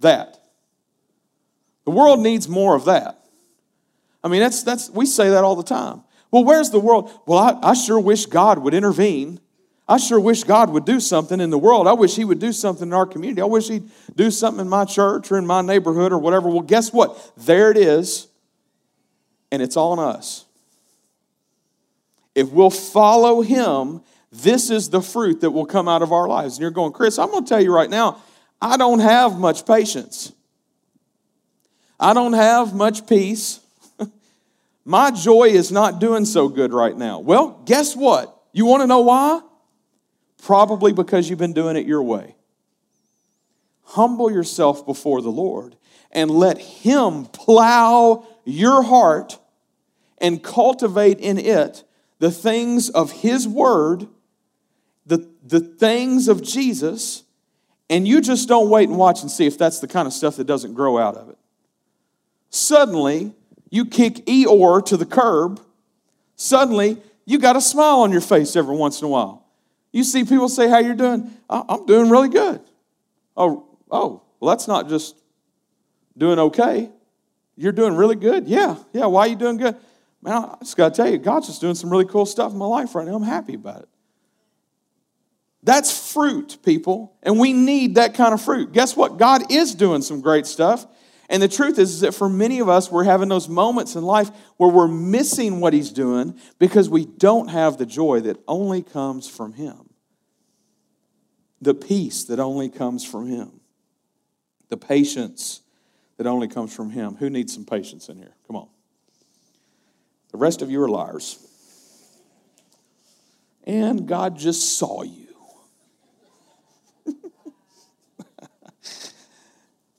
That. 0.00 0.38
The 1.84 1.90
world 1.90 2.20
needs 2.20 2.48
more 2.48 2.74
of 2.74 2.84
that. 2.84 3.23
I 4.24 4.28
mean, 4.28 4.40
that's, 4.40 4.62
that's, 4.62 4.90
we 4.90 5.04
say 5.04 5.28
that 5.28 5.44
all 5.44 5.54
the 5.54 5.62
time. 5.62 6.02
Well, 6.30 6.44
where's 6.44 6.70
the 6.70 6.80
world? 6.80 7.12
Well, 7.26 7.38
I, 7.38 7.70
I 7.70 7.74
sure 7.74 8.00
wish 8.00 8.26
God 8.26 8.58
would 8.58 8.74
intervene. 8.74 9.38
I 9.86 9.98
sure 9.98 10.18
wish 10.18 10.44
God 10.44 10.70
would 10.70 10.86
do 10.86 10.98
something 10.98 11.40
in 11.40 11.50
the 11.50 11.58
world. 11.58 11.86
I 11.86 11.92
wish 11.92 12.16
He 12.16 12.24
would 12.24 12.38
do 12.38 12.52
something 12.52 12.88
in 12.88 12.94
our 12.94 13.04
community. 13.04 13.42
I 13.42 13.44
wish 13.44 13.68
He'd 13.68 13.88
do 14.16 14.30
something 14.30 14.62
in 14.62 14.68
my 14.68 14.86
church 14.86 15.30
or 15.30 15.36
in 15.36 15.46
my 15.46 15.60
neighborhood 15.60 16.10
or 16.10 16.18
whatever. 16.18 16.48
Well, 16.48 16.62
guess 16.62 16.90
what? 16.90 17.32
There 17.36 17.70
it 17.70 17.76
is, 17.76 18.28
and 19.52 19.60
it's 19.60 19.76
on 19.76 19.98
us. 19.98 20.46
If 22.34 22.50
we'll 22.50 22.70
follow 22.70 23.42
him, 23.42 24.00
this 24.32 24.70
is 24.70 24.90
the 24.90 25.02
fruit 25.02 25.42
that 25.42 25.50
will 25.50 25.66
come 25.66 25.86
out 25.86 26.02
of 26.02 26.12
our 26.12 26.26
lives. 26.26 26.54
And 26.54 26.62
you're 26.62 26.70
going, 26.70 26.92
Chris, 26.92 27.18
I'm 27.18 27.30
going 27.30 27.44
to 27.44 27.48
tell 27.48 27.62
you 27.62 27.72
right 27.72 27.90
now, 27.90 28.22
I 28.60 28.76
don't 28.76 28.98
have 28.98 29.38
much 29.38 29.66
patience. 29.66 30.32
I 32.00 32.12
don't 32.14 32.32
have 32.32 32.74
much 32.74 33.06
peace. 33.06 33.60
My 34.84 35.10
joy 35.10 35.44
is 35.44 35.72
not 35.72 35.98
doing 35.98 36.24
so 36.24 36.48
good 36.48 36.72
right 36.72 36.96
now. 36.96 37.18
Well, 37.20 37.62
guess 37.64 37.96
what? 37.96 38.36
You 38.52 38.66
want 38.66 38.82
to 38.82 38.86
know 38.86 39.00
why? 39.00 39.40
Probably 40.42 40.92
because 40.92 41.28
you've 41.28 41.38
been 41.38 41.54
doing 41.54 41.76
it 41.76 41.86
your 41.86 42.02
way. 42.02 42.36
Humble 43.82 44.30
yourself 44.30 44.84
before 44.84 45.22
the 45.22 45.30
Lord 45.30 45.76
and 46.12 46.30
let 46.30 46.58
Him 46.58 47.26
plow 47.26 48.26
your 48.44 48.82
heart 48.82 49.38
and 50.18 50.42
cultivate 50.42 51.18
in 51.18 51.38
it 51.38 51.84
the 52.18 52.30
things 52.30 52.90
of 52.90 53.10
His 53.10 53.48
Word, 53.48 54.06
the, 55.06 55.28
the 55.42 55.60
things 55.60 56.28
of 56.28 56.42
Jesus, 56.42 57.24
and 57.90 58.06
you 58.06 58.20
just 58.20 58.48
don't 58.48 58.70
wait 58.70 58.88
and 58.88 58.96
watch 58.96 59.22
and 59.22 59.30
see 59.30 59.46
if 59.46 59.58
that's 59.58 59.80
the 59.80 59.88
kind 59.88 60.06
of 60.06 60.12
stuff 60.12 60.36
that 60.36 60.46
doesn't 60.46 60.74
grow 60.74 60.98
out 60.98 61.16
of 61.16 61.28
it. 61.28 61.38
Suddenly, 62.50 63.34
you 63.74 63.84
kick 63.84 64.24
Eeyore 64.26 64.84
to 64.86 64.96
the 64.96 65.04
curb. 65.04 65.60
Suddenly, 66.36 66.96
you 67.24 67.40
got 67.40 67.56
a 67.56 67.60
smile 67.60 68.00
on 68.00 68.12
your 68.12 68.20
face 68.20 68.54
every 68.54 68.76
once 68.76 69.00
in 69.00 69.06
a 69.06 69.08
while. 69.08 69.44
You 69.92 70.04
see 70.04 70.24
people 70.24 70.48
say, 70.48 70.68
How 70.68 70.78
you're 70.78 70.94
doing? 70.94 71.30
I'm 71.50 71.84
doing 71.84 72.08
really 72.08 72.28
good. 72.28 72.60
Oh, 73.36 73.66
oh, 73.90 74.22
well, 74.38 74.54
that's 74.54 74.68
not 74.68 74.88
just 74.88 75.16
doing 76.16 76.38
okay. 76.38 76.88
You're 77.56 77.72
doing 77.72 77.94
really 77.94 78.14
good. 78.14 78.46
Yeah, 78.46 78.76
yeah. 78.92 79.06
Why 79.06 79.22
are 79.22 79.28
you 79.28 79.36
doing 79.36 79.56
good? 79.56 79.76
Man, 80.22 80.36
I 80.36 80.56
just 80.60 80.76
got 80.76 80.94
to 80.94 81.02
tell 81.02 81.10
you, 81.10 81.18
God's 81.18 81.48
just 81.48 81.60
doing 81.60 81.74
some 81.74 81.90
really 81.90 82.04
cool 82.04 82.26
stuff 82.26 82.52
in 82.52 82.58
my 82.58 82.66
life 82.66 82.94
right 82.94 83.06
now. 83.06 83.16
I'm 83.16 83.24
happy 83.24 83.54
about 83.54 83.82
it. 83.82 83.88
That's 85.64 86.12
fruit, 86.12 86.58
people, 86.62 87.16
and 87.22 87.40
we 87.40 87.52
need 87.52 87.96
that 87.96 88.14
kind 88.14 88.34
of 88.34 88.40
fruit. 88.40 88.72
Guess 88.72 88.96
what? 88.96 89.16
God 89.16 89.50
is 89.50 89.74
doing 89.74 90.02
some 90.02 90.20
great 90.20 90.46
stuff. 90.46 90.86
And 91.28 91.42
the 91.42 91.48
truth 91.48 91.78
is, 91.78 91.94
is 91.94 92.00
that 92.00 92.14
for 92.14 92.28
many 92.28 92.60
of 92.60 92.68
us, 92.68 92.90
we're 92.90 93.04
having 93.04 93.28
those 93.28 93.48
moments 93.48 93.96
in 93.96 94.04
life 94.04 94.30
where 94.56 94.70
we're 94.70 94.88
missing 94.88 95.60
what 95.60 95.72
He's 95.72 95.90
doing 95.90 96.38
because 96.58 96.88
we 96.88 97.06
don't 97.06 97.48
have 97.48 97.78
the 97.78 97.86
joy 97.86 98.20
that 98.20 98.38
only 98.46 98.82
comes 98.82 99.28
from 99.28 99.54
Him, 99.54 99.90
the 101.60 101.74
peace 101.74 102.24
that 102.24 102.38
only 102.38 102.68
comes 102.68 103.04
from 103.04 103.26
Him, 103.26 103.60
the 104.68 104.76
patience 104.76 105.62
that 106.18 106.26
only 106.26 106.48
comes 106.48 106.74
from 106.74 106.90
Him. 106.90 107.16
Who 107.16 107.30
needs 107.30 107.54
some 107.54 107.64
patience 107.64 108.08
in 108.08 108.16
here? 108.18 108.34
Come 108.46 108.56
on. 108.56 108.68
The 110.30 110.38
rest 110.38 110.62
of 110.62 110.70
you 110.70 110.82
are 110.82 110.88
liars. 110.88 111.38
And 113.64 114.06
God 114.06 114.36
just 114.36 114.78
saw 114.78 115.02
you. 115.02 115.23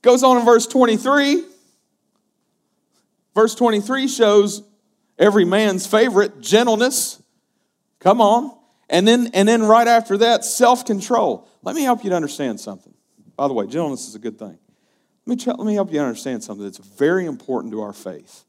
Goes 0.06 0.22
on 0.22 0.38
in 0.38 0.44
verse 0.44 0.68
23. 0.68 1.42
Verse 3.34 3.56
23 3.56 4.06
shows 4.06 4.62
every 5.18 5.44
man's 5.44 5.84
favorite 5.84 6.40
gentleness. 6.40 7.20
Come 7.98 8.20
on. 8.20 8.56
And 8.88 9.08
then, 9.08 9.32
and 9.34 9.48
then 9.48 9.64
right 9.64 9.88
after 9.88 10.16
that, 10.18 10.44
self 10.44 10.84
control. 10.84 11.48
Let 11.62 11.74
me 11.74 11.82
help 11.82 12.04
you 12.04 12.10
to 12.10 12.14
understand 12.14 12.60
something. 12.60 12.94
By 13.34 13.48
the 13.48 13.54
way, 13.54 13.66
gentleness 13.66 14.06
is 14.06 14.14
a 14.14 14.20
good 14.20 14.38
thing. 14.38 14.56
Let 15.26 15.44
me, 15.44 15.52
let 15.52 15.66
me 15.66 15.74
help 15.74 15.92
you 15.92 15.98
understand 15.98 16.44
something 16.44 16.62
that's 16.64 16.78
very 16.78 17.26
important 17.26 17.72
to 17.72 17.80
our 17.80 17.92
faith 17.92 18.44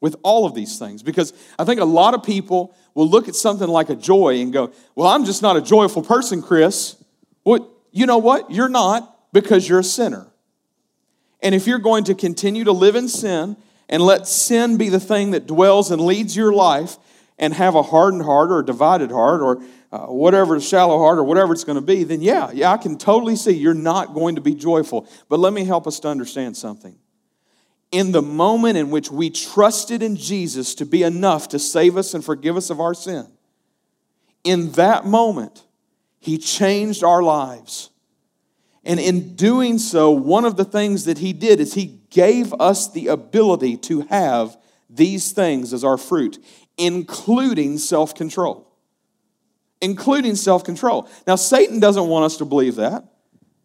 with 0.00 0.16
all 0.22 0.46
of 0.46 0.54
these 0.54 0.78
things 0.78 1.02
because 1.02 1.34
I 1.58 1.66
think 1.66 1.82
a 1.82 1.84
lot 1.84 2.14
of 2.14 2.22
people 2.22 2.74
will 2.94 3.10
look 3.10 3.28
at 3.28 3.34
something 3.34 3.68
like 3.68 3.90
a 3.90 3.94
joy 3.94 4.40
and 4.40 4.54
go, 4.54 4.72
Well, 4.94 5.08
I'm 5.08 5.26
just 5.26 5.42
not 5.42 5.58
a 5.58 5.60
joyful 5.60 6.00
person, 6.00 6.40
Chris. 6.40 6.96
Well, 7.44 7.70
you 7.92 8.06
know 8.06 8.16
what? 8.16 8.50
You're 8.50 8.70
not 8.70 9.34
because 9.34 9.68
you're 9.68 9.80
a 9.80 9.84
sinner. 9.84 10.28
And 11.44 11.54
if 11.54 11.66
you're 11.66 11.78
going 11.78 12.04
to 12.04 12.14
continue 12.14 12.64
to 12.64 12.72
live 12.72 12.96
in 12.96 13.06
sin 13.06 13.58
and 13.90 14.02
let 14.02 14.26
sin 14.26 14.78
be 14.78 14.88
the 14.88 14.98
thing 14.98 15.32
that 15.32 15.46
dwells 15.46 15.90
and 15.90 16.00
leads 16.00 16.34
your 16.34 16.54
life 16.54 16.96
and 17.38 17.52
have 17.52 17.74
a 17.74 17.82
hardened 17.82 18.22
heart 18.22 18.50
or 18.50 18.60
a 18.60 18.64
divided 18.64 19.10
heart 19.10 19.42
or 19.42 19.62
uh, 19.92 20.06
whatever, 20.06 20.58
shallow 20.58 20.98
heart 20.98 21.18
or 21.18 21.22
whatever 21.24 21.52
it's 21.52 21.62
going 21.62 21.76
to 21.76 21.82
be, 21.82 22.02
then 22.02 22.22
yeah, 22.22 22.50
yeah, 22.52 22.72
I 22.72 22.78
can 22.78 22.96
totally 22.96 23.36
see 23.36 23.52
you're 23.52 23.74
not 23.74 24.14
going 24.14 24.36
to 24.36 24.40
be 24.40 24.54
joyful. 24.54 25.06
But 25.28 25.38
let 25.38 25.52
me 25.52 25.64
help 25.64 25.86
us 25.86 26.00
to 26.00 26.08
understand 26.08 26.56
something. 26.56 26.96
In 27.92 28.10
the 28.10 28.22
moment 28.22 28.78
in 28.78 28.90
which 28.90 29.10
we 29.10 29.28
trusted 29.28 30.02
in 30.02 30.16
Jesus 30.16 30.74
to 30.76 30.86
be 30.86 31.02
enough 31.02 31.48
to 31.50 31.58
save 31.58 31.96
us 31.96 32.14
and 32.14 32.24
forgive 32.24 32.56
us 32.56 32.70
of 32.70 32.80
our 32.80 32.94
sin, 32.94 33.26
in 34.42 34.72
that 34.72 35.04
moment, 35.04 35.62
He 36.18 36.38
changed 36.38 37.04
our 37.04 37.22
lives. 37.22 37.90
And 38.84 39.00
in 39.00 39.34
doing 39.34 39.78
so, 39.78 40.10
one 40.10 40.44
of 40.44 40.56
the 40.56 40.64
things 40.64 41.04
that 41.04 41.18
he 41.18 41.32
did 41.32 41.58
is 41.58 41.74
he 41.74 42.00
gave 42.10 42.52
us 42.54 42.90
the 42.92 43.08
ability 43.08 43.78
to 43.78 44.02
have 44.02 44.56
these 44.90 45.32
things 45.32 45.72
as 45.72 45.84
our 45.84 45.96
fruit, 45.96 46.38
including 46.76 47.78
self 47.78 48.14
control. 48.14 48.70
Including 49.80 50.36
self 50.36 50.64
control. 50.64 51.08
Now, 51.26 51.36
Satan 51.36 51.80
doesn't 51.80 52.06
want 52.06 52.26
us 52.26 52.36
to 52.38 52.44
believe 52.44 52.76
that. 52.76 53.04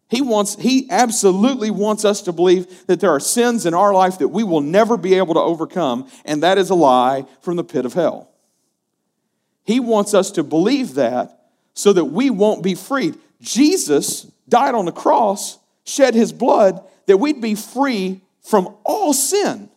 He 0.08 0.22
wants, 0.22 0.56
he 0.56 0.90
absolutely 0.90 1.70
wants 1.70 2.04
us 2.04 2.22
to 2.22 2.32
believe 2.32 2.86
that 2.88 2.98
there 2.98 3.10
are 3.10 3.20
sins 3.20 3.64
in 3.64 3.74
our 3.74 3.94
life 3.94 4.18
that 4.18 4.28
we 4.28 4.42
will 4.42 4.60
never 4.60 4.96
be 4.96 5.14
able 5.14 5.34
to 5.34 5.40
overcome, 5.40 6.08
and 6.24 6.42
that 6.42 6.58
is 6.58 6.70
a 6.70 6.74
lie 6.74 7.26
from 7.42 7.56
the 7.56 7.62
pit 7.62 7.86
of 7.86 7.92
hell. 7.92 8.28
He 9.64 9.78
wants 9.78 10.12
us 10.12 10.32
to 10.32 10.42
believe 10.42 10.94
that 10.94 11.50
so 11.74 11.92
that 11.92 12.06
we 12.06 12.28
won't 12.28 12.64
be 12.64 12.74
freed. 12.74 13.16
Jesus 13.40 14.22
died 14.48 14.74
on 14.74 14.84
the 14.84 14.92
cross, 14.92 15.58
shed 15.84 16.14
his 16.14 16.32
blood, 16.32 16.84
that 17.06 17.16
we'd 17.16 17.40
be 17.40 17.54
free 17.54 18.20
from 18.42 18.74
all 18.84 19.12
sin, 19.12 19.70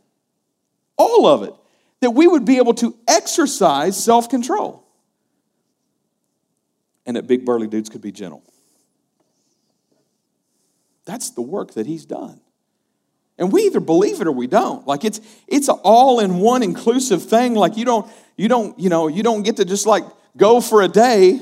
all 0.98 1.26
of 1.26 1.44
it, 1.44 1.54
that 2.02 2.12
we 2.12 2.28
would 2.28 2.46
be 2.46 2.58
able 2.58 2.74
to 2.76 2.96
exercise 3.08 4.02
self 4.02 4.30
control. 4.30 4.84
And 7.06 7.18
that 7.18 7.28
big 7.28 7.46
burly 7.46 7.68
dudes 7.68 7.90
could 7.90 8.02
be 8.02 8.12
gentle. 8.12 8.44
That's 11.06 11.32
the 11.32 11.42
work 11.42 11.74
that 11.74 11.86
he's 11.86 12.06
done. 12.06 12.40
And 13.38 13.52
we 13.52 13.64
either 13.64 13.80
believe 13.80 14.22
it 14.22 14.28
or 14.28 14.32
we 14.32 14.48
don't. 14.48 14.88
Like 14.88 15.04
it's 15.04 15.20
it's 15.48 15.68
an 15.68 15.80
all 15.84 16.20
in 16.20 16.38
one 16.38 16.64
inclusive 16.64 17.24
thing. 17.24 17.56
Like 17.56 17.78
you 17.78 17.86
don't 17.86 18.10
you 18.38 18.48
don't 18.48 18.78
you 18.80 18.90
know 18.90 19.08
you 19.08 19.24
don't 19.24 19.44
get 19.44 19.58
to 19.58 19.66
just 19.66 19.86
like 19.86 20.04
go 20.38 20.62
for 20.62 20.82
a 20.82 20.88
day. 20.88 21.42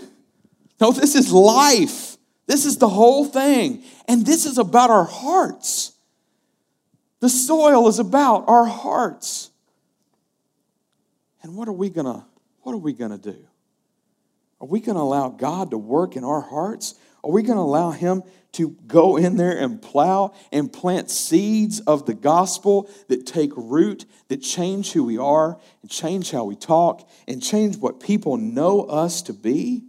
No, 0.80 0.92
this 0.92 1.16
is 1.16 1.32
life. 1.32 2.11
This 2.48 2.66
is 2.66 2.78
the 2.78 2.90
whole 2.90 3.26
thing. 3.26 3.84
And 4.08 4.26
this 4.26 4.46
is 4.46 4.58
about 4.58 4.90
our 4.90 5.06
hearts. 5.06 5.94
The 7.20 7.30
soil 7.30 7.88
is 7.88 8.00
about 8.00 8.48
our 8.48 8.66
hearts. 8.66 9.52
And 11.44 11.56
what 11.56 11.68
are 11.68 11.74
we 11.74 11.90
to 11.92 12.26
what 12.64 12.74
are 12.74 12.78
we 12.78 12.94
to 12.94 13.18
do? 13.18 13.48
Are 14.60 14.68
we 14.68 14.82
to 14.82 14.92
allow 14.92 15.30
God 15.30 15.72
to 15.72 15.78
work 15.78 16.16
in 16.16 16.24
our 16.24 16.42
hearts? 16.42 16.96
Are 17.24 17.32
we 17.32 17.44
to 17.44 17.54
allow 17.54 17.92
him 17.92 18.24
to 18.54 18.72
go 18.86 19.18
in 19.18 19.38
there 19.38 19.58
and 19.58 19.82
plow 19.82 20.34
and 20.52 20.72
plant 20.72 21.10
seeds 21.10 21.80
of 21.82 22.06
the 22.06 22.14
gospel 22.14 22.90
that 23.08 23.26
take 23.26 23.52
root, 23.56 24.06
that 24.28 24.38
change 24.38 24.92
who 24.92 25.04
we 25.04 25.18
are, 25.18 25.60
and 25.82 25.90
change 25.90 26.32
how 26.32 26.44
we 26.44 26.56
talk, 26.56 27.08
and 27.28 27.42
change 27.42 27.78
what 27.78 28.00
people 28.00 28.38
know 28.38 28.82
us 28.82 29.22
to 29.24 29.34
be? 29.34 29.84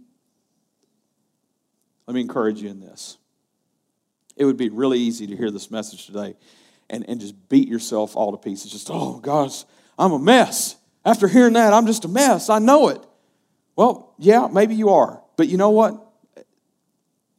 Let 2.07 2.15
me 2.15 2.21
encourage 2.21 2.61
you 2.61 2.69
in 2.69 2.79
this. 2.79 3.17
It 4.35 4.45
would 4.45 4.57
be 4.57 4.69
really 4.69 4.99
easy 4.99 5.27
to 5.27 5.35
hear 5.35 5.51
this 5.51 5.69
message 5.69 6.05
today 6.05 6.35
and, 6.89 7.07
and 7.07 7.19
just 7.19 7.49
beat 7.49 7.67
yourself 7.67 8.15
all 8.15 8.31
to 8.31 8.37
pieces. 8.37 8.71
Just, 8.71 8.89
oh, 8.91 9.19
gosh, 9.19 9.63
I'm 9.97 10.11
a 10.11 10.19
mess. 10.19 10.75
After 11.05 11.27
hearing 11.27 11.53
that, 11.53 11.73
I'm 11.73 11.85
just 11.85 12.05
a 12.05 12.07
mess. 12.07 12.49
I 12.49 12.59
know 12.59 12.89
it. 12.89 13.03
Well, 13.75 14.13
yeah, 14.17 14.47
maybe 14.51 14.75
you 14.75 14.89
are. 14.89 15.21
But 15.35 15.47
you 15.47 15.57
know 15.57 15.71
what? 15.71 15.99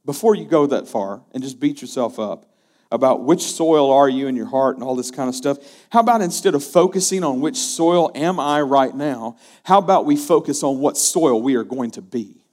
Before 0.05 0.35
you 0.35 0.45
go 0.45 0.67
that 0.67 0.87
far 0.87 1.23
and 1.33 1.43
just 1.43 1.59
beat 1.59 1.81
yourself 1.81 2.19
up 2.19 2.47
about 2.93 3.25
which 3.25 3.43
soil 3.43 3.91
are 3.91 4.09
you 4.09 4.29
in 4.29 4.37
your 4.37 4.47
heart 4.47 4.77
and 4.77 4.85
all 4.85 4.95
this 4.95 5.11
kind 5.11 5.29
of 5.29 5.35
stuff, 5.35 5.59
how 5.91 6.01
about 6.01 6.21
instead 6.21 6.55
of 6.55 6.62
focusing 6.62 7.25
on 7.25 7.41
which 7.41 7.57
soil 7.57 8.11
am 8.15 8.39
I 8.39 8.61
right 8.61 8.95
now, 8.95 9.37
how 9.65 9.79
about 9.79 10.05
we 10.05 10.17
focus 10.17 10.62
on 10.62 10.79
what 10.79 10.97
soil 10.97 11.41
we 11.43 11.55
are 11.57 11.65
going 11.65 11.91
to 11.93 12.03
be? 12.03 12.43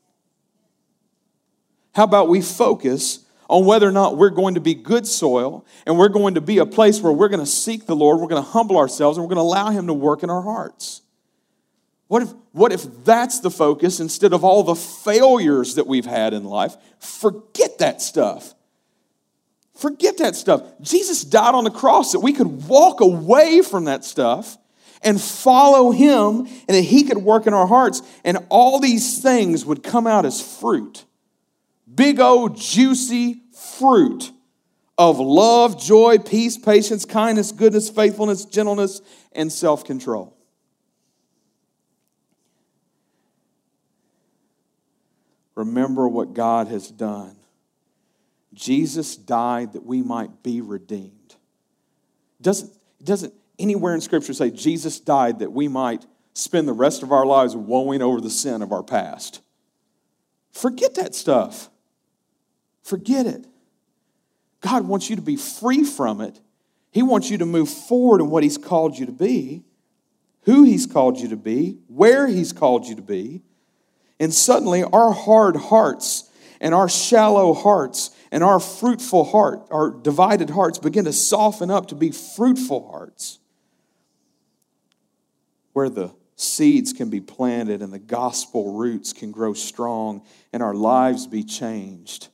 How 1.94 2.04
about 2.04 2.30
we 2.30 2.42
focus 2.42 3.26
on 3.50 3.66
whether 3.66 3.88
or 3.88 3.92
not 3.92 4.18
we're 4.18 4.30
going 4.30 4.56
to 4.56 4.62
be 4.62 4.74
good 4.74 5.06
soil 5.06 5.66
and 5.86 5.98
we're 5.98 6.10
going 6.10 6.36
to 6.36 6.42
be 6.42 6.60
a 6.60 6.66
place 6.66 7.02
where 7.02 7.12
we're 7.12 7.28
going 7.28 7.42
to 7.42 7.46
seek 7.46 7.86
the 7.86 7.96
Lord, 7.96 8.20
we're 8.20 8.28
going 8.28 8.42
to 8.42 8.50
humble 8.50 8.78
ourselves, 8.78 9.18
and 9.18 9.26
we're 9.26 9.36
going 9.36 9.44
to 9.44 9.50
allow 9.50 9.70
Him 9.70 9.88
to 9.88 9.94
work 9.94 10.24
in 10.24 10.30
our 10.30 10.42
hearts? 10.42 11.02
What 12.08 12.24
if, 12.24 12.34
what 12.54 12.72
if 12.72 13.04
that's 13.04 13.42
the 13.42 13.52
focus 13.52 14.00
instead 14.00 14.34
of 14.34 14.44
all 14.44 14.64
the 14.64 14.76
failures 14.76 15.76
that 15.76 15.88
we've 15.88 16.06
had 16.06 16.34
in 16.34 16.46
life? 16.46 16.76
Forget 17.00 17.80
that 17.80 18.02
stuff. 18.02 18.54
Forget 19.76 20.18
that 20.20 20.36
stuff. 20.36 20.64
Jesus 20.82 21.24
died 21.24 21.56
on 21.56 21.64
the 21.64 21.72
cross 21.72 22.14
that 22.14 22.20
we 22.20 22.34
could 22.34 22.68
walk 22.68 23.02
away 23.02 23.62
from 23.62 23.86
that 23.86 24.06
stuff 24.06 24.58
and 25.04 25.20
follow 25.20 25.92
Him 25.92 26.46
and 26.46 26.68
that 26.68 26.84
He 26.84 27.04
could 27.04 27.18
work 27.18 27.48
in 27.48 27.54
our 27.54 27.68
hearts, 27.68 28.02
and 28.24 28.38
all 28.50 28.80
these 28.80 29.22
things 29.22 29.66
would 29.66 29.84
come 29.84 30.08
out 30.08 30.26
as 30.26 30.42
fruit 30.42 31.06
big 31.94 32.20
old 32.20 32.58
juicy 32.58 33.42
fruit 33.78 34.32
of 34.98 35.20
love, 35.20 35.82
joy, 35.82 36.18
peace, 36.20 36.58
patience, 36.58 37.06
kindness, 37.06 37.52
goodness, 37.52 37.90
faithfulness, 37.90 38.46
gentleness, 38.46 39.02
and 39.32 39.52
self 39.52 39.84
control. 39.84 40.38
Remember 45.56 46.08
what 46.08 46.34
God 46.34 46.68
has 46.68 46.90
done. 46.90 47.36
Jesus 48.54 49.16
died 49.16 49.74
that 49.74 49.86
we 49.86 50.02
might 50.02 50.44
be 50.44 50.62
redeemed. 50.62 51.36
Doesn't, 52.42 52.72
doesn't 53.04 53.34
anywhere 53.58 53.94
in 53.96 54.02
Scripture 54.02 54.34
say 54.34 54.52
Jesus 54.52 55.00
died 55.00 55.40
that 55.40 55.52
we 55.52 55.68
might 55.68 56.06
spend 56.34 56.68
the 56.68 56.74
rest 56.74 57.04
of 57.04 57.12
our 57.12 57.26
lives 57.26 57.56
woeing 57.56 58.02
over 58.02 58.22
the 58.22 58.30
sin 58.30 58.62
of 58.62 58.72
our 58.72 58.84
past. 58.84 59.42
Forget 60.52 60.96
that 60.96 61.16
stuff. 61.16 61.71
Forget 62.84 63.26
it. 63.26 63.46
God 64.62 64.88
wants 64.88 65.10
you 65.10 65.16
to 65.16 65.22
be 65.22 65.36
free 65.36 65.84
from 65.84 66.22
it 66.22 66.40
He 66.92 67.02
wants 67.04 67.30
you 67.30 67.38
to 67.40 67.46
move 67.46 67.70
forward 67.70 68.22
in 68.22 68.30
what 68.30 68.44
He's 68.44 68.58
called 68.58 68.98
you 68.98 69.06
to 69.06 69.12
be, 69.12 69.64
who 70.44 70.64
He's 70.64 70.86
called 70.86 71.20
you 71.20 71.30
to 71.30 71.38
be, 71.38 71.78
where 71.88 72.28
He's 72.28 72.54
called 72.54 72.86
you 72.86 72.96
to 72.96 73.02
be. 73.02 73.42
And 74.20 74.34
suddenly, 74.34 74.84
our 74.84 75.12
hard 75.12 75.56
hearts 75.56 76.30
and 76.60 76.76
our 76.76 76.88
shallow 76.88 77.54
hearts 77.54 78.12
and 78.32 78.44
our 78.44 78.60
fruitful 78.60 79.26
heart, 79.26 79.68
our 79.72 79.90
divided 79.90 80.52
hearts, 80.52 80.78
begin 80.78 81.06
to 81.06 81.14
soften 81.14 81.72
up 81.72 81.88
to 81.88 81.96
be 81.96 82.12
fruitful 82.12 82.92
hearts 82.92 83.40
where 85.74 85.90
the 85.90 86.14
seeds 86.36 86.94
can 86.94 87.10
be 87.10 87.22
planted 87.22 87.82
and 87.82 87.92
the 87.92 88.00
gospel 88.00 88.74
roots 88.74 89.14
can 89.14 89.32
grow 89.32 89.54
strong 89.54 90.24
and 90.54 90.62
our 90.62 90.74
lives 90.74 91.28
be 91.28 91.44
changed 91.44 92.28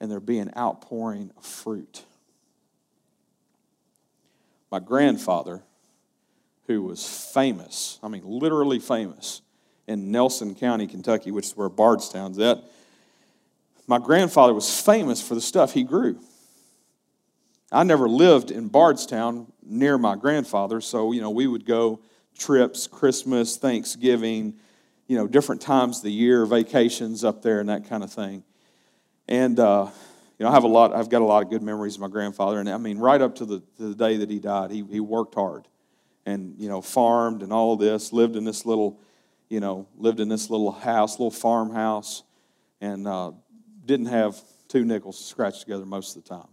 and 0.00 0.10
there 0.10 0.20
be 0.20 0.38
an 0.38 0.52
outpouring 0.56 1.30
of 1.36 1.44
fruit. 1.44 2.04
My 4.70 4.80
grandfather, 4.80 5.62
who 6.66 6.82
was 6.82 7.06
famous, 7.32 7.98
I 8.02 8.08
mean, 8.08 8.22
literally 8.24 8.78
famous, 8.78 9.40
in 9.86 10.10
Nelson 10.10 10.54
County, 10.54 10.86
Kentucky, 10.86 11.30
which 11.30 11.46
is 11.46 11.56
where 11.56 11.68
Bardstown's 11.68 12.38
at, 12.38 12.64
my 13.86 13.98
grandfather 13.98 14.54
was 14.54 14.80
famous 14.80 15.20
for 15.20 15.34
the 15.34 15.40
stuff 15.40 15.72
he 15.74 15.84
grew. 15.84 16.18
I 17.70 17.82
never 17.82 18.08
lived 18.08 18.50
in 18.50 18.68
Bardstown 18.68 19.52
near 19.62 19.98
my 19.98 20.16
grandfather, 20.16 20.80
so, 20.80 21.12
you 21.12 21.20
know, 21.20 21.30
we 21.30 21.46
would 21.46 21.66
go 21.66 22.00
trips, 22.38 22.86
Christmas, 22.86 23.56
Thanksgiving, 23.56 24.54
you 25.06 25.16
know, 25.16 25.26
different 25.26 25.60
times 25.60 25.98
of 25.98 26.04
the 26.04 26.12
year, 26.12 26.46
vacations 26.46 27.24
up 27.24 27.42
there 27.42 27.60
and 27.60 27.68
that 27.68 27.88
kind 27.88 28.02
of 28.02 28.12
thing. 28.12 28.42
And, 29.28 29.58
uh, 29.58 29.88
you 30.38 30.44
know, 30.44 30.50
I 30.50 30.52
have 30.52 30.64
a 30.64 30.68
lot, 30.68 30.94
I've 30.94 31.08
got 31.08 31.22
a 31.22 31.24
lot 31.24 31.42
of 31.42 31.50
good 31.50 31.62
memories 31.62 31.94
of 31.94 32.00
my 32.00 32.08
grandfather. 32.08 32.60
And 32.60 32.68
I 32.68 32.76
mean, 32.76 32.98
right 32.98 33.20
up 33.20 33.36
to 33.36 33.46
the, 33.46 33.60
to 33.78 33.88
the 33.88 33.94
day 33.94 34.18
that 34.18 34.30
he 34.30 34.38
died, 34.38 34.70
he, 34.70 34.84
he 34.90 35.00
worked 35.00 35.34
hard 35.34 35.66
and, 36.26 36.54
you 36.58 36.68
know, 36.68 36.80
farmed 36.80 37.42
and 37.42 37.52
all 37.52 37.76
this, 37.76 38.12
lived 38.12 38.36
in 38.36 38.44
this 38.44 38.66
little, 38.66 39.00
you 39.48 39.60
know, 39.60 39.86
lived 39.96 40.20
in 40.20 40.28
this 40.28 40.50
little 40.50 40.72
house, 40.72 41.12
little 41.12 41.30
farmhouse, 41.30 42.22
and 42.80 43.06
uh, 43.06 43.32
didn't 43.84 44.06
have 44.06 44.40
two 44.68 44.84
nickels 44.84 45.22
scratched 45.22 45.60
together 45.60 45.84
most 45.84 46.16
of 46.16 46.24
the 46.24 46.28
time. 46.28 46.48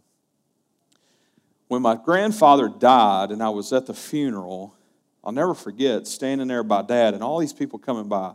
When 1.67 1.81
my 1.81 1.95
grandfather 1.95 2.67
died 2.67 3.31
and 3.31 3.41
I 3.41 3.49
was 3.49 3.71
at 3.71 3.85
the 3.85 3.93
funeral, 3.93 4.75
I'll 5.23 5.31
never 5.31 5.53
forget 5.53 6.05
standing 6.05 6.47
there 6.47 6.63
by 6.63 6.81
dad 6.81 7.13
and 7.13 7.23
all 7.23 7.39
these 7.39 7.53
people 7.53 7.79
coming 7.79 8.09
by. 8.09 8.33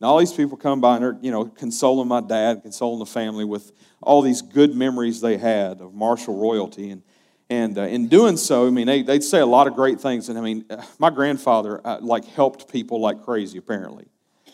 And 0.00 0.06
all 0.06 0.18
these 0.18 0.32
people 0.32 0.56
come 0.56 0.80
by 0.80 0.96
and 0.96 1.04
they're, 1.04 1.18
you 1.20 1.30
know, 1.30 1.44
consoling 1.44 2.08
my 2.08 2.22
dad, 2.22 2.62
consoling 2.62 2.98
the 2.98 3.06
family 3.06 3.44
with 3.44 3.70
all 4.00 4.22
these 4.22 4.40
good 4.40 4.74
memories 4.74 5.20
they 5.20 5.36
had 5.36 5.82
of 5.82 5.92
Marshall 5.92 6.38
royalty. 6.38 6.90
And, 6.90 7.02
and 7.50 7.76
uh, 7.76 7.82
in 7.82 8.08
doing 8.08 8.38
so, 8.38 8.66
I 8.66 8.70
mean, 8.70 8.86
they, 8.86 9.02
they'd 9.02 9.22
say 9.22 9.40
a 9.40 9.46
lot 9.46 9.66
of 9.66 9.74
great 9.74 10.00
things. 10.00 10.30
And 10.30 10.38
I 10.38 10.40
mean, 10.40 10.64
my 10.98 11.10
grandfather, 11.10 11.86
uh, 11.86 11.98
like, 12.00 12.24
helped 12.24 12.72
people 12.72 12.98
like 13.00 13.24
crazy, 13.24 13.58
apparently. 13.58 14.06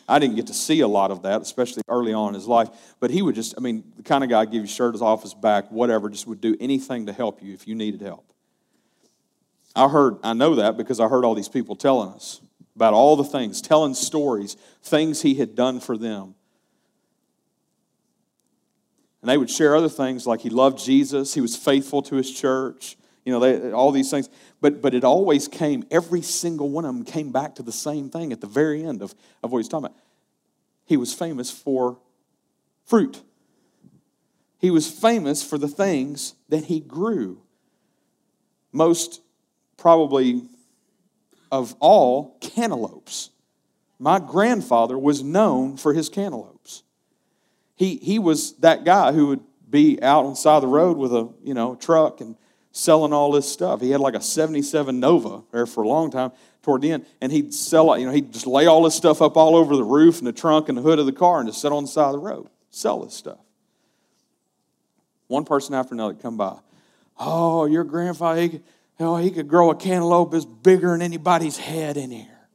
I 0.08 0.18
didn't 0.18 0.34
get 0.36 0.48
to 0.48 0.54
see 0.54 0.80
a 0.80 0.88
lot 0.88 1.10
of 1.12 1.22
that, 1.22 1.42
especially 1.42 1.82
early 1.88 2.12
on 2.12 2.28
in 2.28 2.34
his 2.34 2.46
life. 2.48 2.68
But 2.98 3.10
he 3.10 3.22
would 3.22 3.36
just, 3.36 3.54
I 3.56 3.60
mean, 3.60 3.84
the 3.96 4.02
kind 4.02 4.24
of 4.24 4.30
guy 4.30 4.44
give 4.46 4.62
you 4.62 4.66
shirt 4.66 5.00
off 5.00 5.22
his 5.22 5.34
back, 5.34 5.70
whatever, 5.70 6.08
just 6.08 6.26
would 6.26 6.40
do 6.40 6.56
anything 6.58 7.06
to 7.06 7.12
help 7.12 7.42
you 7.42 7.54
if 7.54 7.68
you 7.68 7.76
needed 7.76 8.00
help. 8.00 8.32
I 9.76 9.88
heard, 9.88 10.16
I 10.24 10.32
know 10.32 10.56
that 10.56 10.76
because 10.76 10.98
I 10.98 11.06
heard 11.06 11.24
all 11.24 11.34
these 11.34 11.48
people 11.48 11.76
telling 11.76 12.08
us 12.10 12.40
about 12.76 12.92
all 12.92 13.16
the 13.16 13.24
things, 13.24 13.62
telling 13.62 13.94
stories, 13.94 14.56
things 14.82 15.22
he 15.22 15.34
had 15.34 15.54
done 15.56 15.80
for 15.80 15.96
them. 15.96 16.34
And 19.22 19.30
they 19.30 19.38
would 19.38 19.50
share 19.50 19.74
other 19.74 19.88
things 19.88 20.26
like 20.26 20.40
he 20.42 20.50
loved 20.50 20.78
Jesus, 20.78 21.34
he 21.34 21.40
was 21.40 21.56
faithful 21.56 22.02
to 22.02 22.14
his 22.16 22.30
church, 22.30 22.96
you 23.24 23.32
know, 23.32 23.40
they, 23.40 23.72
all 23.72 23.90
these 23.90 24.10
things. 24.10 24.28
But, 24.60 24.80
but 24.80 24.94
it 24.94 25.02
always 25.02 25.48
came, 25.48 25.84
every 25.90 26.22
single 26.22 26.68
one 26.68 26.84
of 26.84 26.94
them 26.94 27.04
came 27.04 27.32
back 27.32 27.56
to 27.56 27.62
the 27.62 27.72
same 27.72 28.08
thing 28.08 28.32
at 28.32 28.40
the 28.40 28.46
very 28.46 28.84
end 28.84 29.02
of, 29.02 29.14
of 29.42 29.50
what 29.50 29.58
he's 29.58 29.68
talking 29.68 29.86
about. 29.86 29.98
He 30.84 30.96
was 30.96 31.12
famous 31.12 31.50
for 31.50 31.98
fruit. 32.84 33.22
He 34.58 34.70
was 34.70 34.88
famous 34.88 35.42
for 35.42 35.58
the 35.58 35.68
things 35.68 36.34
that 36.48 36.64
he 36.64 36.78
grew. 36.78 37.42
Most 38.70 39.20
probably 39.76 40.42
of 41.56 41.74
all 41.80 42.36
cantaloupes. 42.40 43.30
My 43.98 44.18
grandfather 44.18 44.98
was 44.98 45.22
known 45.22 45.76
for 45.76 45.94
his 45.94 46.08
cantaloupes. 46.08 46.82
He, 47.74 47.96
he 47.96 48.18
was 48.18 48.54
that 48.58 48.84
guy 48.84 49.12
who 49.12 49.28
would 49.28 49.40
be 49.68 50.00
out 50.02 50.24
on 50.24 50.30
the 50.30 50.36
side 50.36 50.56
of 50.56 50.62
the 50.62 50.68
road 50.68 50.96
with 50.96 51.12
a 51.12 51.28
you 51.42 51.54
know 51.54 51.74
truck 51.76 52.20
and 52.20 52.36
selling 52.72 53.12
all 53.12 53.32
this 53.32 53.50
stuff. 53.50 53.80
He 53.80 53.90
had 53.90 54.00
like 54.00 54.14
a 54.14 54.20
77 54.20 55.00
Nova 55.00 55.42
there 55.50 55.66
for 55.66 55.82
a 55.82 55.88
long 55.88 56.10
time 56.10 56.32
toward 56.62 56.82
the 56.82 56.92
end, 56.92 57.06
and 57.20 57.32
he'd 57.32 57.54
sell 57.54 57.98
you 57.98 58.06
know, 58.06 58.12
he'd 58.12 58.32
just 58.32 58.46
lay 58.46 58.66
all 58.66 58.82
this 58.82 58.94
stuff 58.94 59.22
up 59.22 59.36
all 59.36 59.56
over 59.56 59.76
the 59.76 59.84
roof 59.84 60.18
and 60.18 60.26
the 60.26 60.32
trunk 60.32 60.68
and 60.68 60.76
the 60.76 60.82
hood 60.82 60.98
of 60.98 61.06
the 61.06 61.12
car 61.12 61.40
and 61.40 61.48
just 61.48 61.60
sit 61.60 61.72
on 61.72 61.84
the 61.84 61.88
side 61.88 62.06
of 62.06 62.12
the 62.12 62.18
road, 62.18 62.48
sell 62.70 63.02
this 63.02 63.14
stuff. 63.14 63.38
One 65.28 65.44
person 65.44 65.74
after 65.74 65.94
another 65.94 66.14
come 66.14 66.36
by. 66.36 66.58
Oh, 67.18 67.64
your 67.64 67.84
grandfather, 67.84 68.42
he, 68.42 68.60
Hell, 68.98 69.18
he 69.18 69.30
could 69.30 69.48
grow 69.48 69.70
a 69.70 69.74
cantaloupe 69.74 70.32
as 70.34 70.46
bigger 70.46 70.92
than 70.92 71.02
anybody's 71.02 71.58
head 71.58 71.96
in 71.96 72.10
here. 72.10 72.48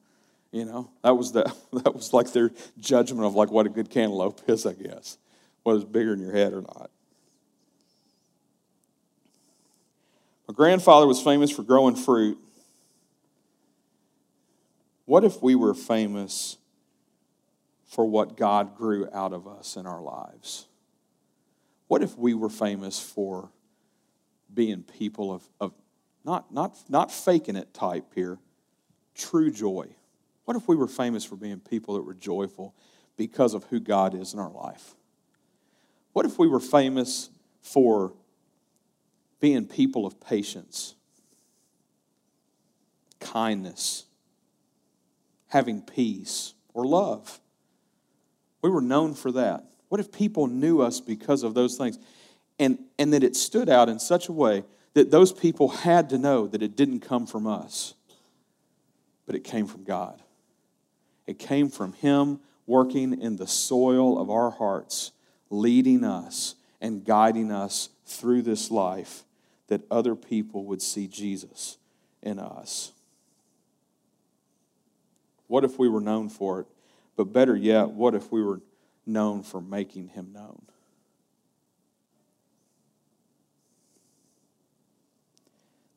You 0.52 0.66
know, 0.66 0.89
that 1.04 1.16
was 1.16 1.32
the, 1.32 1.44
that 1.74 1.94
was 1.94 2.14
like 2.14 2.34
their 2.34 2.52
judgment 2.80 3.26
of 3.26 3.36
like 3.36 3.52
what 3.52 3.66
a 3.66 3.70
good 3.70 3.89
cantaloupe 3.89 4.42
is, 4.48 4.66
I 4.66 4.74
guess. 4.74 5.18
Whether 5.64 5.82
it's 5.82 5.89
bigger 5.89 6.12
than 6.12 6.22
your 6.22 6.34
head 6.34 6.54
or 6.54 6.62
not. 6.62 6.89
My 10.48 10.54
grandfather 10.54 11.08
was 11.08 11.22
famous 11.22 11.52
for 11.52 11.64
growing 11.64 11.96
fruit. 11.96 12.38
What 15.06 15.24
if 15.24 15.42
we 15.42 15.56
were 15.56 15.74
famous 15.74 16.58
for 17.86 18.06
what 18.06 18.36
God 18.36 18.76
grew 18.76 19.08
out 19.14 19.34
of 19.34 19.48
us 19.48 19.76
in 19.76 19.86
our 19.86 20.02
lives? 20.02 20.68
What 21.88 22.02
if 22.02 22.18
we 22.18 22.34
were 22.34 22.50
famous 22.50 23.00
for 23.00 23.50
being 24.54 24.84
people 24.84 25.32
of, 25.32 25.44
of 25.60 25.74
not, 26.24 26.53
not, 26.53 26.78
not 26.89 27.11
faking 27.11 27.55
it 27.55 27.74
type 27.74 28.13
here, 28.13 28.38
true 29.15 29.51
joy. 29.51 29.88
What 30.45 30.57
if 30.57 30.67
we 30.67 30.76
were 30.76 30.88
famous 30.88 31.24
for 31.24 31.36
being 31.36 31.59
people 31.59 31.95
that 31.95 32.03
were 32.03 32.13
joyful 32.13 32.76
because 33.17 33.53
of 33.53 33.63
who 33.65 33.80
God 33.80 34.13
is 34.13 34.34
in 34.34 34.39
our 34.39 34.51
life? 34.51 34.95
What 36.13 36.26
if 36.26 36.38
we 36.38 36.47
were 36.47 36.59
famous 36.59 37.30
for 37.61 38.13
being 39.39 39.65
people 39.65 40.05
of 40.05 40.19
patience, 40.19 40.95
kindness, 43.19 44.05
having 45.47 45.82
peace, 45.82 46.53
or 46.74 46.86
love? 46.86 47.39
We 48.61 48.69
were 48.69 48.82
known 48.82 49.13
for 49.13 49.32
that. 49.32 49.65
What 49.89 49.99
if 49.99 50.11
people 50.11 50.47
knew 50.47 50.82
us 50.82 50.99
because 50.99 51.43
of 51.43 51.53
those 51.53 51.78
things? 51.78 51.97
And, 52.59 52.78
and 52.99 53.13
that 53.13 53.24
it 53.24 53.36
stood 53.36 53.69
out 53.69 53.89
in 53.89 53.99
such 53.99 54.28
a 54.28 54.32
way 54.32 54.63
that 54.94 55.12
those 55.12 55.32
people 55.32 55.70
had 55.70 56.10
to 56.10 56.18
know 56.18 56.48
that 56.48 56.62
it 56.62 56.76
didn't 56.76 57.00
come 57.00 57.26
from 57.26 57.48
us, 57.48 57.94
but 59.26 59.36
it 59.36 59.44
came 59.44 59.68
from 59.68 59.84
God. 59.84 60.22
It 61.28 61.39
came 61.39 61.70
from 61.70 61.94
Him 61.94 62.39
working 62.66 63.22
in 63.22 63.38
the 63.38 63.48
soil 63.48 64.20
of 64.20 64.30
our 64.30 64.52
hearts, 64.52 65.12
leading 65.50 66.04
us 66.04 66.56
and 66.82 67.06
guiding 67.06 67.52
us 67.52 67.89
through 68.06 68.42
this 68.42 68.72
life 68.72 69.24
that 69.68 69.82
other 69.89 70.16
people 70.16 70.66
would 70.66 70.82
see 70.82 71.08
Jesus 71.08 71.78
in 72.22 72.39
us. 72.39 72.92
What 75.48 75.64
if 75.64 75.80
we 75.80 75.89
were 75.89 76.02
known 76.02 76.30
for 76.30 76.62
it? 76.62 76.68
But 77.16 77.34
better 77.34 77.56
yet, 77.56 77.89
what 77.89 78.16
if 78.16 78.32
we 78.32 78.42
were 78.44 78.62
known 79.06 79.44
for 79.44 79.62
making 79.62 80.10
Him 80.10 80.32
known? 80.34 80.62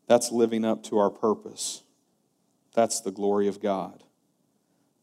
That's 0.07 0.31
living 0.31 0.65
up 0.65 0.83
to 0.85 0.99
our 0.99 1.11
purpose. 1.11 1.83
That's 2.75 3.01
the 3.01 3.11
glory 3.11 3.49
of 3.49 3.61
God. 3.61 4.03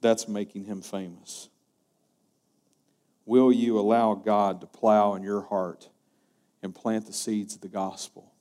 That's 0.01 0.27
making 0.27 0.65
Him 0.65 0.81
famous. 0.81 1.49
Will 3.25 3.51
you 3.51 3.79
allow 3.79 4.15
God 4.15 4.61
to 4.61 4.67
plow 4.67 5.15
in 5.15 5.23
your 5.23 5.41
heart 5.41 5.89
and 6.61 6.75
plant 6.75 7.05
the 7.05 7.13
seeds 7.13 7.55
of 7.55 7.61
the 7.61 7.67
gospel 7.67 8.33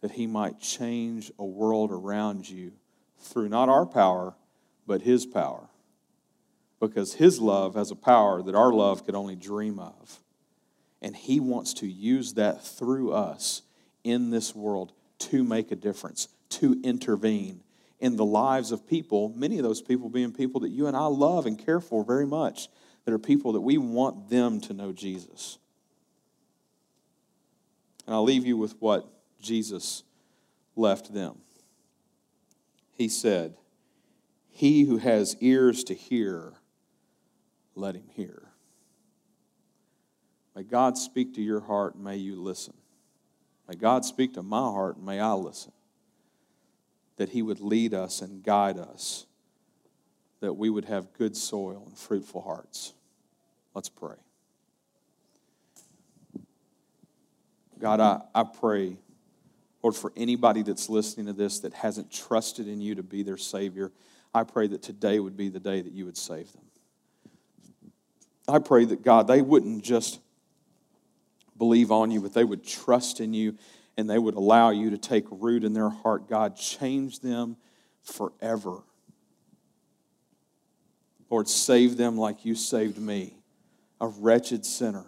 that 0.00 0.12
He 0.12 0.26
might 0.26 0.60
change 0.60 1.30
a 1.38 1.44
world 1.44 1.92
around 1.92 2.48
you 2.48 2.72
through 3.18 3.48
not 3.48 3.68
our 3.68 3.86
power, 3.86 4.34
but 4.86 5.02
His 5.02 5.26
power? 5.26 5.68
Because 6.80 7.14
His 7.14 7.40
love 7.40 7.74
has 7.74 7.90
a 7.90 7.96
power 7.96 8.42
that 8.42 8.54
our 8.54 8.72
love 8.72 9.04
could 9.04 9.14
only 9.14 9.36
dream 9.36 9.78
of. 9.78 10.20
And 11.02 11.14
He 11.14 11.38
wants 11.38 11.74
to 11.74 11.86
use 11.86 12.34
that 12.34 12.64
through 12.64 13.12
us 13.12 13.62
in 14.02 14.30
this 14.30 14.54
world 14.54 14.92
to 15.20 15.44
make 15.44 15.70
a 15.70 15.76
difference, 15.76 16.28
to 16.48 16.80
intervene 16.82 17.62
in 18.00 18.16
the 18.16 18.24
lives 18.24 18.72
of 18.72 18.86
people, 18.86 19.32
many 19.36 19.58
of 19.58 19.62
those 19.62 19.82
people 19.82 20.08
being 20.08 20.32
people 20.32 20.60
that 20.60 20.70
you 20.70 20.86
and 20.86 20.96
I 20.96 21.06
love 21.06 21.46
and 21.46 21.58
care 21.58 21.80
for 21.80 22.02
very 22.02 22.26
much, 22.26 22.68
that 23.04 23.12
are 23.12 23.18
people 23.18 23.52
that 23.52 23.60
we 23.60 23.78
want 23.78 24.30
them 24.30 24.60
to 24.62 24.72
know 24.72 24.92
Jesus. 24.92 25.58
And 28.06 28.14
I'll 28.14 28.24
leave 28.24 28.46
you 28.46 28.56
with 28.56 28.74
what 28.80 29.06
Jesus 29.40 30.02
left 30.74 31.12
them. 31.12 31.38
He 32.92 33.08
said, 33.08 33.54
He 34.48 34.84
who 34.84 34.96
has 34.98 35.36
ears 35.40 35.84
to 35.84 35.94
hear, 35.94 36.54
let 37.74 37.94
him 37.94 38.08
hear. 38.14 38.42
May 40.56 40.64
God 40.64 40.98
speak 40.98 41.34
to 41.34 41.42
your 41.42 41.60
heart 41.60 41.96
may 41.96 42.16
you 42.16 42.40
listen. 42.40 42.74
May 43.70 43.76
God 43.76 44.04
speak 44.04 44.34
to 44.34 44.42
my 44.42 44.58
heart 44.58 44.96
and 44.96 45.06
may 45.06 45.20
I 45.20 45.32
listen. 45.34 45.70
That 47.18 47.28
He 47.28 47.40
would 47.40 47.60
lead 47.60 47.94
us 47.94 48.20
and 48.20 48.42
guide 48.42 48.78
us, 48.78 49.26
that 50.40 50.54
we 50.54 50.68
would 50.68 50.86
have 50.86 51.12
good 51.12 51.36
soil 51.36 51.84
and 51.86 51.96
fruitful 51.96 52.40
hearts. 52.40 52.94
Let's 53.72 53.88
pray. 53.88 54.16
God, 57.78 58.00
I, 58.00 58.22
I 58.34 58.42
pray, 58.42 58.96
Lord, 59.84 59.94
for 59.94 60.12
anybody 60.16 60.62
that's 60.62 60.88
listening 60.88 61.26
to 61.26 61.32
this 61.32 61.60
that 61.60 61.72
hasn't 61.72 62.10
trusted 62.10 62.66
in 62.66 62.80
you 62.80 62.96
to 62.96 63.04
be 63.04 63.22
their 63.22 63.36
Savior, 63.36 63.92
I 64.34 64.42
pray 64.42 64.66
that 64.66 64.82
today 64.82 65.20
would 65.20 65.36
be 65.36 65.48
the 65.48 65.60
day 65.60 65.80
that 65.80 65.92
you 65.92 66.06
would 66.06 66.16
save 66.16 66.52
them. 66.52 66.64
I 68.48 68.58
pray 68.58 68.84
that, 68.86 69.04
God, 69.04 69.28
they 69.28 69.42
wouldn't 69.42 69.84
just 69.84 70.18
believe 71.60 71.92
on 71.92 72.10
you, 72.10 72.22
but 72.22 72.32
they 72.32 72.42
would 72.42 72.66
trust 72.66 73.20
in 73.20 73.34
you 73.34 73.54
and 73.98 74.08
they 74.08 74.18
would 74.18 74.34
allow 74.34 74.70
you 74.70 74.88
to 74.90 74.98
take 74.98 75.26
root 75.30 75.62
in 75.62 75.74
their 75.74 75.90
heart. 75.90 76.26
God, 76.26 76.56
change 76.56 77.20
them 77.20 77.56
forever. 78.02 78.78
Lord, 81.28 81.48
save 81.48 81.98
them 81.98 82.16
like 82.16 82.46
you 82.46 82.54
saved 82.54 82.98
me, 82.98 83.36
a 84.00 84.08
wretched 84.08 84.64
sinner. 84.64 85.04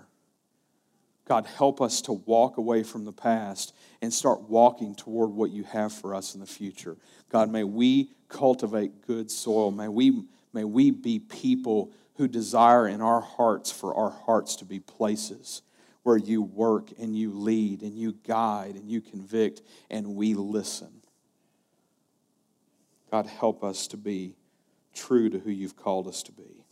God, 1.25 1.47
help 1.47 1.81
us 1.81 2.03
to 2.03 2.13
walk 2.13 2.59
away 2.59 2.83
from 2.83 3.07
the 3.07 3.13
past 3.13 3.75
and 4.03 4.13
start 4.13 4.43
walking 4.43 4.95
toward 4.95 5.31
what 5.31 5.51
you 5.51 5.65
have 5.65 5.91
for 5.91 6.15
us 6.15 6.35
in 6.35 6.41
the 6.41 6.47
future. 6.47 6.99
God, 7.31 7.51
may 7.51 7.65
we 7.65 8.11
cultivate 8.29 9.07
good 9.07 9.31
soil. 9.31 9.71
May 9.71 9.89
we, 9.89 10.25
may 10.53 10.65
we 10.65 10.91
be 10.91 11.19
people 11.19 11.93
who 12.17 12.29
desire 12.29 12.87
in 12.87 13.01
our 13.01 13.23
hearts 13.23 13.73
for 13.73 13.95
our 13.95 14.11
hearts 14.11 14.57
to 14.57 14.67
be 14.67 14.81
places 14.81 15.63
where 16.03 16.17
you 16.17 16.43
work 16.43 16.91
and 16.99 17.17
you 17.17 17.33
lead 17.33 17.83
and 17.83 17.97
you 17.97 18.15
guide 18.27 18.75
and 18.75 18.91
you 18.91 19.01
convict 19.01 19.63
and 19.91 20.15
we 20.15 20.35
listen. 20.35 21.03
God, 23.11 23.27
help 23.27 23.63
us 23.63 23.87
to 23.89 23.97
be 23.97 24.37
true 24.95 25.29
to 25.31 25.39
who 25.39 25.51
you've 25.51 25.77
called 25.77 26.09
us 26.09 26.23
to 26.25 26.33
be. 26.33 26.65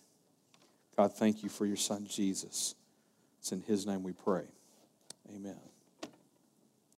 God, 0.97 1.13
thank 1.15 1.43
you 1.43 1.49
for 1.49 1.67
your 1.67 1.77
son 1.77 2.07
Jesus. 2.09 2.75
It's 3.39 3.53
in 3.53 3.63
his 3.63 3.87
name 3.87 4.03
we 4.03 4.13
pray. 4.13 4.45
Amen. 5.35 5.70